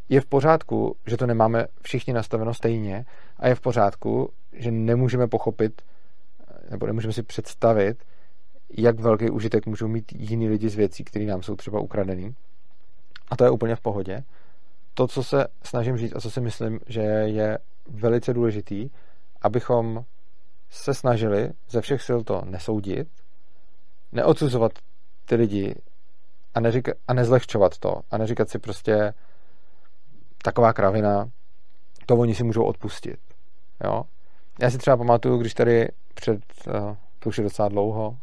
je 0.09 0.21
v 0.21 0.25
pořádku, 0.25 0.95
že 1.07 1.17
to 1.17 1.27
nemáme 1.27 1.65
všichni 1.81 2.13
nastaveno 2.13 2.53
stejně 2.53 3.05
a 3.37 3.47
je 3.47 3.55
v 3.55 3.61
pořádku, 3.61 4.31
že 4.53 4.71
nemůžeme 4.71 5.27
pochopit 5.27 5.81
nebo 6.69 6.87
nemůžeme 6.87 7.13
si 7.13 7.23
představit, 7.23 8.03
jak 8.77 8.99
velký 8.99 9.29
užitek 9.29 9.65
můžou 9.65 9.87
mít 9.87 10.11
jiní 10.13 10.49
lidi 10.49 10.69
z 10.69 10.75
věcí, 10.75 11.03
které 11.03 11.25
nám 11.25 11.43
jsou 11.43 11.55
třeba 11.55 11.79
ukradený. 11.79 12.35
A 13.27 13.35
to 13.35 13.43
je 13.43 13.49
úplně 13.49 13.75
v 13.75 13.81
pohodě. 13.81 14.23
To, 14.93 15.07
co 15.07 15.23
se 15.23 15.47
snažím 15.63 15.97
říct 15.97 16.15
a 16.15 16.19
co 16.19 16.31
si 16.31 16.41
myslím, 16.41 16.79
že 16.87 17.01
je 17.01 17.57
velice 17.87 18.33
důležitý, 18.33 18.89
abychom 19.41 20.03
se 20.69 20.93
snažili 20.93 21.51
ze 21.69 21.81
všech 21.81 22.01
sil 22.07 22.19
to 22.23 22.41
nesoudit, 22.45 23.07
neodsuzovat 24.11 24.71
ty 25.25 25.35
lidi 25.35 25.75
a, 26.53 26.59
neříka, 26.59 26.91
a 27.07 27.13
nezlehčovat 27.13 27.77
to 27.77 28.01
a 28.11 28.17
neříkat 28.17 28.49
si 28.49 28.59
prostě 28.59 29.13
taková 30.43 30.73
kravina, 30.73 31.29
to 32.05 32.15
oni 32.15 32.35
si 32.35 32.43
můžou 32.43 32.63
odpustit. 32.63 33.19
Jo? 33.83 34.03
Já 34.61 34.69
si 34.71 34.77
třeba 34.77 34.97
pamatuju, 34.97 35.37
když 35.37 35.53
tady 35.53 35.87
před, 36.13 36.39
uh, 36.67 36.95
to 37.19 37.29
už 37.29 37.37
je 37.37 37.43
docela 37.43 37.69
dlouho, 37.69 38.17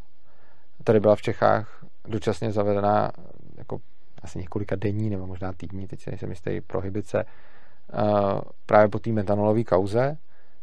tady 0.85 1.01
byla 1.01 1.17
v 1.17 1.23
Čechách 1.23 1.85
dočasně 2.09 2.53
zavedená 2.53 3.11
jako 3.57 3.79
asi 4.23 4.39
několika 4.39 4.77
denní 4.77 5.11
nebo 5.11 5.27
možná 5.27 5.53
týdní, 5.53 5.87
teď 5.87 6.01
si 6.01 6.11
nejsem 6.11 6.31
jistý, 6.31 6.61
prohybice 6.61 7.25
uh, 7.25 8.41
právě 8.67 8.89
po 8.89 8.99
té 8.99 9.11
metanolové 9.11 9.65
kauze, 9.65 10.17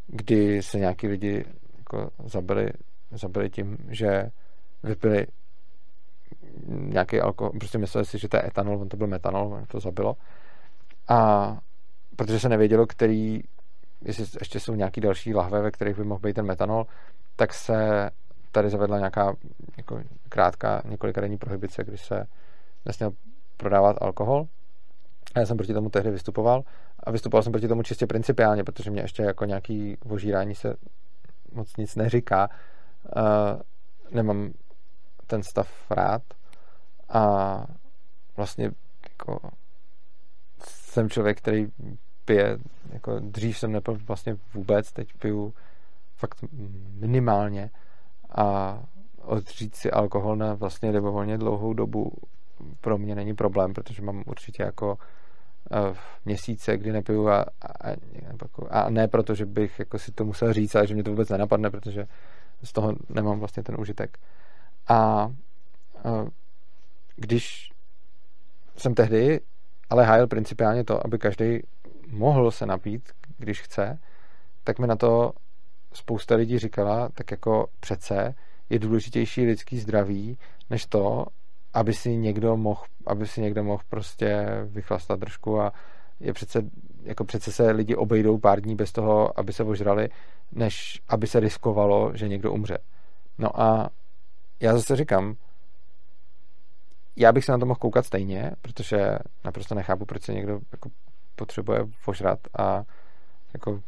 kdy 0.07 0.63
se 0.63 0.79
nějaký 0.79 1.07
lidi 1.07 1.45
jako 1.77 2.09
zabili, 2.25 2.69
zabili 3.11 3.49
tím, 3.49 3.77
že 3.89 4.31
vypili 4.83 5.27
nějaký 6.67 7.21
alkohol, 7.21 7.51
prostě 7.59 7.77
mysleli 7.77 8.05
si, 8.05 8.17
že 8.17 8.27
to 8.27 8.37
je 8.37 8.47
etanol, 8.47 8.81
on 8.81 8.89
to 8.89 8.97
byl 8.97 9.07
metanol, 9.07 9.61
to 9.67 9.79
zabilo. 9.79 10.17
A 11.07 11.57
protože 12.15 12.39
se 12.39 12.49
nevědělo, 12.49 12.87
který, 12.87 13.43
jestli 14.01 14.25
ještě 14.39 14.59
jsou 14.59 14.75
nějaký 14.75 15.01
další 15.01 15.33
lahve, 15.33 15.61
ve 15.61 15.71
kterých 15.71 15.97
by 15.97 16.03
mohl 16.03 16.19
být 16.19 16.33
ten 16.33 16.45
metanol, 16.45 16.85
tak 17.35 17.53
se 17.53 18.09
tady 18.51 18.69
zavedla 18.69 18.97
nějaká 18.97 19.33
jako 19.77 20.01
krátká 20.29 20.81
několikadenní 20.85 21.37
prohibice, 21.37 21.83
kdy 21.83 21.97
se 21.97 22.25
nesměl 22.85 23.11
prodávat 23.57 23.97
alkohol. 24.01 24.47
A 25.35 25.39
já 25.39 25.45
jsem 25.45 25.57
proti 25.57 25.73
tomu 25.73 25.89
tehdy 25.89 26.11
vystupoval 26.11 26.63
a 26.99 27.11
vystupoval 27.11 27.43
jsem 27.43 27.51
proti 27.51 27.67
tomu 27.67 27.83
čistě 27.83 28.07
principiálně, 28.07 28.63
protože 28.63 28.91
mě 28.91 29.01
ještě 29.01 29.23
jako 29.23 29.45
nějaký 29.45 29.97
ožírání 30.09 30.55
se 30.55 30.75
moc 31.53 31.77
nic 31.77 31.95
neříká. 31.95 32.49
Uh, 33.15 33.61
nemám 34.11 34.51
ten 35.27 35.43
stav 35.43 35.69
rád 35.89 36.21
a 37.09 37.65
vlastně 38.37 38.71
jako 39.09 39.39
jsem 40.67 41.09
člověk, 41.09 41.37
který 41.37 41.67
pije, 42.25 42.57
jako 42.93 43.19
dřív 43.19 43.57
jsem 43.57 43.71
nepil 43.71 43.97
vlastně 44.07 44.37
vůbec, 44.53 44.91
teď 44.91 45.13
piju 45.13 45.53
fakt 46.15 46.37
minimálně 46.99 47.69
a 48.35 48.79
odřít 49.21 49.75
si 49.75 49.91
alkohol 49.91 50.35
na 50.35 50.53
vlastně 50.53 50.89
libovolně 50.89 51.37
dlouhou 51.37 51.73
dobu 51.73 52.11
pro 52.81 52.97
mě 52.97 53.15
není 53.15 53.35
problém, 53.35 53.73
protože 53.73 54.01
mám 54.01 54.23
určitě 54.25 54.63
jako 54.63 54.97
eh, 55.71 55.95
měsíce, 56.25 56.77
kdy 56.77 56.91
nepiju 56.91 57.29
a, 57.29 57.45
a, 57.61 57.95
a 58.69 58.89
ne 58.89 59.07
proto, 59.07 59.35
že 59.35 59.45
bych 59.45 59.79
jako 59.79 59.99
si 59.99 60.11
to 60.11 60.25
musel 60.25 60.53
říct, 60.53 60.75
ale 60.75 60.87
že 60.87 60.93
mě 60.93 61.03
to 61.03 61.09
vůbec 61.09 61.29
nenapadne, 61.29 61.69
protože 61.69 62.07
z 62.63 62.73
toho 62.73 62.93
nemám 63.09 63.39
vlastně 63.39 63.63
ten 63.63 63.75
užitek. 63.79 64.17
A, 64.87 65.31
když 67.15 67.69
jsem 68.77 68.95
tehdy 68.95 69.39
ale 69.89 70.05
hájil 70.05 70.27
principiálně 70.27 70.83
to, 70.83 71.05
aby 71.05 71.17
každý 71.17 71.59
mohl 72.07 72.51
se 72.51 72.65
napít, 72.65 73.11
když 73.37 73.61
chce, 73.61 73.99
tak 74.63 74.79
mi 74.79 74.87
na 74.87 74.95
to 74.95 75.31
spousta 75.93 76.35
lidí 76.35 76.59
říkala, 76.59 77.09
tak 77.09 77.31
jako 77.31 77.67
přece 77.79 78.35
je 78.69 78.79
důležitější 78.79 79.45
lidský 79.45 79.79
zdraví, 79.79 80.37
než 80.69 80.85
to, 80.85 81.25
aby 81.73 81.93
si 81.93 82.17
někdo 82.17 82.57
mohl, 82.57 82.81
aby 83.07 83.27
si 83.27 83.41
někdo 83.41 83.63
mohl 83.63 83.83
prostě 83.89 84.45
vychlastat 84.65 85.19
držku 85.19 85.61
a 85.61 85.73
je 86.19 86.33
přece, 86.33 86.61
jako 87.03 87.23
přece 87.23 87.51
se 87.51 87.71
lidi 87.71 87.95
obejdou 87.95 88.37
pár 88.37 88.61
dní 88.61 88.75
bez 88.75 88.91
toho, 88.91 89.39
aby 89.39 89.53
se 89.53 89.63
ožrali, 89.63 90.09
než 90.51 91.01
aby 91.07 91.27
se 91.27 91.39
riskovalo, 91.39 92.11
že 92.15 92.27
někdo 92.27 92.51
umře. 92.51 92.77
No 93.37 93.61
a 93.61 93.89
já 94.59 94.73
zase 94.73 94.95
říkám, 94.95 95.35
já 97.15 97.31
bych 97.31 97.45
se 97.45 97.51
na 97.51 97.57
to 97.57 97.65
mohl 97.65 97.79
koukat 97.79 98.05
stejně, 98.05 98.51
protože 98.61 99.17
naprosto 99.45 99.75
nechápu, 99.75 100.05
proč 100.05 100.23
se 100.23 100.33
někdo 100.33 100.59
jako 100.71 100.89
potřebuje 101.35 101.79
požrat 102.05 102.39
a 102.57 102.83
jako 103.53 103.81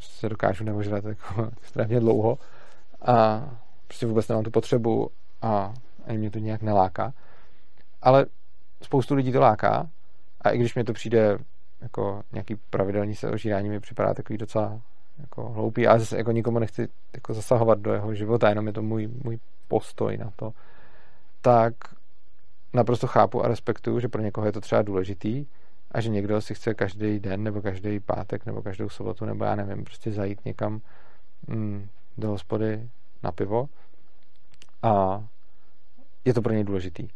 se 0.00 0.28
dokážu 0.28 0.64
neožrat 0.64 1.04
jako 1.04 1.50
extrémně 1.62 2.00
dlouho 2.00 2.38
a 3.02 3.48
prostě 3.86 4.06
vůbec 4.06 4.28
nemám 4.28 4.44
tu 4.44 4.50
potřebu 4.50 5.10
a 5.42 5.74
ani 6.06 6.18
mě 6.18 6.30
to 6.30 6.38
nějak 6.38 6.62
neláká. 6.62 7.12
Ale 8.02 8.26
spoustu 8.82 9.14
lidí 9.14 9.32
to 9.32 9.40
láká 9.40 9.88
a 10.40 10.50
i 10.50 10.58
když 10.58 10.74
mě 10.74 10.84
to 10.84 10.92
přijde 10.92 11.38
jako 11.80 12.22
nějaký 12.32 12.56
pravidelný 12.56 13.14
se 13.14 13.30
ožírání 13.30 13.68
mi 13.68 13.80
připadá 13.80 14.14
takový 14.14 14.38
docela 14.38 14.80
jako 15.18 15.48
hloupý, 15.48 15.86
ale 15.86 16.00
zase 16.00 16.16
jako 16.16 16.32
nikomu 16.32 16.58
nechci 16.58 16.88
jako 17.14 17.34
zasahovat 17.34 17.78
do 17.78 17.92
jeho 17.92 18.14
života, 18.14 18.48
jenom 18.48 18.66
je 18.66 18.72
to 18.72 18.82
můj, 18.82 19.08
můj 19.24 19.38
postoj 19.70 20.18
na 20.18 20.30
to, 20.36 20.52
tak 21.40 21.74
naprosto 22.74 23.06
chápu 23.06 23.44
a 23.44 23.48
respektuju, 23.48 24.00
že 24.00 24.08
pro 24.08 24.22
někoho 24.22 24.46
je 24.46 24.52
to 24.52 24.60
třeba 24.60 24.82
důležitý 24.82 25.46
a 25.90 26.00
že 26.00 26.08
někdo 26.08 26.40
si 26.40 26.54
chce 26.54 26.74
každý 26.74 27.20
den 27.20 27.42
nebo 27.42 27.62
každý 27.62 28.00
pátek 28.00 28.46
nebo 28.46 28.62
každou 28.62 28.88
sobotu 28.88 29.24
nebo 29.24 29.44
já 29.44 29.54
nevím, 29.54 29.84
prostě 29.84 30.12
zajít 30.12 30.44
někam 30.44 30.80
mm, 31.46 31.88
do 32.18 32.28
hospody 32.28 32.90
na 33.22 33.32
pivo 33.32 33.68
a 34.82 35.24
je 36.24 36.34
to 36.34 36.42
pro 36.42 36.52
něj 36.52 36.64
důležitý. 36.64 37.08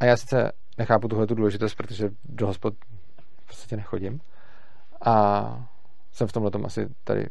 A 0.00 0.04
já 0.04 0.16
sice 0.16 0.52
nechápu 0.78 1.08
tuhle 1.08 1.26
tu 1.26 1.34
důležitost, 1.34 1.74
protože 1.74 2.10
do 2.24 2.46
hospod 2.46 2.74
v 3.44 3.46
podstatě 3.46 3.76
nechodím 3.76 4.20
a 5.04 5.68
jsem 6.12 6.28
v 6.28 6.32
tomhle 6.32 6.50
tom 6.50 6.66
asi 6.66 6.88
tady 7.04 7.26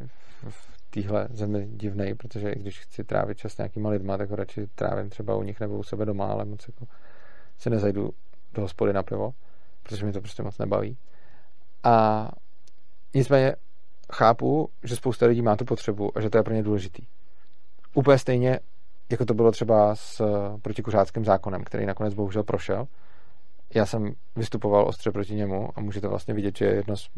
v 0.50 0.73
téhle 0.94 1.28
zemi 1.32 1.68
divnej, 1.72 2.16
protože 2.16 2.50
i 2.50 2.60
když 2.60 2.80
chci 2.80 3.04
trávit 3.04 3.38
čas 3.38 3.54
s 3.54 3.58
nějakýma 3.58 3.90
lidma, 3.90 4.18
tak 4.18 4.30
ho 4.30 4.36
radši 4.36 4.68
trávím 4.76 5.10
třeba 5.10 5.36
u 5.36 5.44
nich 5.44 5.60
nebo 5.60 5.78
u 5.78 5.84
sebe 5.84 6.06
doma, 6.06 6.26
ale 6.26 6.46
moc 6.46 6.68
jako 6.68 6.86
se 7.58 7.70
nezajdu 7.70 8.10
do 8.54 8.62
hospody 8.62 8.94
na 8.94 9.04
pivo, 9.04 9.34
protože 9.84 10.06
mi 10.06 10.12
to 10.12 10.22
prostě 10.22 10.44
moc 10.44 10.58
nebaví. 10.58 10.98
A 11.84 12.30
nicméně 13.14 13.56
chápu, 14.14 14.70
že 14.84 14.96
spousta 14.96 15.26
lidí 15.26 15.42
má 15.42 15.56
tu 15.56 15.66
potřebu 15.66 16.18
a 16.18 16.22
že 16.22 16.30
to 16.30 16.38
je 16.38 16.44
pro 16.44 16.54
ně 16.54 16.64
důležitý. 16.64 17.04
Úplně 17.94 18.18
stejně, 18.18 18.60
jako 19.12 19.26
to 19.26 19.34
bylo 19.34 19.52
třeba 19.52 19.96
s 19.96 20.22
protikuřáckým 20.62 21.26
zákonem, 21.26 21.64
který 21.64 21.86
nakonec 21.86 22.14
bohužel 22.14 22.44
prošel. 22.44 22.88
Já 23.76 23.86
jsem 23.86 24.14
vystupoval 24.36 24.88
ostře 24.88 25.12
proti 25.12 25.36
němu 25.36 25.70
a 25.76 25.82
můžete 25.82 26.08
vlastně 26.08 26.34
vidět, 26.34 26.58
že 26.58 26.66
jedno 26.66 26.98
z 26.98 27.10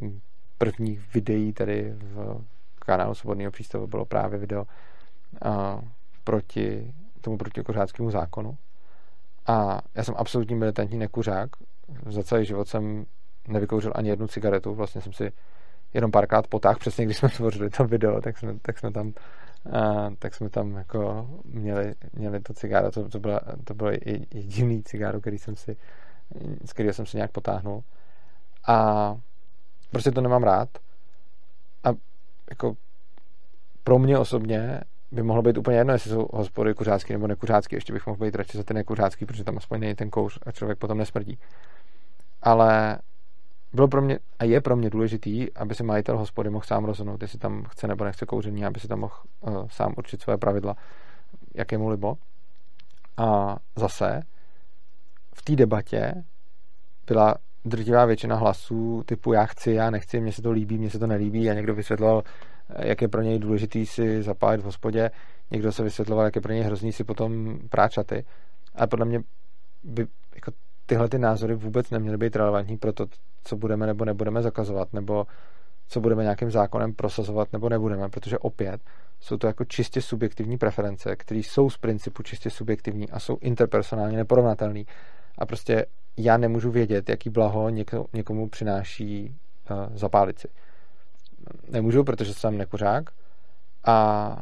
prvních 0.57 1.13
videí 1.13 1.53
tady 1.53 1.93
v 1.97 2.41
kanálu 2.85 3.15
Svobodného 3.15 3.51
přístavu 3.51 3.87
bylo 3.87 4.05
právě 4.05 4.39
video 4.39 4.61
uh, 4.61 5.81
proti 6.23 6.93
tomu 7.21 7.37
protikuřáckému 7.37 8.11
zákonu. 8.11 8.57
A 9.47 9.81
já 9.95 10.03
jsem 10.03 10.15
absolutní 10.17 10.55
militantní 10.55 10.97
nekuřák. 10.97 11.49
Za 12.09 12.23
celý 12.23 12.45
život 12.45 12.67
jsem 12.67 13.05
nevykouřil 13.47 13.91
ani 13.95 14.09
jednu 14.09 14.27
cigaretu. 14.27 14.73
Vlastně 14.75 15.01
jsem 15.01 15.13
si 15.13 15.31
jenom 15.93 16.11
párkrát 16.11 16.47
potáhl, 16.47 16.79
přesně 16.79 17.05
když 17.05 17.17
jsme 17.17 17.29
tvořili 17.37 17.69
to 17.69 17.85
video, 17.85 18.21
tak 18.21 18.37
jsme, 18.37 18.59
tak 18.61 18.79
jsme 18.79 18.91
tam 18.91 19.13
a, 19.71 20.09
tak 20.19 20.35
jsme 20.35 20.49
tam 20.49 20.75
jako 20.75 21.29
měli, 21.45 21.95
měli 22.13 22.39
to 22.39 22.53
cigáro, 22.53 22.91
to, 22.91 23.09
to, 23.09 23.19
byla, 23.19 23.39
to 23.63 23.73
bylo 23.73 23.91
jediný 24.33 24.83
cigáro, 24.83 25.21
který 25.21 25.37
jsem 25.37 25.55
si, 25.55 25.77
z 26.65 26.73
kterého 26.73 26.93
jsem 26.93 27.05
si 27.05 27.17
nějak 27.17 27.31
potáhnul. 27.31 27.83
A 28.67 29.17
prostě 29.91 30.11
to 30.11 30.21
nemám 30.21 30.43
rád. 30.43 30.69
A 31.83 31.89
jako 32.49 32.75
pro 33.83 33.99
mě 33.99 34.17
osobně 34.17 34.81
by 35.11 35.23
mohlo 35.23 35.41
být 35.41 35.57
úplně 35.57 35.77
jedno, 35.77 35.93
jestli 35.93 36.09
jsou 36.09 36.27
hospody 36.33 36.73
kuřácký 36.73 37.13
nebo 37.13 37.27
nekuřácký. 37.27 37.75
Ještě 37.75 37.93
bych 37.93 38.07
mohl 38.07 38.19
být 38.19 38.35
radši 38.35 38.57
za 38.57 38.63
ty 38.63 38.73
nekuřácký, 38.73 39.25
protože 39.25 39.43
tam 39.43 39.57
aspoň 39.57 39.79
není 39.79 39.95
ten 39.95 40.09
kouř 40.09 40.39
a 40.45 40.51
člověk 40.51 40.77
potom 40.77 40.97
nesmrdí. 40.97 41.39
Ale 42.41 42.99
bylo 43.73 43.87
pro 43.87 44.01
mě 44.01 44.19
a 44.39 44.43
je 44.43 44.61
pro 44.61 44.75
mě 44.75 44.89
důležitý, 44.89 45.53
aby 45.53 45.75
si 45.75 45.83
majitel 45.83 46.17
hospody 46.17 46.49
mohl 46.49 46.65
sám 46.65 46.85
rozhodnout, 46.85 47.21
jestli 47.21 47.39
tam 47.39 47.63
chce 47.63 47.87
nebo 47.87 48.05
nechce 48.05 48.25
kouření, 48.25 48.65
aby 48.65 48.79
si 48.79 48.87
tam 48.87 48.99
mohl 48.99 49.13
uh, 49.39 49.67
sám 49.67 49.93
určit 49.97 50.21
své 50.21 50.37
pravidla, 50.37 50.75
jak 51.53 51.71
je 51.71 51.77
mu 51.77 51.89
libo. 51.89 52.17
A 53.17 53.57
zase 53.75 54.21
v 55.33 55.41
té 55.41 55.55
debatě 55.55 56.23
byla 57.07 57.35
drtivá 57.65 58.05
většina 58.05 58.35
hlasů 58.35 59.03
typu 59.05 59.33
já 59.33 59.45
chci, 59.45 59.71
já 59.71 59.89
nechci, 59.89 60.19
mně 60.19 60.31
se 60.31 60.41
to 60.41 60.51
líbí, 60.51 60.77
mně 60.77 60.89
se 60.89 60.99
to 60.99 61.07
nelíbí 61.07 61.49
a 61.49 61.53
někdo 61.53 61.75
vysvětloval, 61.75 62.23
jak 62.79 63.01
je 63.01 63.07
pro 63.07 63.21
něj 63.21 63.39
důležitý 63.39 63.85
si 63.85 64.23
zapálit 64.23 64.61
v 64.61 64.65
hospodě, 64.65 65.11
někdo 65.51 65.71
se 65.71 65.83
vysvětloval, 65.83 66.25
jak 66.25 66.35
je 66.35 66.41
pro 66.41 66.53
něj 66.53 66.61
hrozný 66.61 66.91
si 66.91 67.03
potom 67.03 67.59
práčaty. 67.69 68.25
A 68.75 68.87
podle 68.87 69.05
mě 69.05 69.21
by 69.83 70.07
jako 70.35 70.51
tyhle 70.85 71.09
ty 71.09 71.19
názory 71.19 71.55
vůbec 71.55 71.89
neměly 71.89 72.17
být 72.17 72.35
relevantní 72.35 72.77
pro 72.77 72.93
to, 72.93 73.05
co 73.43 73.55
budeme 73.55 73.87
nebo 73.87 74.05
nebudeme 74.05 74.41
zakazovat, 74.41 74.93
nebo 74.93 75.25
co 75.87 76.01
budeme 76.01 76.23
nějakým 76.23 76.51
zákonem 76.51 76.93
prosazovat 76.93 77.53
nebo 77.53 77.69
nebudeme, 77.69 78.09
protože 78.09 78.37
opět 78.37 78.81
jsou 79.19 79.37
to 79.37 79.47
jako 79.47 79.65
čistě 79.65 80.01
subjektivní 80.01 80.57
preference, 80.57 81.15
které 81.15 81.39
jsou 81.39 81.69
z 81.69 81.77
principu 81.77 82.23
čistě 82.23 82.49
subjektivní 82.49 83.09
a 83.09 83.19
jsou 83.19 83.37
interpersonálně 83.41 84.17
neporovnatelné. 84.17 84.83
A 85.37 85.45
prostě 85.45 85.85
já 86.17 86.37
nemůžu 86.37 86.71
vědět, 86.71 87.09
jaký 87.09 87.29
blaho 87.29 87.69
někomu 88.13 88.49
přináší 88.49 89.35
uh, 89.71 89.95
zapálit 89.95 90.39
si 90.39 90.47
nemůžu, 91.69 92.03
protože 92.03 92.33
jsem 92.33 92.57
nekuřák, 92.57 93.09
a, 93.85 94.37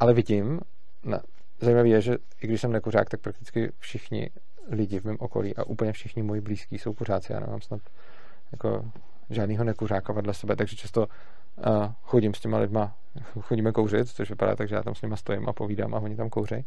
ale 0.00 0.14
vidím, 0.14 0.60
na, 1.04 1.20
zajímavé 1.60 1.88
je, 1.88 2.00
že 2.00 2.16
i 2.40 2.46
když 2.46 2.60
jsem 2.60 2.72
nekuřák, 2.72 3.10
tak 3.10 3.20
prakticky 3.20 3.72
všichni 3.78 4.30
lidi 4.70 5.00
v 5.00 5.04
mém 5.04 5.16
okolí 5.18 5.56
a 5.56 5.64
úplně 5.64 5.92
všichni 5.92 6.22
moji 6.22 6.40
blízkí 6.40 6.78
jsou 6.78 6.92
kuřáci. 6.92 7.32
Já 7.32 7.40
nemám 7.40 7.60
snad 7.60 7.80
jako 8.52 8.84
žádného 9.30 9.64
nekuřáka 9.64 10.12
vedle 10.12 10.34
sebe, 10.34 10.56
takže 10.56 10.76
často 10.76 11.06
uh, 11.06 11.92
chodím 12.02 12.34
s 12.34 12.40
těma 12.40 12.58
lidma, 12.58 12.96
chodíme 13.40 13.72
kouřit, 13.72 14.08
což 14.08 14.30
vypadá 14.30 14.56
tak, 14.56 14.68
že 14.68 14.74
já 14.74 14.82
tam 14.82 14.94
s 14.94 15.02
nima 15.02 15.16
stojím 15.16 15.48
a 15.48 15.52
povídám 15.52 15.94
a 15.94 16.00
oni 16.00 16.16
tam 16.16 16.30
kouří. 16.30 16.64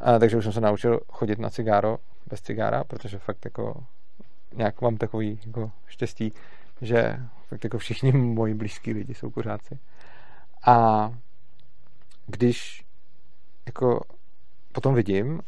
A, 0.00 0.18
takže 0.18 0.36
už 0.36 0.44
jsem 0.44 0.52
se 0.52 0.60
naučil 0.60 1.00
chodit 1.08 1.38
na 1.38 1.50
cigáro 1.50 1.98
bez 2.26 2.40
cigára, 2.40 2.84
protože 2.84 3.18
fakt 3.18 3.44
jako 3.44 3.84
nějak 4.54 4.80
mám 4.80 4.96
takový 4.96 5.40
jako 5.46 5.70
štěstí, 5.86 6.32
že 6.80 7.16
fakt 7.48 7.64
jako 7.64 7.78
všichni 7.78 8.12
moji 8.12 8.54
blízký 8.54 8.92
lidi 8.92 9.14
jsou 9.14 9.30
kuřáci. 9.30 9.78
A 10.66 11.10
když 12.26 12.84
jako 13.66 14.00
potom 14.72 14.94
vidím, 14.94 15.40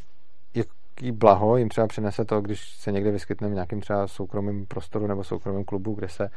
jak, 0.54 0.66
nějaký 1.00 1.18
blaho 1.18 1.56
jim 1.56 1.68
třeba 1.68 1.86
přinese 1.86 2.24
to, 2.24 2.40
když 2.40 2.76
se 2.76 2.92
někde 2.92 3.10
vyskytne 3.10 3.48
v 3.48 3.52
nějakém 3.52 3.80
třeba 3.80 4.06
soukromém 4.06 4.66
prostoru 4.66 5.06
nebo 5.06 5.24
soukromém 5.24 5.64
klubu, 5.64 5.94
kde, 5.94 6.08
se, 6.08 6.28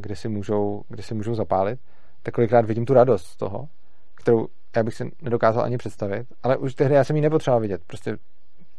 kde, 0.00 0.16
si 0.16 0.28
můžou, 0.28 0.82
kde 0.88 1.02
si 1.02 1.14
můžou 1.14 1.34
zapálit, 1.34 1.80
tak 2.22 2.34
kolikrát 2.34 2.64
vidím 2.64 2.84
tu 2.84 2.94
radost 2.94 3.26
z 3.26 3.36
toho, 3.36 3.68
kterou 4.14 4.46
já 4.76 4.82
bych 4.82 4.94
si 4.94 5.10
nedokázal 5.22 5.64
ani 5.64 5.78
představit, 5.78 6.26
ale 6.42 6.56
už 6.56 6.74
tehdy 6.74 6.94
já 6.94 7.04
jsem 7.04 7.16
ji 7.16 7.22
nepotřeboval 7.22 7.60
vidět. 7.60 7.82
Prostě 7.86 8.16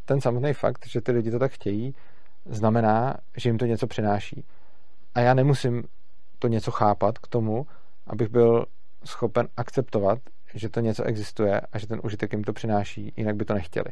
ten 0.04 0.20
samotný 0.20 0.52
fakt, 0.52 0.86
že 0.86 1.00
ty 1.00 1.12
lidi 1.12 1.30
to 1.30 1.38
tak 1.38 1.52
chtějí, 1.52 1.94
znamená, 2.46 3.16
že 3.36 3.48
jim 3.48 3.58
to 3.58 3.66
něco 3.66 3.86
přináší. 3.86 4.44
A 5.14 5.20
já 5.20 5.34
nemusím 5.34 5.84
to 6.38 6.48
něco 6.48 6.70
chápat 6.70 7.18
k 7.18 7.26
tomu, 7.26 7.66
abych 8.06 8.28
byl 8.28 8.66
schopen 9.04 9.48
akceptovat, 9.56 10.18
že 10.54 10.68
to 10.68 10.80
něco 10.80 11.04
existuje 11.04 11.60
a 11.60 11.78
že 11.78 11.86
ten 11.86 12.00
užitek 12.02 12.32
jim 12.32 12.44
to 12.44 12.52
přináší, 12.52 13.12
jinak 13.16 13.36
by 13.36 13.44
to 13.44 13.54
nechtěli. 13.54 13.90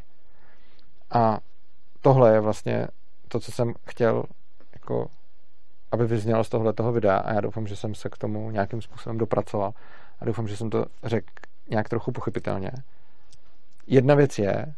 A 1.10 1.38
tohle 2.00 2.32
je 2.34 2.40
vlastně 2.40 2.86
to, 3.28 3.40
co 3.40 3.52
jsem 3.52 3.74
chtěl 3.86 4.24
jako 4.72 5.08
aby 5.92 6.06
vyznělo 6.06 6.44
z 6.44 6.48
tohle 6.48 6.72
toho 6.72 6.92
videa 6.92 7.16
a 7.16 7.32
já 7.32 7.40
doufám, 7.40 7.66
že 7.66 7.76
jsem 7.76 7.94
se 7.94 8.08
k 8.08 8.18
tomu 8.18 8.50
nějakým 8.50 8.82
způsobem 8.82 9.18
dopracoval 9.18 9.74
a 10.20 10.24
doufám, 10.24 10.48
že 10.48 10.56
jsem 10.56 10.70
to 10.70 10.86
řekl 11.02 11.26
nějak 11.70 11.88
trochu 11.88 12.12
pochopitelně. 12.12 12.70
Jedna 13.86 14.14
věc 14.14 14.38
je, 14.38 14.74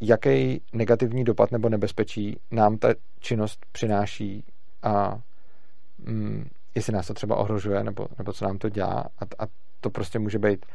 jaký 0.00 0.62
negativní 0.72 1.24
dopad 1.24 1.52
nebo 1.52 1.68
nebezpečí 1.68 2.40
nám 2.50 2.78
ta 2.78 2.88
činnost 3.20 3.66
přináší 3.72 4.44
a 4.82 5.18
mm, 5.98 6.48
jestli 6.74 6.92
nás 6.92 7.06
to 7.06 7.14
třeba 7.14 7.36
ohrožuje 7.36 7.84
nebo, 7.84 8.08
nebo 8.18 8.32
co 8.32 8.44
nám 8.44 8.58
to 8.58 8.68
dělá 8.68 9.04
a, 9.18 9.44
a 9.44 9.46
to 9.80 9.90
prostě 9.90 10.18
může 10.18 10.38
být 10.38 10.66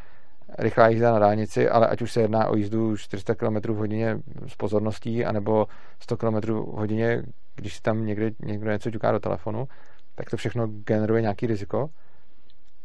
rychlá 0.58 0.88
jízda 0.88 1.12
na 1.12 1.20
dálnici, 1.20 1.70
ale 1.70 1.88
ať 1.88 2.02
už 2.02 2.12
se 2.12 2.22
jedná 2.22 2.48
o 2.48 2.56
jízdu 2.56 2.98
400 2.98 3.36
km 3.36 3.56
v 3.56 3.78
hodině 3.78 4.20
s 4.48 4.56
pozorností, 4.56 5.26
anebo 5.26 5.68
100 6.00 6.18
km 6.18 6.36
v 6.54 6.66
hodině, 6.66 7.24
když 7.56 7.76
si 7.76 7.82
tam 7.82 8.06
někde, 8.06 8.32
někdo 8.40 8.72
něco 8.72 8.92
ťuká 8.92 9.12
do 9.12 9.20
telefonu, 9.20 9.68
tak 10.16 10.30
to 10.30 10.38
všechno 10.38 10.68
generuje 10.68 11.22
nějaký 11.22 11.48
riziko. 11.48 11.90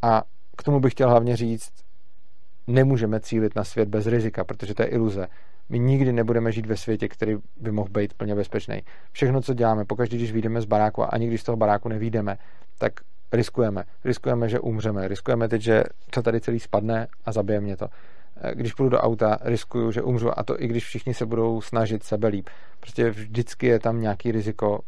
A 0.03 0.23
k 0.57 0.63
tomu 0.63 0.81
bych 0.81 0.93
chtěl 0.93 1.11
hlavně 1.11 1.37
říct, 1.37 1.73
nemůžeme 2.67 3.21
cílit 3.21 3.57
na 3.57 3.65
svět 3.65 3.89
bez 3.89 4.07
rizika, 4.07 4.45
protože 4.45 4.75
to 4.75 4.83
je 4.83 4.89
iluze. 4.89 5.27
My 5.69 5.79
nikdy 5.79 6.13
nebudeme 6.13 6.53
žít 6.53 6.67
ve 6.67 6.77
světě, 6.77 7.09
který 7.09 7.37
by 7.57 7.73
mohl 7.73 7.89
být 7.89 8.15
plně 8.15 8.35
bezpečný. 8.35 8.83
Všechno, 9.13 9.41
co 9.41 9.55
děláme, 9.55 9.85
pokaždé, 9.85 10.17
když 10.17 10.33
vyjdeme 10.33 10.61
z 10.61 10.65
baráku 10.65 11.03
a 11.03 11.07
ani 11.07 11.27
když 11.27 11.41
z 11.41 11.45
toho 11.45 11.57
baráku 11.57 11.89
nevídeme, 11.89 12.39
tak 12.79 12.93
riskujeme. 13.33 13.85
Riskujeme, 14.05 14.49
že 14.49 14.61
umřeme. 14.61 15.09
Riskujeme 15.09 15.49
teď, 15.49 15.63
že 15.63 15.85
to 16.11 16.23
tady 16.23 16.41
celý 16.41 16.61
spadne 16.61 17.07
a 17.25 17.33
zabije 17.33 17.61
mě 17.61 17.77
to. 17.77 17.89
Eh, 18.37 18.55
když 18.55 18.75
půjdu 18.75 18.91
do 18.91 19.01
auta, 19.01 19.39
riskuju, 19.43 19.93
že 19.93 20.03
umřu 20.03 20.39
a 20.39 20.43
to 20.43 20.63
i 20.63 20.67
když 20.67 20.85
všichni 20.85 21.15
se 21.15 21.27
budou 21.27 21.61
snažit 21.61 22.05
sebe 22.05 22.29
líp. 22.29 22.49
Prostě 22.81 23.11
vždycky 23.11 23.67
je 23.67 23.79
tam 23.79 24.01
nějaký 24.01 24.33
riziko, 24.33 24.81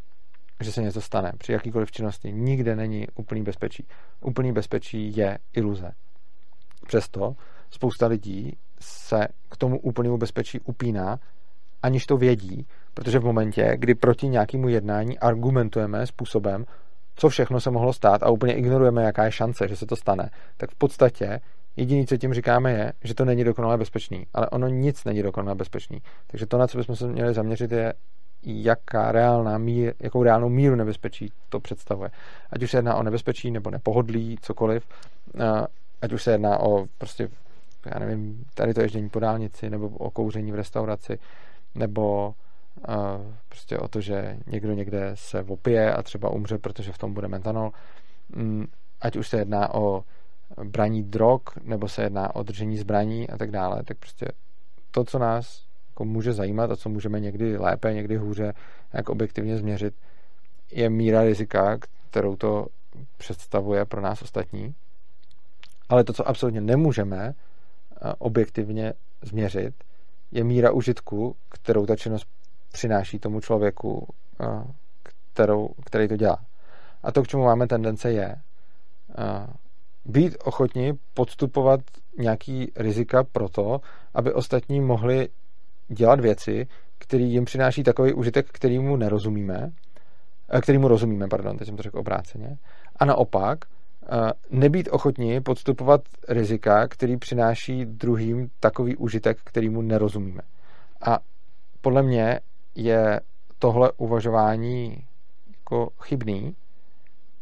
že 0.61 0.73
se 0.73 0.83
něco 0.83 1.01
stane. 1.01 1.33
Při 1.39 1.53
jakýkoliv 1.53 1.93
činnosti 1.93 2.33
nikde 2.33 2.77
není 2.77 3.07
úplný 3.15 3.43
bezpečí. 3.43 3.87
Úplný 4.21 4.53
bezpečí 4.53 5.17
je 5.17 5.39
iluze. 5.53 5.93
Přesto 6.87 7.37
spousta 7.77 8.07
lidí 8.07 8.57
se 8.81 9.29
k 9.51 9.57
tomu 9.57 9.79
úplnému 9.79 10.19
bezpečí 10.19 10.61
upíná, 10.61 11.19
aniž 11.83 12.07
to 12.07 12.17
vědí, 12.17 12.67
protože 12.95 13.19
v 13.19 13.25
momentě, 13.25 13.73
kdy 13.77 13.95
proti 13.95 14.29
nějakému 14.29 14.69
jednání 14.69 15.19
argumentujeme 15.19 16.07
způsobem, 16.07 16.65
co 17.17 17.29
všechno 17.29 17.61
se 17.61 17.71
mohlo 17.71 17.93
stát 17.93 18.23
a 18.23 18.31
úplně 18.31 18.55
ignorujeme, 18.55 19.03
jaká 19.03 19.25
je 19.25 19.33
šance, 19.33 19.69
že 19.69 19.77
se 19.77 19.87
to 19.87 19.97
stane, 19.97 20.31
tak 20.57 20.71
v 20.71 20.75
podstatě 20.75 21.41
jediné, 21.77 22.07
co 22.07 22.17
tím 22.17 22.35
říkáme, 22.35 22.73
je, 22.73 22.93
že 23.05 23.15
to 23.15 23.25
není 23.25 23.45
dokonale 23.45 23.79
bezpečný. 23.79 24.27
Ale 24.35 24.51
ono 24.51 24.69
nic 24.69 25.05
není 25.05 25.23
dokonale 25.23 25.55
bezpečný. 25.55 26.03
Takže 26.27 26.47
to, 26.47 26.59
na 26.59 26.67
co 26.67 26.79
bychom 26.79 26.97
se 26.97 27.07
měli 27.07 27.35
zaměřit, 27.35 27.73
je, 27.73 27.95
jaká 28.43 29.13
reálná 29.13 29.59
mír, 29.59 29.95
jakou 30.01 30.23
reálnou 30.23 30.49
míru 30.49 30.75
nebezpečí 30.77 31.33
to 31.49 31.61
představuje. 31.61 32.11
Ať 32.51 32.63
už 32.63 32.71
se 32.71 32.79
jedná 32.79 32.95
o 32.95 33.03
nebezpečí 33.03 33.51
nebo 33.51 33.71
nepohodlí, 33.71 34.39
cokoliv, 34.41 34.85
ať 36.03 36.13
už 36.13 36.23
se 36.23 36.33
jedná 36.33 36.61
o 36.61 36.87
prostě, 36.99 37.29
já 37.95 37.99
nevím, 37.99 38.45
tady 38.55 38.75
to 38.75 38.81
ježdění 38.81 39.09
po 39.09 39.21
dálnici, 39.21 39.71
nebo 39.71 39.89
o 39.89 40.11
kouření 40.11 40.53
v 40.53 40.55
restauraci, 40.55 41.19
nebo 41.75 42.35
prostě 43.49 43.79
o 43.79 43.89
to, 43.89 44.01
že 44.01 44.37
někdo 44.47 44.73
někde 44.73 45.11
se 45.15 45.43
opije 45.43 45.95
a 45.95 46.03
třeba 46.03 46.31
umře, 46.31 46.59
protože 46.59 46.93
v 46.93 46.99
tom 46.99 47.15
bude 47.15 47.29
metanol. 47.29 47.71
Mm, 48.29 48.67
ať 49.01 49.17
už 49.17 49.29
se 49.29 49.39
jedná 49.39 49.75
o 49.75 50.05
braní 50.65 51.03
drog, 51.03 51.41
nebo 51.63 51.89
se 51.89 52.03
jedná 52.03 52.35
o 52.35 52.43
držení 52.43 52.79
zbraní 52.79 53.31
a 53.31 53.37
tak 53.37 53.51
dále, 53.51 53.83
tak 53.83 53.99
prostě 53.99 54.27
to, 54.91 55.05
co 55.05 55.19
nás 55.19 55.67
jako 55.89 56.05
může 56.05 56.33
zajímat 56.33 56.71
a 56.71 56.77
co 56.77 56.89
můžeme 56.89 57.21
někdy 57.21 57.57
lépe, 57.57 57.95
někdy 57.95 58.17
hůře 58.17 58.53
jak 58.93 59.09
objektivně 59.09 59.57
změřit, 59.57 59.95
je 60.73 60.91
míra 60.91 61.23
rizika, 61.23 61.79
kterou 62.11 62.37
to 62.37 62.67
představuje 63.17 63.85
pro 63.85 64.01
nás 64.01 64.23
ostatní. 64.23 64.75
Ale 65.89 66.05
to, 66.05 66.13
co 66.13 66.29
absolutně 66.29 66.61
nemůžeme 66.61 67.33
objektivně 68.19 68.93
změřit, 69.23 69.75
je 70.33 70.45
míra 70.45 70.73
užitku, 70.73 71.37
kterou 71.49 71.87
ta 71.87 71.97
činnost 71.97 72.27
přináší 72.73 73.19
tomu 73.19 73.41
člověku, 73.41 74.09
kterou, 75.33 75.69
který 75.85 76.09
to 76.09 76.17
dělá. 76.17 76.39
A 77.03 77.13
to, 77.13 77.23
k 77.23 77.29
čemu 77.29 77.45
máme 77.45 77.67
tendence, 77.67 78.13
je 78.13 78.37
být 80.05 80.37
ochotní 80.45 80.93
podstupovat 81.15 81.81
nějaký 82.19 82.73
rizika 82.77 83.25
pro 83.25 83.49
to, 83.49 83.81
aby 84.15 84.33
ostatní 84.33 84.81
mohli 84.81 85.29
dělat 85.89 86.21
věci, 86.21 86.67
který 86.99 87.33
jim 87.33 87.45
přináší 87.45 87.83
takový 87.83 88.13
užitek, 88.13 88.47
kterýmu 88.53 88.97
nerozumíme, 88.97 89.73
kterýmu 90.61 90.89
rozumíme, 90.89 91.29
pardon, 91.29 91.59
teď 91.59 91.69
jsem 91.69 91.77
to 91.77 91.83
řekl 91.83 91.99
obráceně, 91.99 92.59
a 92.97 93.05
naopak 93.05 93.65
nebýt 94.51 94.89
ochotní 94.93 95.41
podstupovat 95.41 96.01
rizika, 96.29 96.89
který 96.89 97.17
přináší 97.17 97.85
druhým 97.85 98.51
takový 98.61 98.97
užitek, 98.97 99.39
kterýmu 99.45 99.83
nerozumíme. 99.83 100.43
A 101.07 101.19
podle 101.81 102.03
mě 102.03 102.41
je 102.75 103.21
tohle 103.59 103.93
uvažování 103.97 105.05
jako 105.49 105.89
chybný, 106.03 106.57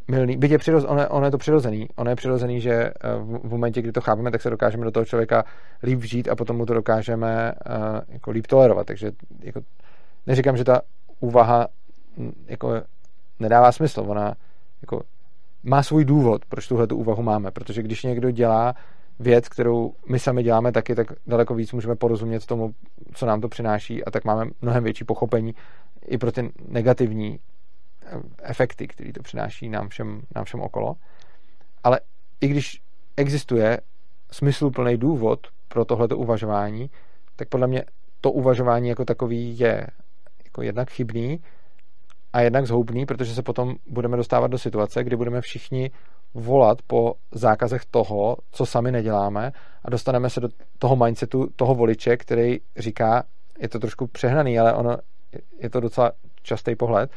milný, 0.09 0.37
byť 0.37 0.51
je 0.51 0.59
přiroz, 0.59 0.85
ono, 0.85 1.09
ono 1.09 1.27
je 1.27 1.31
to 1.31 1.39
přirozený, 1.39 1.89
ono 1.97 2.11
je 2.11 2.17
přirozený, 2.17 2.61
že 2.61 2.73
eh, 2.73 2.93
v, 3.19 3.41
v 3.45 3.51
momentě, 3.51 3.83
kdy 3.83 3.93
to 3.93 4.01
chápeme, 4.01 4.31
tak 4.31 4.43
se 4.43 4.51
dokážeme 4.51 4.85
do 4.85 4.91
toho 4.91 5.05
člověka 5.05 5.45
líp 5.83 5.99
vžít 5.99 6.29
a 6.29 6.37
potom 6.37 6.57
mu 6.57 6.67
to 6.67 6.75
dokážeme 6.75 7.53
uh, 7.53 8.01
jako 8.09 8.31
líp 8.31 8.47
tolerovat, 8.47 8.87
takže 8.87 9.11
jako, 9.41 9.61
neříkám, 10.27 10.57
že 10.57 10.65
ta 10.65 10.81
úvaha 11.21 11.67
hm, 12.17 12.33
jako 12.47 12.83
nedává 13.41 13.73
smysl, 13.73 14.05
ona 14.07 14.35
jako 14.83 15.03
má 15.65 15.83
svůj 15.83 16.05
důvod, 16.05 16.45
proč 16.45 16.69
tuhle 16.69 16.87
tu 16.87 16.97
úvahu 16.97 17.23
máme, 17.23 17.51
protože 17.51 17.83
když 17.83 18.03
někdo 18.03 18.31
dělá 18.31 18.75
věc, 19.19 19.49
kterou 19.49 19.95
my 20.09 20.19
sami 20.19 20.43
děláme 20.43 20.73
taky, 20.73 20.95
tak 20.95 21.07
daleko 21.27 21.55
víc 21.55 21.73
můžeme 21.73 21.97
porozumět 21.97 22.47
tomu, 22.47 22.75
co 23.15 23.27
nám 23.27 23.41
to 23.41 23.49
přináší 23.49 24.05
a 24.05 24.11
tak 24.11 24.25
máme 24.25 24.45
mnohem 24.63 24.85
větší 24.85 25.05
pochopení 25.05 25.55
i 26.07 26.19
pro 26.19 26.33
ty 26.33 26.53
negativní 26.69 27.39
eh, 28.03 28.21
efekty, 28.43 28.89
které 28.89 29.13
to 29.13 29.23
přináší 29.23 29.69
nám 29.69 29.89
všem, 29.89 30.23
nám 30.35 30.45
všem 30.45 30.61
okolo. 30.61 30.95
Ale 31.85 32.01
i 32.41 32.49
když 32.49 32.81
existuje 33.17 33.81
smysluplný 34.31 34.97
důvod 34.97 35.47
pro 35.69 35.85
tohleto 35.85 36.19
uvažování, 36.19 36.91
tak 37.37 37.49
podle 37.49 37.67
mě 37.67 37.85
to 38.21 38.31
uvažování 38.33 38.89
jako 38.89 39.05
takový 39.05 39.59
je 39.59 39.87
jako 40.45 40.63
jednak 40.63 40.91
chybný 40.91 41.41
a 42.35 42.41
jednak 42.41 42.67
zhoubný, 42.67 43.07
protože 43.07 43.35
se 43.35 43.43
potom 43.43 43.75
budeme 43.87 44.17
dostávat 44.17 44.47
do 44.47 44.59
situace, 44.59 45.05
kdy 45.05 45.17
budeme 45.17 45.41
všichni 45.41 45.91
volat 46.35 46.83
po 46.87 47.15
zákazech 47.33 47.85
toho, 47.85 48.37
co 48.51 48.67
sami 48.67 48.93
neděláme 48.93 49.53
a 49.85 49.91
dostaneme 49.91 50.31
se 50.31 50.41
do 50.41 50.49
toho 50.79 50.97
mindsetu 50.97 51.49
toho 51.57 51.75
voliče, 51.75 52.17
který 52.17 52.59
říká, 52.77 53.25
je 53.59 53.69
to 53.69 53.79
trošku 53.79 54.07
přehnaný, 54.07 54.59
ale 54.59 54.75
ono 54.75 54.97
je 55.59 55.71
to 55.71 55.81
docela 55.81 56.13
častý 56.43 56.77
pohled, 56.77 57.11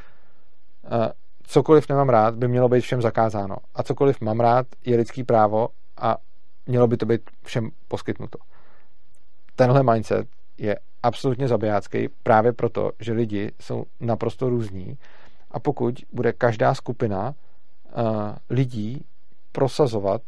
cokoliv 1.44 1.90
nemám 1.90 2.10
rád, 2.10 2.36
by 2.36 2.48
mělo 2.48 2.70
být 2.70 2.82
všem 2.82 3.02
zakázáno. 3.02 3.56
A 3.76 3.84
cokoliv 3.84 4.22
mám 4.22 4.40
rád, 4.40 4.68
je 4.86 4.98
lidský 4.98 5.24
právo 5.24 5.68
a 5.98 6.18
mělo 6.66 6.88
by 6.88 6.98
to 6.98 7.06
být 7.06 7.22
všem 7.44 7.70
poskytnuto. 7.88 8.40
Tenhle 9.56 9.84
mindset 9.84 10.28
je 10.58 10.80
absolutně 11.04 11.48
zabijácký 11.48 12.10
právě 12.24 12.54
proto, 12.54 12.92
že 13.00 13.14
lidi 13.14 13.52
jsou 13.60 13.84
naprosto 14.00 14.50
různí. 14.50 14.98
A 15.52 15.60
pokud 15.60 15.96
bude 16.14 16.34
každá 16.34 16.74
skupina 16.74 17.36
lidí 18.50 19.06
prosazovat 19.52 20.22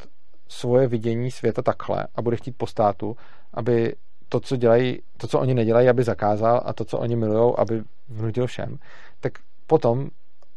svoje 0.48 0.88
vidění 0.88 1.32
světa 1.32 1.62
takhle 1.62 2.08
a 2.16 2.22
bude 2.22 2.36
chtít 2.36 2.58
po 2.58 2.68
státu, 2.68 3.18
aby 3.54 3.96
to, 4.30 4.40
co 4.40 4.56
dělají, 4.56 5.02
to, 5.18 5.28
co 5.28 5.40
oni 5.40 5.54
nedělají, 5.54 5.90
aby 5.90 6.04
zakázal 6.04 6.62
a 6.66 6.74
to, 6.74 6.86
co 6.86 7.00
oni 7.00 7.16
milují, 7.16 7.54
aby 7.58 7.84
vnutil 8.10 8.48
všem, 8.48 8.78
tak 9.20 9.34
potom 9.68 10.10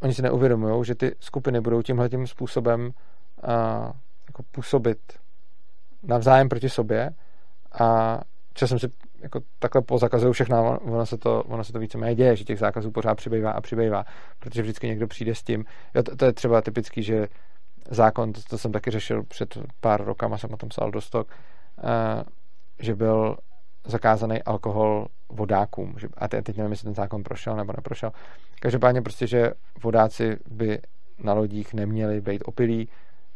oni 0.03 0.14
si 0.14 0.23
neuvědomují, 0.23 0.85
že 0.85 0.95
ty 0.95 1.16
skupiny 1.20 1.61
budou 1.61 1.83
tímhle 1.83 2.09
tím 2.09 2.27
způsobem 2.27 2.81
uh, 2.87 3.93
jako 4.27 4.43
působit 4.51 4.99
navzájem 6.03 6.49
proti 6.49 6.68
sobě. 6.68 7.11
A 7.81 8.20
časem 8.55 8.79
si 8.79 8.87
jako 9.23 9.41
takhle 9.59 9.83
pozakazují 9.83 10.33
všechno, 10.33 10.79
ono 10.79 11.07
se 11.07 11.18
to, 11.18 11.43
ono 11.43 11.64
se 11.64 11.73
to 11.73 11.79
víceméně 11.79 12.14
děje, 12.14 12.37
že 12.37 12.45
těch 12.45 12.59
zákazů 12.59 12.91
pořád 12.91 13.14
přibývá 13.14 13.51
a 13.51 13.61
přibývá, 13.61 14.05
protože 14.39 14.62
vždycky 14.62 14.87
někdo 14.87 15.07
přijde 15.07 15.35
s 15.35 15.43
tím, 15.43 15.64
jo, 15.95 16.03
to, 16.03 16.16
to 16.16 16.25
je 16.25 16.33
třeba 16.33 16.62
typický, 16.62 17.03
že 17.03 17.27
zákon, 17.91 18.33
to, 18.33 18.41
to 18.51 18.59
jsem 18.59 18.73
taky 18.73 18.91
řešil 18.91 19.23
před 19.23 19.59
pár 19.81 20.05
rokama, 20.05 20.39
jsem 20.39 20.53
o 20.53 20.57
tom 20.57 20.68
psal 20.68 20.91
dostok, 20.91 21.29
uh, 21.29 22.23
že 22.79 22.95
byl 22.95 23.37
zakázaný 23.87 24.43
alkohol 24.43 25.07
vodákům. 25.29 25.95
Že, 25.99 26.09
a 26.16 26.29
teď 26.29 26.57
nevím, 26.57 26.73
jestli 26.73 26.85
ten 26.85 26.95
zákon 26.95 27.23
prošel 27.23 27.57
nebo 27.57 27.73
neprošel. 27.77 28.11
Každopádně 28.61 29.03
prostě, 29.03 29.27
že 29.27 29.53
vodáci 29.83 30.37
by 30.51 30.79
na 31.18 31.33
lodích 31.33 31.75
neměli 31.75 32.20
být 32.20 32.43
opilí, 32.47 32.89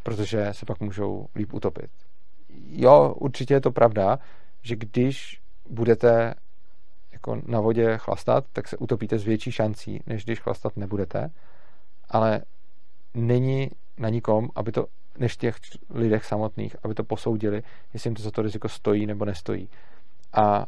protože 0.02 0.48
se 0.52 0.66
pak 0.66 0.80
můžou 0.80 1.26
líp 1.34 1.54
utopit. 1.54 1.90
Jo, 2.68 3.14
určitě 3.16 3.54
je 3.54 3.60
to 3.60 3.70
pravda, 3.70 4.18
že 4.62 4.76
když 4.76 5.40
budete 5.70 6.34
jako 7.12 7.40
na 7.46 7.60
vodě 7.60 7.98
chlastat, 7.98 8.44
tak 8.52 8.68
se 8.68 8.76
utopíte 8.76 9.18
s 9.18 9.24
větší 9.24 9.52
šancí, 9.52 10.00
než 10.06 10.24
když 10.24 10.40
chlastat 10.40 10.76
nebudete, 10.76 11.30
ale 12.08 12.42
není 13.14 13.70
na 13.98 14.08
nikom, 14.08 14.48
aby 14.54 14.72
to, 14.72 14.86
než 15.18 15.36
těch 15.36 15.56
lidech 15.90 16.24
samotných, 16.24 16.76
aby 16.82 16.94
to 16.94 17.04
posoudili, 17.04 17.62
jestli 17.94 18.08
jim 18.08 18.14
to 18.14 18.22
za 18.22 18.30
to 18.30 18.42
riziko 18.42 18.68
stojí 18.68 19.06
nebo 19.06 19.24
nestojí. 19.24 19.68
A 20.32 20.66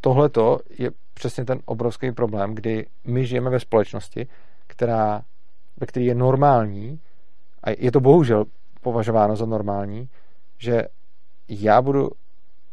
tohleto 0.00 0.58
je 0.78 0.90
přesně 1.14 1.44
ten 1.44 1.60
obrovský 1.64 2.12
problém, 2.12 2.54
kdy 2.54 2.86
my 3.04 3.26
žijeme 3.26 3.50
ve 3.50 3.60
společnosti, 3.60 4.26
která, 4.66 5.22
ve 5.76 5.86
které 5.86 6.04
je 6.06 6.14
normální, 6.14 7.00
a 7.62 7.70
je 7.70 7.92
to 7.92 8.00
bohužel 8.00 8.44
považováno 8.80 9.36
za 9.36 9.46
normální, 9.46 10.08
že 10.58 10.82
já 11.48 11.82
budu 11.82 12.10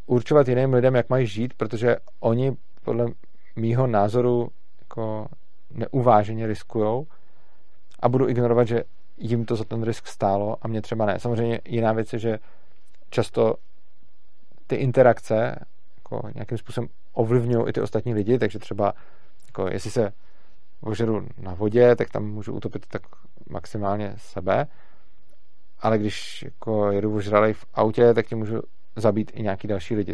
určovat 0.09 0.47
jiným 0.47 0.73
lidem, 0.73 0.95
jak 0.95 1.09
mají 1.09 1.27
žít, 1.27 1.53
protože 1.53 1.95
oni 2.19 2.57
podle 2.83 3.05
mýho 3.55 3.87
názoru 3.87 4.49
jako 4.79 5.27
neuváženě 5.71 6.47
riskujou 6.47 7.07
a 7.99 8.09
budu 8.09 8.29
ignorovat, 8.29 8.67
že 8.67 8.83
jim 9.17 9.45
to 9.45 9.55
za 9.55 9.63
ten 9.63 9.83
risk 9.83 10.07
stálo 10.07 10.57
a 10.61 10.67
mě 10.67 10.81
třeba 10.81 11.05
ne. 11.05 11.19
Samozřejmě 11.19 11.61
jiná 11.65 11.93
věc 11.93 12.13
je, 12.13 12.19
že 12.19 12.39
často 13.09 13.55
ty 14.67 14.75
interakce 14.75 15.55
jako 15.97 16.29
nějakým 16.35 16.57
způsobem 16.57 16.89
ovlivňují 17.13 17.69
i 17.69 17.73
ty 17.73 17.81
ostatní 17.81 18.13
lidi, 18.13 18.39
takže 18.39 18.59
třeba 18.59 18.93
jako 19.45 19.67
jestli 19.71 19.91
se 19.91 20.11
ožeru 20.81 21.27
na 21.37 21.53
vodě, 21.53 21.95
tak 21.95 22.09
tam 22.09 22.25
můžu 22.25 22.53
utopit 22.53 22.85
tak 22.87 23.01
maximálně 23.49 24.13
sebe, 24.17 24.67
ale 25.79 25.97
když 25.97 26.43
jako 26.43 26.91
jedu 26.91 27.15
ožralej 27.15 27.53
v 27.53 27.65
autě, 27.73 28.13
tak 28.13 28.27
tím 28.27 28.37
můžu 28.37 28.61
zabít 28.99 29.31
i 29.33 29.43
nějaký 29.43 29.67
další 29.67 29.95
lidi. 29.95 30.13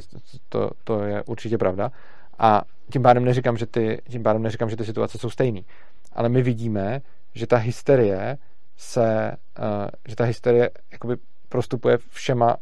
To, 0.49 0.69
to 0.83 1.03
je 1.03 1.23
určitě 1.23 1.57
pravda. 1.57 1.91
A 2.39 2.61
tím 2.91 3.01
pádem 3.01 3.25
neříkám, 3.25 3.57
že 3.57 3.65
ty, 3.65 4.01
tím 4.09 4.23
pádem 4.23 4.43
neříkám, 4.43 4.69
že 4.69 4.77
ty 4.77 4.85
situace 4.85 5.17
jsou 5.17 5.29
stejné. 5.29 5.61
Ale 6.13 6.29
my 6.29 6.41
vidíme, 6.41 7.01
že 7.33 7.47
ta 7.47 7.57
hysterie 7.57 8.37
se, 8.77 9.31
uh, 9.59 9.65
že 10.07 10.15
ta 10.15 10.23
hysterie 10.23 10.69
jakoby 10.91 11.15
prostupuje 11.49 11.97
všema, 11.97 12.55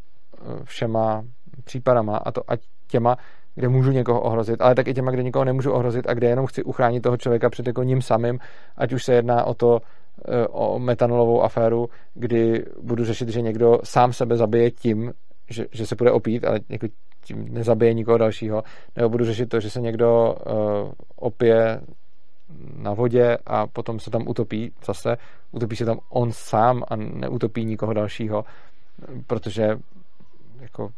uh, 0.46 0.64
všema 0.64 1.24
případama 1.64 2.18
a 2.18 2.32
to 2.32 2.42
ať 2.48 2.60
těma, 2.88 3.18
kde 3.56 3.70
můžu 3.70 3.92
někoho 3.92 4.22
ohrozit, 4.22 4.62
ale 4.62 4.76
tak 4.76 4.88
i 4.88 4.94
těma, 4.94 5.12
kde 5.12 5.24
nikoho 5.24 5.46
nemůžu 5.46 5.72
ohrozit 5.72 6.10
a 6.10 6.14
kde 6.14 6.28
jenom 6.28 6.46
chci 6.46 6.64
uchránit 6.64 7.04
toho 7.04 7.18
člověka 7.18 7.50
před 7.50 7.68
jako 7.68 7.84
ním 7.84 8.02
samým, 8.02 8.40
ať 8.78 8.94
už 8.94 9.04
se 9.04 9.14
jedná 9.14 9.44
o 9.44 9.54
to, 9.54 9.80
eh, 10.28 10.48
o 10.48 10.80
metanolovou 10.80 11.44
aféru, 11.44 11.90
kdy 12.14 12.66
budu 12.82 13.06
řešit, 13.06 13.30
že 13.30 13.42
někdo 13.42 13.80
sám 13.84 14.14
sebe 14.14 14.38
zabije 14.38 14.72
tím, 14.72 15.14
že, 15.50 15.66
že 15.72 15.88
se 15.88 15.96
bude 15.96 16.12
opít, 16.12 16.46
ale 16.46 16.60
jako 16.70 16.88
tím 17.22 17.54
nezabije 17.54 17.94
nikoho 17.94 18.18
dalšího, 18.18 18.64
nebo 18.96 19.10
budu 19.10 19.26
řešit 19.26 19.50
to, 19.50 19.60
že 19.60 19.70
se 19.70 19.82
někdo 19.82 20.36
uh, 20.46 20.92
opije 21.16 21.82
na 22.78 22.94
vodě 22.94 23.38
a 23.46 23.68
potom 23.68 24.00
se 24.00 24.12
tam 24.12 24.28
utopí 24.28 24.72
zase, 24.86 25.18
utopí 25.52 25.76
se 25.76 25.86
tam 25.86 26.00
on 26.10 26.32
sám 26.32 26.84
a 26.88 26.96
neutopí 26.96 27.66
nikoho 27.66 27.94
dalšího, 27.94 28.46
protože 29.28 29.80
jako 30.62 30.90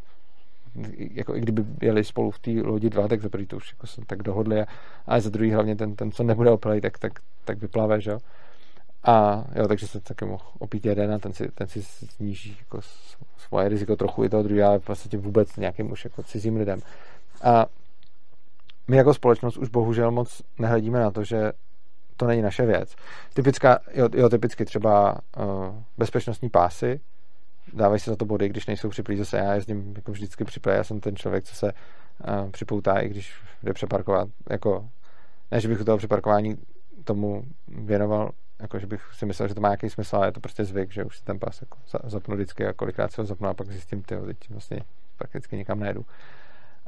jako 1.11 1.35
i 1.35 1.41
kdyby 1.41 1.65
jeli 1.81 2.03
spolu 2.03 2.31
v 2.31 2.39
té 2.39 2.51
lodi 2.51 2.89
dva, 2.89 3.07
tak 3.07 3.21
za 3.21 3.29
prvý 3.29 3.45
to 3.45 3.57
už 3.57 3.71
jako 3.71 3.87
se 3.87 4.01
tak 4.07 4.23
dohodli, 4.23 4.65
a, 5.07 5.19
za 5.19 5.29
druhý 5.29 5.51
hlavně 5.51 5.75
ten, 5.75 5.95
ten 5.95 6.11
co 6.11 6.23
nebude 6.23 6.51
opilej, 6.51 6.81
tak, 6.81 6.97
tak, 6.97 7.11
tak 7.45 7.57
vyplave, 7.57 8.01
že 8.01 8.11
jo. 8.11 8.19
A 9.05 9.43
jo, 9.55 9.67
takže 9.67 9.87
se 9.87 9.99
taky 9.99 10.25
mohl 10.25 10.43
opít 10.59 10.85
jeden 10.85 11.13
a 11.13 11.19
ten 11.19 11.33
si, 11.33 11.51
ten 11.51 11.67
si 11.67 11.83
sníží 11.83 12.57
jako 12.59 12.79
svoje 13.37 13.69
riziko 13.69 13.95
trochu 13.95 14.23
i 14.23 14.29
toho 14.29 14.43
druhého, 14.43 14.69
ale 14.69 14.79
v 14.79 14.83
podstatě 14.85 15.17
vůbec 15.17 15.55
nějakým 15.55 15.91
už 15.91 16.03
jako 16.03 16.23
cizím 16.23 16.55
lidem. 16.55 16.79
A 17.43 17.65
my 18.87 18.97
jako 18.97 19.13
společnost 19.13 19.57
už 19.57 19.69
bohužel 19.69 20.11
moc 20.11 20.41
nehledíme 20.59 20.99
na 20.99 21.11
to, 21.11 21.23
že 21.23 21.51
to 22.17 22.27
není 22.27 22.41
naše 22.41 22.65
věc. 22.65 22.95
Typická, 23.33 23.79
jo, 23.93 24.09
jo 24.13 24.29
typicky 24.29 24.65
třeba 24.65 25.13
uh, 25.37 25.45
bezpečnostní 25.97 26.49
pásy, 26.49 26.99
dávají 27.73 27.99
se 27.99 28.09
za 28.09 28.15
to 28.15 28.25
body, 28.25 28.49
když 28.49 28.65
nejsou 28.65 28.89
připlý. 28.89 29.17
Zase 29.17 29.37
já 29.37 29.53
jezdím 29.53 29.93
jako 29.95 30.11
vždycky 30.11 30.43
připlý, 30.43 30.71
já 30.75 30.83
jsem 30.83 30.99
ten 30.99 31.15
člověk, 31.15 31.43
co 31.43 31.55
se 31.55 31.73
uh, 31.73 32.49
připoutá, 32.51 32.99
i 32.99 33.09
když 33.09 33.33
jde 33.63 33.73
přeparkovat. 33.73 34.29
Jako, 34.49 34.89
ne, 35.51 35.59
že 35.59 35.67
bych 35.67 35.81
u 35.81 35.83
toho 35.83 35.97
přeparkování 35.97 36.57
tomu 37.03 37.43
věnoval, 37.67 38.31
jako 38.59 38.79
že 38.79 38.87
bych 38.87 39.13
si 39.13 39.25
myslel, 39.25 39.47
že 39.47 39.55
to 39.55 39.61
má 39.61 39.67
nějaký 39.67 39.89
smysl, 39.89 40.15
ale 40.15 40.27
je 40.27 40.31
to 40.31 40.39
prostě 40.39 40.65
zvyk, 40.65 40.91
že 40.91 41.03
už 41.03 41.17
si 41.17 41.23
ten 41.23 41.39
pas 41.39 41.61
jako 41.61 41.77
zapnu 42.03 42.35
vždycky 42.35 42.67
a 42.67 42.73
kolikrát 42.73 43.11
se 43.11 43.21
ho 43.21 43.25
zapnu 43.25 43.47
a 43.47 43.53
pak 43.53 43.67
zjistím, 43.67 44.01
ty 44.01 44.15
teď 44.25 44.49
vlastně 44.49 44.79
prakticky 45.17 45.57
nikam 45.57 45.79
nejedu. 45.79 46.05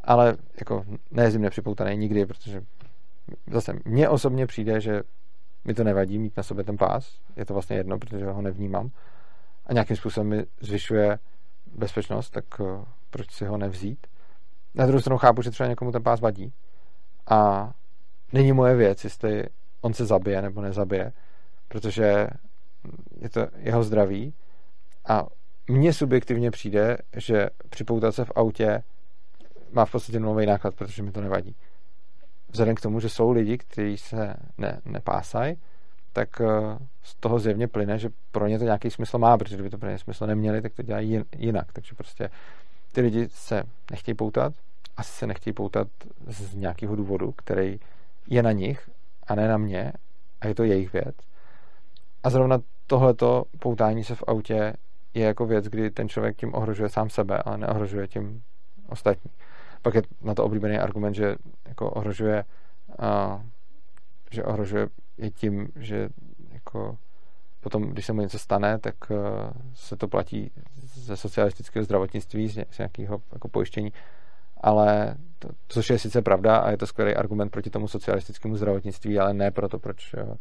Ale 0.03 0.37
jako 0.59 0.85
nejezdím 1.11 1.41
nepřipoutaný 1.41 1.97
nikdy, 1.97 2.25
protože 2.25 2.61
zase 3.51 3.73
mně 3.85 4.09
osobně 4.09 4.47
přijde, 4.47 4.81
že 4.81 5.01
mi 5.65 5.73
to 5.73 5.83
nevadí 5.83 6.19
mít 6.19 6.37
na 6.37 6.43
sobě 6.43 6.63
ten 6.63 6.77
pás, 6.77 7.19
je 7.35 7.45
to 7.45 7.53
vlastně 7.53 7.75
jedno, 7.75 7.99
protože 7.99 8.25
ho 8.25 8.41
nevnímám 8.41 8.91
a 9.65 9.73
nějakým 9.73 9.97
způsobem 9.97 10.29
mi 10.29 10.45
zvyšuje 10.59 11.19
bezpečnost, 11.75 12.29
tak 12.29 12.45
eh, 12.59 12.85
proč 13.09 13.31
si 13.31 13.45
ho 13.45 13.57
nevzít? 13.57 14.07
Na 14.75 14.85
druhou 14.85 15.01
stranu 15.01 15.17
chápu, 15.17 15.41
že 15.41 15.51
třeba 15.51 15.69
někomu 15.69 15.91
ten 15.91 16.03
pás 16.03 16.21
vadí 16.21 16.53
a 17.29 17.71
není 18.33 18.53
moje 18.53 18.75
věc, 18.75 19.03
jestli 19.03 19.43
on 19.81 19.93
se 19.93 20.05
zabije 20.05 20.41
nebo 20.41 20.61
nezabije, 20.61 21.13
protože 21.67 22.27
je 23.21 23.29
to 23.29 23.47
jeho 23.57 23.83
zdraví 23.83 24.33
a 25.07 25.25
mně 25.67 25.93
subjektivně 25.93 26.51
přijde, 26.51 26.97
že 27.15 27.49
připoutat 27.69 28.15
se 28.15 28.25
v 28.25 28.31
autě 28.35 28.83
má 29.71 29.85
v 29.85 29.91
podstatě 29.91 30.19
nulový 30.19 30.45
náklad, 30.45 30.75
protože 30.75 31.03
mi 31.03 31.11
to 31.11 31.21
nevadí. 31.21 31.55
Vzhledem 32.49 32.75
k 32.75 32.81
tomu, 32.81 32.99
že 32.99 33.09
jsou 33.09 33.31
lidi, 33.31 33.57
kteří 33.57 33.97
se 33.97 34.33
ne, 34.57 34.81
nepásají, 34.85 35.57
tak 36.13 36.41
eh, 36.41 36.77
z 37.03 37.15
toho 37.15 37.39
zjevně 37.39 37.67
plyne, 37.67 37.99
že 37.99 38.09
pro 38.31 38.47
ně 38.47 38.59
to 38.59 38.65
nějaký 38.65 38.89
smysl 38.89 39.17
má, 39.17 39.37
protože 39.37 39.55
kdyby 39.55 39.69
to 39.69 39.77
pro 39.77 39.89
ně 39.89 39.97
smysl 39.97 40.27
neměli, 40.27 40.61
tak 40.61 40.73
to 40.73 40.81
dělají 40.81 41.21
jinak. 41.37 41.73
Takže 41.73 41.95
prostě 41.95 42.29
ty 42.91 43.01
lidi 43.01 43.27
se 43.31 43.63
nechtějí 43.91 44.15
poutat, 44.15 44.53
asi 44.97 45.11
se 45.11 45.27
nechtějí 45.27 45.53
poutat 45.53 45.87
z 46.27 46.55
nějakého 46.55 46.95
důvodu, 46.95 47.31
který 47.31 47.79
je 48.27 48.43
na 48.43 48.51
nich 48.51 48.89
a 49.27 49.35
ne 49.35 49.47
na 49.47 49.57
mě 49.57 49.93
a 50.41 50.47
je 50.47 50.55
to 50.55 50.63
jejich 50.63 50.93
věc. 50.93 51.15
A 52.27 52.29
zrovna 52.29 52.59
tohleto 52.87 53.43
poutání 53.59 54.03
se 54.03 54.15
v 54.15 54.23
autě 54.27 54.73
je 55.13 55.25
jako 55.25 55.45
věc, 55.45 55.65
kdy 55.65 55.91
ten 55.91 56.09
člověk 56.09 56.37
tím 56.37 56.55
ohrožuje 56.55 56.89
sám 56.89 57.09
sebe, 57.09 57.43
ale 57.45 57.57
neohrožuje 57.57 58.07
tím 58.07 58.43
ostatní. 58.89 59.31
Pak 59.81 59.95
je 59.95 60.01
na 60.21 60.35
to 60.35 60.43
oblíbený 60.43 60.77
argument, 60.77 61.13
že 61.13 61.35
jako 61.67 61.89
ohrožuje 61.89 62.43
uh, 62.99 63.41
že 64.31 64.43
ohrožuje 64.43 64.87
je 65.17 65.31
tím, 65.31 65.67
že 65.75 66.09
jako 66.51 66.97
potom, 67.59 67.83
když 67.83 68.05
se 68.05 68.13
mu 68.13 68.21
něco 68.21 68.39
stane, 68.39 68.79
tak 68.79 68.95
uh, 69.09 69.17
se 69.73 69.97
to 69.97 70.07
platí 70.07 70.51
ze 70.81 71.17
socialistického 71.17 71.83
zdravotnictví, 71.83 72.49
z, 72.49 72.77
nějakého 72.79 73.21
jako 73.33 73.47
pojištění, 73.47 73.93
ale 74.61 75.15
to, 75.39 75.49
což 75.67 75.89
je 75.89 75.99
sice 75.99 76.21
pravda 76.21 76.57
a 76.57 76.71
je 76.71 76.77
to 76.77 76.87
skvělý 76.87 77.15
argument 77.15 77.49
proti 77.49 77.69
tomu 77.69 77.87
socialistickému 77.87 78.55
zdravotnictví, 78.55 79.19
ale 79.19 79.33
ne 79.33 79.51
proto, 79.51 79.79
proč 79.79 80.13
uh, 80.13 80.35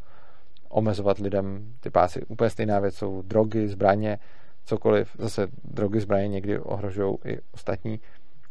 omezovat 0.76 1.18
lidem 1.18 1.74
ty 1.80 1.90
pásy. 1.90 2.22
Úplně 2.26 2.50
stejná 2.50 2.80
věc 2.80 2.96
jsou 2.96 3.22
drogy, 3.22 3.68
zbraně, 3.68 4.18
cokoliv. 4.64 5.16
Zase 5.18 5.48
drogy, 5.64 6.00
zbraně 6.00 6.28
někdy 6.28 6.58
ohrožují 6.58 7.16
i 7.24 7.38
ostatní. 7.52 8.00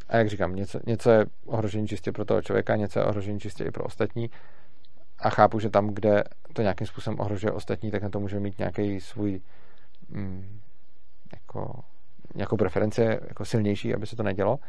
A 0.09 0.17
jak 0.17 0.29
říkám, 0.29 0.55
něco, 0.55 0.79
něco 0.87 1.11
je 1.11 1.25
ohrožení 1.45 1.87
čistě 1.87 2.11
pro 2.11 2.25
toho 2.25 2.41
člověka, 2.41 2.75
něco 2.75 2.99
je 2.99 3.05
ohrožení 3.05 3.39
čistě 3.39 3.63
i 3.63 3.71
pro 3.71 3.83
ostatní 3.83 4.29
a 5.19 5.29
chápu, 5.29 5.59
že 5.59 5.69
tam, 5.69 5.87
kde 5.87 6.23
to 6.53 6.61
nějakým 6.61 6.87
způsobem 6.87 7.19
ohrožuje 7.19 7.51
ostatní, 7.51 7.91
tak 7.91 8.03
na 8.03 8.09
to 8.09 8.19
může 8.19 8.39
mít 8.39 8.59
nějaký 8.59 9.01
svůj 9.01 9.41
mm, 10.09 10.59
jako, 11.33 11.79
nějakou 12.35 12.57
preferenci 12.57 13.01
jako 13.01 13.45
silnější, 13.45 13.93
aby 13.93 14.07
se 14.07 14.15
to 14.15 14.23
nedělo. 14.23 14.59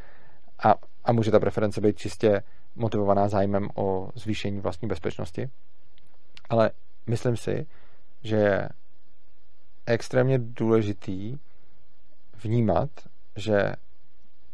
A, 0.64 0.74
a 1.04 1.12
může 1.12 1.30
ta 1.30 1.40
preference 1.40 1.80
být 1.80 1.98
čistě 1.98 2.42
motivovaná 2.74 3.28
zájmem 3.28 3.68
o 3.74 4.10
zvýšení 4.14 4.60
vlastní 4.60 4.88
bezpečnosti. 4.88 5.48
Ale 6.50 6.70
myslím 7.06 7.36
si, 7.36 7.66
že 8.22 8.36
je 8.36 8.68
extrémně 9.86 10.38
důležitý 10.38 11.38
vnímat, 12.42 12.90
že 13.36 13.72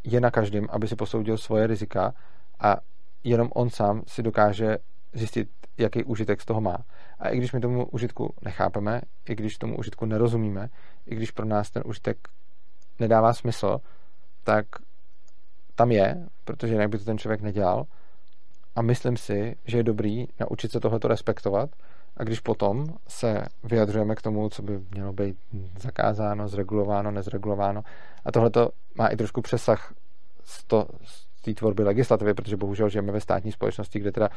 je 0.05 0.21
na 0.21 0.31
každém, 0.31 0.67
aby 0.71 0.89
si 0.89 0.97
posoudil 0.97 1.39
svoje 1.39 1.67
rizika 1.67 2.15
a 2.61 2.77
jenom 3.25 3.49
on 3.55 3.71
sám 3.71 4.03
si 4.07 4.23
dokáže 4.23 4.79
zjistit, 5.13 5.49
jaký 5.79 6.05
užitek 6.05 6.41
z 6.41 6.45
toho 6.45 6.61
má. 6.61 6.79
A 7.19 7.29
i 7.29 7.37
když 7.37 7.53
my 7.53 7.61
tomu 7.61 7.87
užitku 7.87 8.35
nechápeme, 8.43 9.01
i 9.29 9.35
když 9.35 9.59
tomu 9.59 9.79
užitku 9.79 10.07
nerozumíme, 10.07 10.69
i 11.07 11.15
když 11.15 11.31
pro 11.31 11.47
nás 11.47 11.71
ten 11.71 11.83
užitek 11.87 12.17
nedává 12.99 13.35
smysl, 13.35 13.81
tak 14.45 14.67
tam 15.75 15.93
je, 15.93 16.29
protože 16.45 16.75
jinak 16.75 16.91
by 16.91 16.99
to 16.99 17.05
ten 17.05 17.19
člověk 17.19 17.41
nedělal. 17.41 17.87
A 18.77 18.83
myslím 18.83 19.17
si, 19.17 19.57
že 19.65 19.77
je 19.77 19.83
dobrý 19.83 20.27
naučit 20.41 20.73
se 20.73 20.81
tohleto 20.81 21.09
respektovat 21.09 21.71
a 22.23 22.25
když 22.25 22.41
potom 22.41 22.87
se 23.09 23.45
vyjadřujeme 23.65 24.15
k 24.15 24.23
tomu, 24.23 24.49
co 24.49 24.63
by 24.63 24.81
mělo 24.91 25.13
být 25.13 25.37
zakázáno, 25.79 26.49
zregulováno, 26.49 27.11
nezregulováno, 27.11 27.83
a 28.25 28.33
tohle 28.33 28.51
to 28.51 28.71
má 28.95 29.07
i 29.09 29.17
trošku 29.17 29.43
přesah 29.43 29.95
z, 30.45 30.65
to, 30.65 30.87
z 31.05 31.27
té 31.43 31.55
tvorby 31.55 31.83
legislativy, 31.83 32.35
protože 32.35 32.57
bohužel 32.57 32.89
žijeme 32.89 33.13
ve 33.13 33.21
státní 33.21 33.53
společnosti, 33.53 33.99
kde 33.99 34.13
teda 34.13 34.29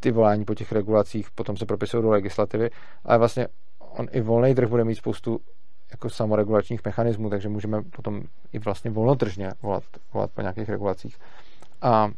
ty 0.00 0.10
volání 0.10 0.44
po 0.44 0.54
těch 0.54 0.72
regulacích 0.72 1.30
potom 1.30 1.56
se 1.56 1.66
propisují 1.66 2.02
do 2.02 2.10
legislativy, 2.10 2.70
ale 3.04 3.18
vlastně 3.18 3.48
on 3.78 4.06
i 4.10 4.20
volný 4.20 4.54
trh 4.54 4.68
bude 4.68 4.84
mít 4.84 4.94
spoustu 4.94 5.40
jako 5.90 6.10
samoregulačních 6.10 6.84
mechanismů, 6.84 7.30
takže 7.30 7.48
můžeme 7.48 7.82
potom 7.82 8.22
i 8.52 8.58
vlastně 8.58 8.90
volnotržně 8.90 9.52
volat, 9.62 9.84
volat 10.12 10.30
po 10.30 10.40
nějakých 10.40 10.68
regulacích. 10.68 11.18
A 11.82 12.10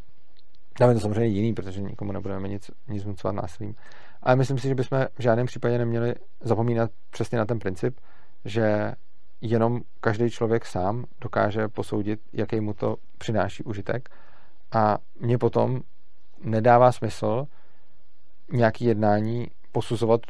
je 0.81 0.95
to 0.95 1.01
samozřejmě 1.01 1.27
jiný, 1.27 1.55
protože 1.55 1.81
nikomu 1.81 2.13
nebudeme 2.13 2.49
nic, 2.49 2.71
nic 2.89 3.05
vnucovat 3.05 3.33
násilím. 3.33 3.75
Ale 4.25 4.37
myslím 4.37 4.59
si, 4.59 4.69
že 4.69 4.75
bychom 4.75 5.07
v 5.19 5.23
žádném 5.23 5.47
případě 5.47 5.79
neměli 5.79 6.15
zapomínat 6.41 6.91
přesně 7.11 7.39
na 7.39 7.45
ten 7.45 7.59
princip, 7.59 8.01
že 8.45 8.93
jenom 9.41 9.81
každý 10.01 10.31
člověk 10.31 10.67
sám 10.67 11.05
dokáže 11.21 11.69
posoudit, 11.69 12.21
jaký 12.33 12.61
mu 12.61 12.75
to 12.75 12.97
přináší 13.19 13.63
užitek. 13.63 14.09
A 14.73 14.99
mně 15.21 15.39
potom 15.39 15.81
nedává 16.45 16.93
smysl 16.93 17.47
nějaký 18.53 18.85
jednání 18.85 19.47
posuzovat 19.73 20.21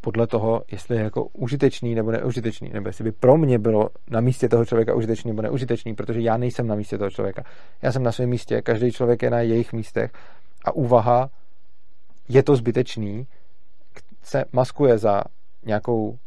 podle 0.00 0.26
toho, 0.26 0.62
jestli 0.70 0.96
je 0.96 1.02
jako 1.02 1.24
užitečný 1.24 1.94
nebo 1.94 2.10
neužitečný, 2.10 2.70
nebo 2.72 2.88
jestli 2.88 3.04
by 3.04 3.12
pro 3.12 3.36
mě 3.36 3.58
bylo 3.58 3.88
na 4.10 4.20
místě 4.20 4.48
toho 4.48 4.64
člověka 4.64 4.94
užitečný 4.94 5.30
nebo 5.30 5.42
neužitečný, 5.42 5.94
protože 5.94 6.20
já 6.20 6.36
nejsem 6.36 6.66
na 6.66 6.74
místě 6.74 6.98
toho 6.98 7.10
člověka. 7.10 7.44
Já 7.82 7.92
jsem 7.92 8.02
na 8.02 8.12
svém 8.12 8.28
místě, 8.28 8.62
každý 8.62 8.92
člověk 8.92 9.22
je 9.22 9.30
na 9.30 9.40
jejich 9.40 9.72
místech 9.72 10.12
a 10.64 10.72
úvaha 10.72 11.30
je 12.30 12.42
to 12.42 12.56
zbytečný, 12.56 13.26
se 14.22 14.44
maskuje 14.52 14.98
za 14.98 15.22
nějakou 15.66 16.18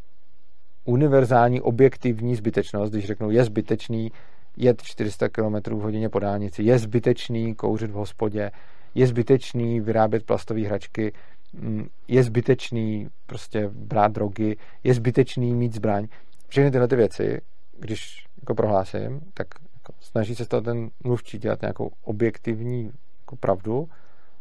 univerzální 0.86 1.62
objektivní 1.62 2.36
zbytečnost, 2.36 2.92
když 2.92 3.06
řeknou, 3.06 3.30
je 3.30 3.44
zbytečný 3.44 4.12
jet 4.58 4.82
400 4.82 5.30
km 5.30 5.56
v 5.76 5.82
hodině 5.82 6.10
po 6.10 6.20
dálnici, 6.20 6.64
je 6.64 6.80
zbytečný 6.80 7.56
kouřit 7.56 7.92
v 7.92 7.94
hospodě, 7.94 8.52
je 8.96 9.08
zbytečný 9.08 9.80
vyrábět 9.80 10.26
plastové 10.26 10.62
hračky, 10.62 11.14
mm, 11.54 11.88
je 12.08 12.24
zbytečný 12.24 13.10
prostě 13.26 13.70
brát 13.74 14.12
drogy, 14.12 14.58
je 14.84 14.94
zbytečný 14.94 15.56
mít 15.56 15.74
zbraň. 15.74 16.08
Všechny 16.48 16.72
tyhle 16.72 16.88
ty 16.88 16.96
věci, 16.96 17.42
když 17.80 18.26
jako 18.42 18.56
prohlásím, 18.56 19.22
tak 19.34 19.48
jako 19.76 19.94
snaží 20.00 20.36
se 20.36 20.46
z 20.46 20.48
toho 20.48 20.62
ten 20.62 20.90
mluvčí 21.04 21.38
dělat 21.38 21.62
nějakou 21.62 21.92
objektivní 22.04 22.92
jako 23.22 23.36
pravdu 23.36 23.90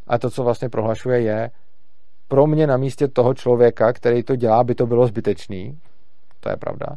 a 0.07 0.17
to, 0.17 0.29
co 0.29 0.43
vlastně 0.43 0.69
prohlašuje, 0.69 1.21
je 1.21 1.51
pro 2.27 2.47
mě 2.47 2.67
na 2.67 2.77
místě 2.77 3.07
toho 3.07 3.33
člověka, 3.33 3.93
který 3.93 4.23
to 4.23 4.35
dělá, 4.35 4.63
by 4.63 4.75
to 4.75 4.87
bylo 4.87 5.07
zbytečný. 5.07 5.79
To 6.39 6.49
je 6.49 6.57
pravda. 6.57 6.87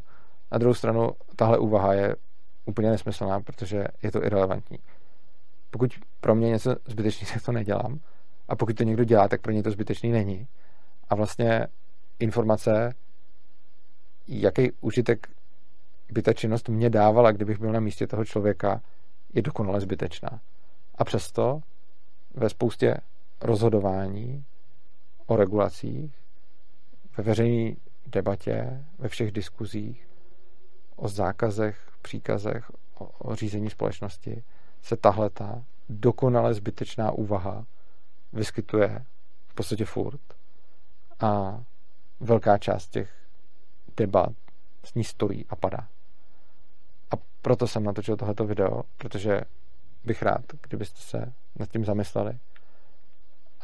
Na 0.52 0.58
druhou 0.58 0.74
stranu, 0.74 1.10
tahle 1.36 1.58
úvaha 1.58 1.94
je 1.94 2.16
úplně 2.64 2.90
nesmyslná, 2.90 3.40
protože 3.40 3.84
je 4.02 4.12
to 4.12 4.24
irrelevantní. 4.24 4.78
Pokud 5.70 5.90
pro 6.20 6.34
mě 6.34 6.48
něco 6.48 6.76
zbytečný, 6.86 7.26
tak 7.32 7.42
to 7.42 7.52
nedělám. 7.52 8.00
A 8.48 8.56
pokud 8.56 8.76
to 8.76 8.84
někdo 8.84 9.04
dělá, 9.04 9.28
tak 9.28 9.40
pro 9.40 9.52
ně 9.52 9.62
to 9.62 9.70
zbytečný 9.70 10.12
není. 10.12 10.48
A 11.08 11.14
vlastně 11.14 11.66
informace, 12.18 12.94
jaký 14.28 14.72
užitek 14.80 15.26
by 16.12 16.22
ta 16.22 16.32
činnost 16.32 16.68
mě 16.68 16.90
dávala, 16.90 17.32
kdybych 17.32 17.58
byl 17.58 17.72
na 17.72 17.80
místě 17.80 18.06
toho 18.06 18.24
člověka, 18.24 18.80
je 19.34 19.42
dokonale 19.42 19.80
zbytečná. 19.80 20.40
A 20.94 21.04
přesto 21.04 21.60
ve 22.36 22.48
spoustě 22.48 22.96
rozhodování 23.40 24.44
o 25.26 25.36
regulacích, 25.36 26.14
ve 27.16 27.24
veřejné 27.24 27.76
debatě, 28.06 28.84
ve 28.98 29.08
všech 29.08 29.32
diskuzích, 29.32 30.08
o 30.96 31.08
zákazech, 31.08 31.90
příkazech, 32.02 32.70
o, 32.94 33.04
o 33.04 33.34
řízení 33.34 33.70
společnosti, 33.70 34.42
se 34.82 34.96
tahle 34.96 35.30
ta 35.30 35.64
dokonale 35.88 36.54
zbytečná 36.54 37.10
úvaha 37.10 37.66
vyskytuje 38.32 39.04
v 39.46 39.54
podstatě 39.54 39.84
furt 39.84 40.20
a 41.20 41.62
velká 42.20 42.58
část 42.58 42.88
těch 42.88 43.10
debat 43.96 44.32
s 44.84 44.94
ní 44.94 45.04
stojí 45.04 45.46
a 45.48 45.56
padá. 45.56 45.88
A 47.10 47.14
proto 47.42 47.66
jsem 47.66 47.84
natočil 47.84 48.16
tohleto 48.16 48.44
video, 48.44 48.82
protože 48.96 49.40
bych 50.06 50.22
rád, 50.22 50.44
kdybyste 50.68 51.00
se 51.00 51.32
nad 51.58 51.68
tím 51.68 51.84
zamysleli 51.84 52.38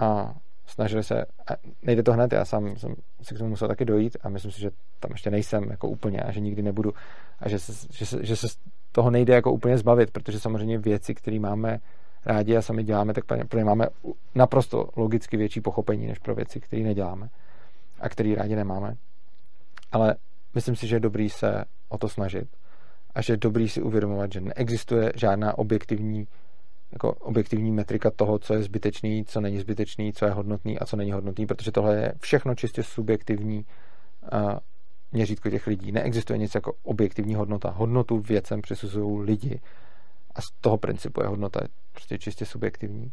a 0.00 0.34
snažili 0.66 1.04
se, 1.04 1.24
a 1.24 1.52
nejde 1.82 2.02
to 2.02 2.12
hned, 2.12 2.32
já 2.32 2.44
sám 2.44 2.76
jsem 2.76 2.94
si 3.22 3.34
k 3.34 3.38
tomu 3.38 3.50
musel 3.50 3.68
taky 3.68 3.84
dojít 3.84 4.16
a 4.22 4.28
myslím 4.28 4.52
si, 4.52 4.60
že 4.60 4.70
tam 5.00 5.10
ještě 5.10 5.30
nejsem 5.30 5.70
jako 5.70 5.88
úplně 5.88 6.20
a 6.20 6.32
že 6.32 6.40
nikdy 6.40 6.62
nebudu 6.62 6.92
a 7.40 7.48
že 7.48 7.58
se, 7.58 7.72
že 7.90 8.06
se, 8.06 8.26
že 8.26 8.36
se 8.36 8.46
toho 8.92 9.10
nejde 9.10 9.34
jako 9.34 9.52
úplně 9.52 9.78
zbavit, 9.78 10.10
protože 10.10 10.40
samozřejmě 10.40 10.78
věci, 10.78 11.14
které 11.14 11.38
máme 11.38 11.78
rádi 12.26 12.56
a 12.56 12.62
sami 12.62 12.84
děláme, 12.84 13.14
tak 13.14 13.24
pro 13.48 13.58
ně 13.58 13.64
máme 13.64 13.86
naprosto 14.34 14.88
logicky 14.96 15.36
větší 15.36 15.60
pochopení, 15.60 16.06
než 16.06 16.18
pro 16.18 16.34
věci, 16.34 16.60
které 16.60 16.82
neděláme 16.82 17.28
a 18.00 18.08
které 18.08 18.34
rádi 18.34 18.56
nemáme. 18.56 18.96
Ale 19.92 20.16
myslím 20.54 20.76
si, 20.76 20.86
že 20.86 20.96
je 20.96 21.00
dobrý 21.00 21.30
se 21.30 21.64
o 21.88 21.98
to 21.98 22.08
snažit 22.08 22.48
a 23.14 23.22
že 23.22 23.32
je 23.32 23.36
dobrý 23.36 23.68
si 23.68 23.82
uvědomovat, 23.82 24.32
že 24.32 24.40
neexistuje 24.40 25.12
žádná 25.16 25.58
objektivní 25.58 26.26
jako 26.92 27.12
objektivní 27.12 27.72
metrika 27.72 28.10
toho, 28.10 28.38
co 28.38 28.54
je 28.54 28.62
zbytečný, 28.62 29.24
co 29.24 29.40
není 29.40 29.58
zbytečný, 29.58 30.12
co 30.12 30.24
je 30.24 30.30
hodnotný 30.30 30.78
a 30.78 30.86
co 30.86 30.96
není 30.96 31.12
hodnotný, 31.12 31.46
protože 31.46 31.72
tohle 31.72 31.96
je 31.96 32.12
všechno 32.20 32.54
čistě 32.54 32.82
subjektivní 32.82 33.64
uh, 34.32 34.58
měřítko 35.12 35.50
těch 35.50 35.66
lidí. 35.66 35.92
Neexistuje 35.92 36.38
nic 36.38 36.54
jako 36.54 36.72
objektivní 36.82 37.34
hodnota. 37.34 37.70
Hodnotu 37.70 38.18
věcem 38.18 38.62
přisuzují 38.62 39.22
lidi 39.22 39.60
a 40.34 40.42
z 40.42 40.44
toho 40.60 40.78
principu 40.78 41.22
je 41.22 41.28
hodnota 41.28 41.60
prostě 41.92 42.18
čistě 42.18 42.46
subjektivní. 42.46 43.12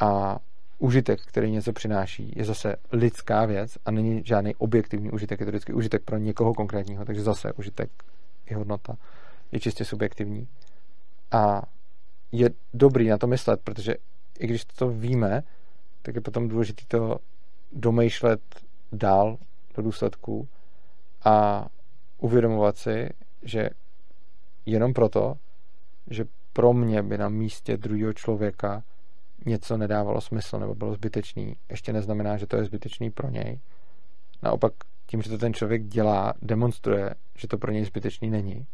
A 0.00 0.38
užitek, 0.78 1.20
který 1.26 1.50
něco 1.50 1.72
přináší, 1.72 2.32
je 2.36 2.44
zase 2.44 2.76
lidská 2.92 3.46
věc 3.46 3.78
a 3.84 3.90
není 3.90 4.22
žádný 4.24 4.54
objektivní 4.54 5.10
užitek, 5.10 5.40
je 5.40 5.46
to 5.46 5.50
vždycky 5.50 5.72
užitek 5.72 6.02
pro 6.04 6.18
někoho 6.18 6.54
konkrétního, 6.54 7.04
takže 7.04 7.22
zase 7.22 7.52
užitek 7.52 7.90
i 8.50 8.54
hodnota 8.54 8.96
je 9.52 9.60
čistě 9.60 9.84
subjektivní. 9.84 10.48
A 11.30 11.62
je 12.32 12.50
dobrý 12.74 13.08
na 13.08 13.18
to 13.18 13.26
myslet, 13.26 13.60
protože 13.64 13.94
i 14.38 14.46
když 14.46 14.64
to 14.64 14.88
víme, 14.88 15.42
tak 16.02 16.14
je 16.14 16.20
potom 16.20 16.48
důležité 16.48 16.82
to 16.88 17.18
domýšlet 17.72 18.40
dál 18.92 19.38
do 19.76 19.82
důsledků 19.82 20.48
a 21.24 21.66
uvědomovat 22.18 22.76
si, 22.76 23.08
že 23.42 23.70
jenom 24.66 24.92
proto, 24.92 25.34
že 26.06 26.24
pro 26.52 26.72
mě 26.72 27.02
by 27.02 27.18
na 27.18 27.28
místě 27.28 27.76
druhého 27.76 28.12
člověka 28.12 28.82
něco 29.46 29.76
nedávalo 29.76 30.20
smysl 30.20 30.58
nebo 30.58 30.74
bylo 30.74 30.94
zbytečný, 30.94 31.56
ještě 31.70 31.92
neznamená, 31.92 32.36
že 32.36 32.46
to 32.46 32.56
je 32.56 32.64
zbytečný 32.64 33.10
pro 33.10 33.30
něj. 33.30 33.60
Naopak 34.42 34.72
tím, 35.10 35.22
že 35.22 35.30
to 35.30 35.38
ten 35.38 35.54
člověk 35.54 35.84
dělá, 35.84 36.34
demonstruje, 36.42 37.14
že 37.38 37.48
to 37.48 37.58
pro 37.58 37.72
něj 37.72 37.84
zbytečný 37.84 38.30
není 38.30 38.66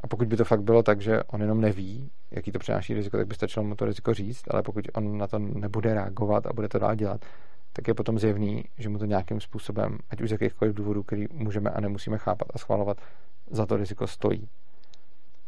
a 0.00 0.06
pokud 0.06 0.28
by 0.28 0.36
to 0.36 0.44
fakt 0.44 0.62
bylo 0.62 0.82
tak, 0.82 1.00
že 1.00 1.22
on 1.22 1.40
jenom 1.40 1.60
neví, 1.60 2.10
jaký 2.30 2.52
to 2.52 2.58
přináší 2.58 2.94
riziko, 2.94 3.16
tak 3.16 3.26
by 3.26 3.34
stačilo 3.34 3.64
mu 3.64 3.74
to 3.74 3.84
riziko 3.84 4.14
říct, 4.14 4.42
ale 4.50 4.62
pokud 4.62 4.88
on 4.94 5.18
na 5.18 5.26
to 5.26 5.38
nebude 5.38 5.94
reagovat 5.94 6.46
a 6.46 6.52
bude 6.52 6.68
to 6.68 6.78
dál 6.78 6.94
dělat, 6.94 7.20
tak 7.72 7.88
je 7.88 7.94
potom 7.94 8.18
zjevný, 8.18 8.64
že 8.78 8.88
mu 8.88 8.98
to 8.98 9.04
nějakým 9.04 9.40
způsobem, 9.40 9.98
ať 10.10 10.20
už 10.20 10.28
z 10.28 10.32
jakýchkoliv 10.32 10.74
důvodů, 10.74 11.02
který 11.02 11.26
můžeme 11.32 11.70
a 11.70 11.80
nemusíme 11.80 12.18
chápat 12.18 12.48
a 12.54 12.58
schvalovat, 12.58 13.00
za 13.50 13.66
to 13.66 13.76
riziko 13.76 14.06
stojí. 14.06 14.48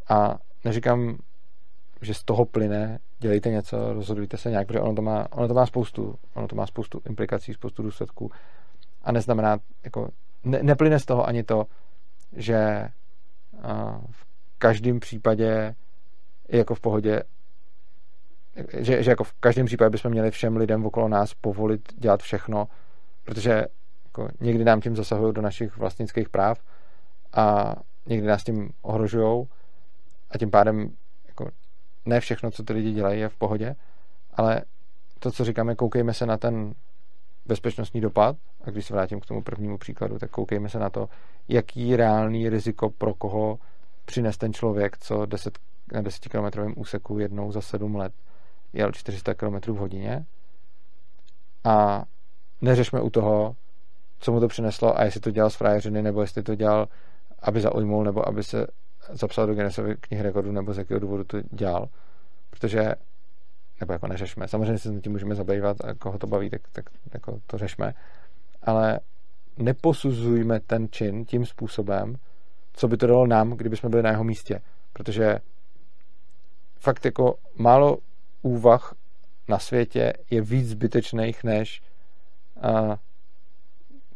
A 0.08 0.38
neříkám, 0.64 1.18
že 2.02 2.14
z 2.14 2.24
toho 2.24 2.44
plyne, 2.44 2.98
dělejte 3.18 3.50
něco, 3.50 3.92
rozhodujte 3.92 4.36
se 4.36 4.50
nějak, 4.50 4.66
protože 4.66 4.80
ono 4.80 4.94
to 4.94 5.02
má, 5.02 5.32
ono 5.32 5.48
to 5.48 5.54
má 5.54 5.66
spoustu, 5.66 6.14
ono 6.34 6.48
to 6.48 6.56
má 6.56 6.66
spoustu 6.66 7.00
implikací, 7.06 7.54
spoustu 7.54 7.82
důsledků 7.82 8.30
a 9.06 9.12
neznamená, 9.12 9.58
jako, 9.84 10.08
ne, 10.44 10.62
neplyne 10.62 10.98
z 10.98 11.04
toho 11.04 11.26
ani 11.26 11.42
to, 11.42 11.66
že 12.32 12.88
v 14.10 14.26
každém 14.58 15.00
případě 15.00 15.74
je 16.48 16.58
jako 16.58 16.74
v 16.74 16.80
pohodě, 16.80 17.22
že, 18.78 19.02
že 19.02 19.10
jako 19.10 19.24
v 19.24 19.32
každém 19.32 19.66
případě 19.66 19.90
bychom 19.90 20.10
měli 20.10 20.30
všem 20.30 20.56
lidem 20.56 20.86
okolo 20.86 21.08
nás 21.08 21.34
povolit 21.34 21.92
dělat 21.98 22.22
všechno, 22.22 22.68
protože 23.24 23.66
jako 24.04 24.28
někdy 24.40 24.64
nám 24.64 24.80
tím 24.80 24.96
zasahují 24.96 25.34
do 25.34 25.42
našich 25.42 25.76
vlastnických 25.76 26.28
práv 26.28 26.58
a 27.32 27.74
někdy 28.06 28.26
nás 28.26 28.44
tím 28.44 28.70
ohrožují 28.82 29.46
a 30.30 30.38
tím 30.38 30.50
pádem 30.50 30.90
jako 31.28 31.50
ne 32.04 32.20
všechno, 32.20 32.50
co 32.50 32.62
ty 32.62 32.72
lidi 32.72 32.92
dělají, 32.92 33.20
je 33.20 33.28
v 33.28 33.36
pohodě, 33.36 33.76
ale 34.34 34.62
to, 35.18 35.30
co 35.30 35.44
říkáme, 35.44 35.74
koukejme 35.74 36.14
se 36.14 36.26
na 36.26 36.36
ten 36.36 36.74
bezpečnostní 37.46 38.00
dopad, 38.00 38.36
a 38.64 38.70
když 38.70 38.86
se 38.86 38.94
vrátím 38.94 39.20
k 39.20 39.26
tomu 39.26 39.42
prvnímu 39.42 39.78
příkladu, 39.78 40.18
tak 40.18 40.30
koukejme 40.30 40.68
se 40.68 40.78
na 40.78 40.90
to, 40.90 41.08
jaký 41.48 41.96
reálný 41.96 42.48
riziko 42.48 42.90
pro 42.90 43.14
koho 43.14 43.58
přines 44.04 44.36
ten 44.36 44.52
člověk, 44.52 44.98
co 44.98 45.26
10, 45.26 45.58
na 45.92 46.02
10 46.02 46.28
km 46.28 46.72
úseku 46.76 47.18
jednou 47.18 47.52
za 47.52 47.60
7 47.60 47.96
let 47.96 48.12
jel 48.72 48.92
400 48.92 49.34
km 49.34 49.72
v 49.72 49.76
hodině 49.76 50.26
a 51.64 52.04
neřešme 52.60 53.00
u 53.00 53.10
toho, 53.10 53.56
co 54.18 54.32
mu 54.32 54.40
to 54.40 54.48
přineslo 54.48 54.98
a 54.98 55.04
jestli 55.04 55.20
to 55.20 55.30
dělal 55.30 55.50
z 55.50 55.54
frajeřiny, 55.54 56.02
nebo 56.02 56.20
jestli 56.20 56.42
to 56.42 56.54
dělal, 56.54 56.88
aby 57.42 57.60
zaujmul, 57.60 58.04
nebo 58.04 58.28
aby 58.28 58.42
se 58.42 58.66
zapsal 59.10 59.46
do 59.46 59.54
Guinnessovy 59.54 59.96
knihy 59.96 60.22
rekordu, 60.22 60.52
nebo 60.52 60.74
z 60.74 60.78
jakého 60.78 61.00
důvodu 61.00 61.24
to 61.24 61.38
dělal. 61.50 61.88
Protože, 62.50 62.94
nebo 63.80 63.92
jako 63.92 64.06
neřešme. 64.06 64.48
Samozřejmě 64.48 64.78
se 64.78 65.00
tím 65.00 65.12
můžeme 65.12 65.34
zabývat 65.34 65.84
a 65.84 65.94
koho 65.94 66.18
to 66.18 66.26
baví, 66.26 66.50
tak, 66.50 66.60
tak 66.72 66.84
jako 67.14 67.40
to 67.46 67.58
řešme. 67.58 67.94
Ale 68.62 69.00
neposuzujme 69.56 70.60
ten 70.60 70.88
čin 70.90 71.24
tím 71.24 71.46
způsobem, 71.46 72.16
co 72.72 72.88
by 72.88 72.96
to 72.96 73.06
dalo 73.06 73.26
nám, 73.26 73.50
kdyby 73.50 73.76
jsme 73.76 73.88
byli 73.88 74.02
na 74.02 74.10
jeho 74.10 74.24
místě. 74.24 74.60
Protože 74.92 75.38
fakt 76.78 77.04
jako 77.04 77.34
málo 77.58 77.98
úvah 78.42 78.94
na 79.48 79.58
světě 79.58 80.12
je 80.30 80.42
víc 80.42 80.68
zbytečných, 80.68 81.44
než 81.44 81.82
a, 82.62 82.98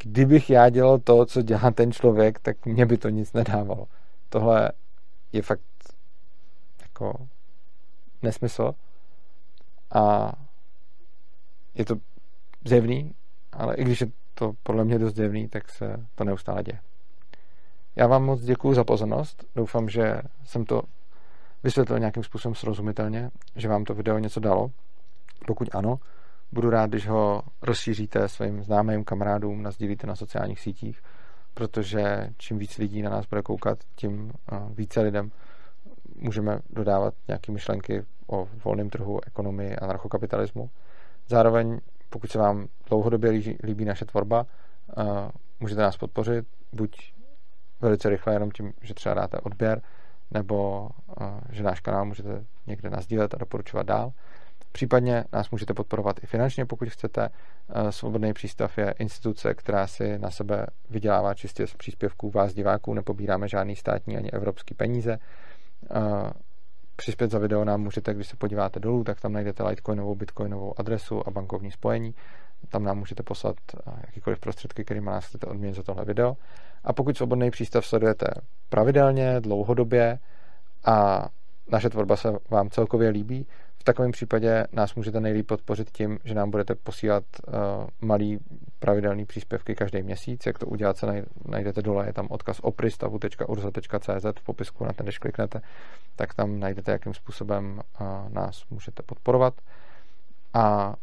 kdybych 0.02 0.50
já 0.50 0.68
dělal 0.68 0.98
to, 0.98 1.26
co 1.26 1.42
dělá 1.42 1.70
ten 1.70 1.92
člověk, 1.92 2.38
tak 2.38 2.66
mě 2.66 2.86
by 2.86 2.98
to 2.98 3.08
nic 3.08 3.32
nedávalo. 3.32 3.86
Tohle 4.28 4.72
je 5.32 5.42
fakt 5.42 5.60
jako 6.82 7.28
nesmysl 8.22 8.72
a 9.92 10.32
je 11.74 11.84
to 11.84 11.94
zjevný, 12.64 13.14
ale 13.52 13.74
i 13.74 13.84
když 13.84 14.00
je 14.00 14.06
to 14.34 14.52
podle 14.62 14.84
mě 14.84 14.98
dost 14.98 15.14
zjevný, 15.14 15.48
tak 15.48 15.68
se 15.68 16.06
to 16.14 16.24
neustále 16.24 16.62
děje. 16.62 16.80
Já 17.96 18.06
vám 18.06 18.24
moc 18.24 18.40
děkuji 18.40 18.74
za 18.74 18.84
pozornost. 18.84 19.44
Doufám, 19.56 19.88
že 19.88 20.22
jsem 20.44 20.64
to 20.64 20.82
vysvětlil 21.62 21.98
nějakým 21.98 22.22
způsobem 22.22 22.54
srozumitelně, 22.54 23.30
že 23.56 23.68
vám 23.68 23.84
to 23.84 23.94
video 23.94 24.18
něco 24.18 24.40
dalo. 24.40 24.70
Pokud 25.46 25.68
ano, 25.74 25.98
budu 26.52 26.70
rád, 26.70 26.90
když 26.90 27.08
ho 27.08 27.42
rozšíříte 27.62 28.28
svým 28.28 28.62
známým 28.62 29.04
kamarádům, 29.04 29.62
nazdílíte 29.62 30.06
na 30.06 30.16
sociálních 30.16 30.60
sítích, 30.60 31.02
protože 31.54 32.30
čím 32.36 32.58
víc 32.58 32.78
lidí 32.78 33.02
na 33.02 33.10
nás 33.10 33.26
bude 33.26 33.42
koukat, 33.42 33.78
tím 33.94 34.32
eh, 34.52 34.56
více 34.70 35.00
lidem 35.00 35.30
můžeme 36.16 36.58
dodávat 36.70 37.14
nějaké 37.28 37.52
myšlenky 37.52 38.04
o 38.30 38.48
volném 38.64 38.90
trhu, 38.90 39.20
ekonomii 39.26 39.76
a 39.76 39.86
narchokapitalismu. 39.86 40.70
Zároveň, 41.28 41.80
pokud 42.10 42.30
se 42.30 42.38
vám 42.38 42.66
dlouhodobě 42.88 43.30
líbí 43.62 43.84
naše 43.84 44.04
tvorba, 44.04 44.46
eh, 44.98 45.02
můžete 45.60 45.80
nás 45.80 45.96
podpořit, 45.96 46.46
buď 46.72 47.12
velice 47.80 48.08
rychle, 48.08 48.32
jenom 48.32 48.50
tím, 48.50 48.72
že 48.80 48.94
třeba 48.94 49.14
dáte 49.14 49.38
odběr, 49.38 49.82
nebo 50.30 50.88
eh, 51.20 51.24
že 51.50 51.62
náš 51.62 51.80
kanál 51.80 52.04
můžete 52.04 52.44
někde 52.66 52.90
nazdílet 52.90 53.34
a 53.34 53.38
doporučovat 53.38 53.86
dál. 53.86 54.12
Případně 54.72 55.24
nás 55.32 55.50
můžete 55.50 55.74
podporovat 55.74 56.24
i 56.24 56.26
finančně, 56.26 56.66
pokud 56.66 56.88
chcete. 56.88 57.28
Eh, 57.28 57.92
Svobodný 57.92 58.32
přístav 58.32 58.78
je 58.78 58.94
instituce, 58.98 59.54
která 59.54 59.86
si 59.86 60.18
na 60.18 60.30
sebe 60.30 60.66
vydělává 60.90 61.34
čistě 61.34 61.66
z 61.66 61.74
příspěvků 61.74 62.30
vás 62.30 62.54
diváků, 62.54 62.94
nepobíráme 62.94 63.48
žádný 63.48 63.76
státní 63.76 64.16
ani 64.16 64.30
evropský 64.30 64.74
peníze. 64.74 65.18
Eh, 67.00 67.02
přispět 67.02 67.30
za 67.30 67.38
video 67.38 67.64
nám 67.64 67.80
můžete, 67.80 68.14
když 68.14 68.28
se 68.28 68.36
podíváte 68.36 68.80
dolů, 68.80 69.04
tak 69.04 69.20
tam 69.20 69.32
najdete 69.32 69.62
Litecoinovou, 69.62 70.14
Bitcoinovou 70.14 70.74
adresu 70.80 71.28
a 71.28 71.30
bankovní 71.30 71.70
spojení. 71.70 72.14
Tam 72.68 72.84
nám 72.84 72.98
můžete 72.98 73.22
poslat 73.22 73.56
jakýkoliv 74.06 74.40
prostředky, 74.40 74.84
kterými 74.84 75.06
nás 75.06 75.26
chcete 75.26 75.46
odměnit 75.46 75.76
za 75.76 75.82
tohle 75.82 76.04
video. 76.04 76.36
A 76.84 76.92
pokud 76.92 77.16
svobodný 77.16 77.50
přístav 77.50 77.86
sledujete 77.86 78.26
pravidelně, 78.68 79.40
dlouhodobě 79.40 80.18
a 80.84 81.28
naše 81.72 81.90
tvorba 81.90 82.16
se 82.16 82.32
vám 82.50 82.70
celkově 82.70 83.08
líbí, 83.08 83.46
v 83.80 83.84
takovém 83.84 84.12
případě 84.12 84.66
nás 84.72 84.94
můžete 84.94 85.20
nejlíp 85.20 85.46
podpořit 85.46 85.90
tím, 85.90 86.18
že 86.24 86.34
nám 86.34 86.50
budete 86.50 86.74
posílat 86.74 87.24
uh, 87.46 87.54
malý 88.00 88.38
pravidelný 88.78 89.26
příspěvky 89.26 89.74
každý 89.74 90.02
měsíc. 90.02 90.46
Jak 90.46 90.58
to 90.58 90.66
udělat, 90.66 90.96
se 90.96 91.24
najdete 91.48 91.82
dole, 91.82 92.06
je 92.06 92.12
tam 92.12 92.26
odkaz 92.30 92.60
opristavu.urza.cz 92.62 94.24
v 94.38 94.44
popisku, 94.44 94.84
na 94.84 94.92
ten, 94.92 95.04
když 95.06 95.18
kliknete, 95.18 95.60
tak 96.16 96.34
tam 96.34 96.60
najdete, 96.60 96.92
jakým 96.92 97.14
způsobem 97.14 97.80
uh, 98.00 98.06
nás 98.32 98.64
můžete 98.70 99.02
podporovat. 99.02 99.54
A 100.54 100.94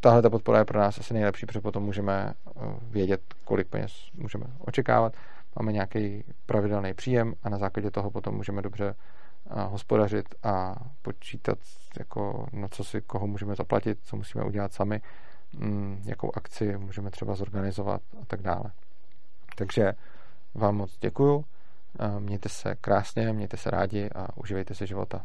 tahle 0.00 0.22
ta 0.22 0.30
podpora 0.30 0.58
je 0.58 0.64
pro 0.64 0.78
nás 0.78 0.98
asi 0.98 1.14
nejlepší, 1.14 1.46
protože 1.46 1.60
potom 1.60 1.82
můžeme 1.82 2.34
eh, 2.46 2.60
vědět, 2.90 3.20
kolik 3.44 3.68
peněz 3.68 3.92
můžeme 4.14 4.44
očekávat. 4.58 5.12
Máme 5.56 5.72
nějaký 5.72 6.24
pravidelný 6.46 6.94
příjem 6.94 7.34
a 7.42 7.48
na 7.48 7.58
základě 7.58 7.90
toho 7.90 8.10
potom 8.10 8.34
můžeme 8.34 8.62
dobře 8.62 8.94
eh, 9.46 9.64
hospodařit 9.64 10.34
a 10.42 10.74
počítat, 11.02 11.58
jako 11.98 12.46
na 12.52 12.68
co 12.68 12.84
si 12.84 13.00
koho 13.00 13.26
můžeme 13.26 13.54
zaplatit, 13.54 13.98
co 14.02 14.16
musíme 14.16 14.44
udělat 14.44 14.72
sami, 14.72 15.00
mm, 15.52 16.02
jakou 16.04 16.30
akci 16.34 16.78
můžeme 16.78 17.10
třeba 17.10 17.34
zorganizovat 17.34 18.02
a 18.22 18.24
tak 18.24 18.42
dále. 18.42 18.72
Takže 19.56 19.92
vám 20.54 20.76
moc 20.76 20.98
děkuju, 21.00 21.44
mějte 22.18 22.48
se 22.48 22.74
krásně, 22.74 23.32
mějte 23.32 23.56
se 23.56 23.70
rádi 23.70 24.10
a 24.14 24.36
uživejte 24.36 24.74
si 24.74 24.86
života. 24.86 25.24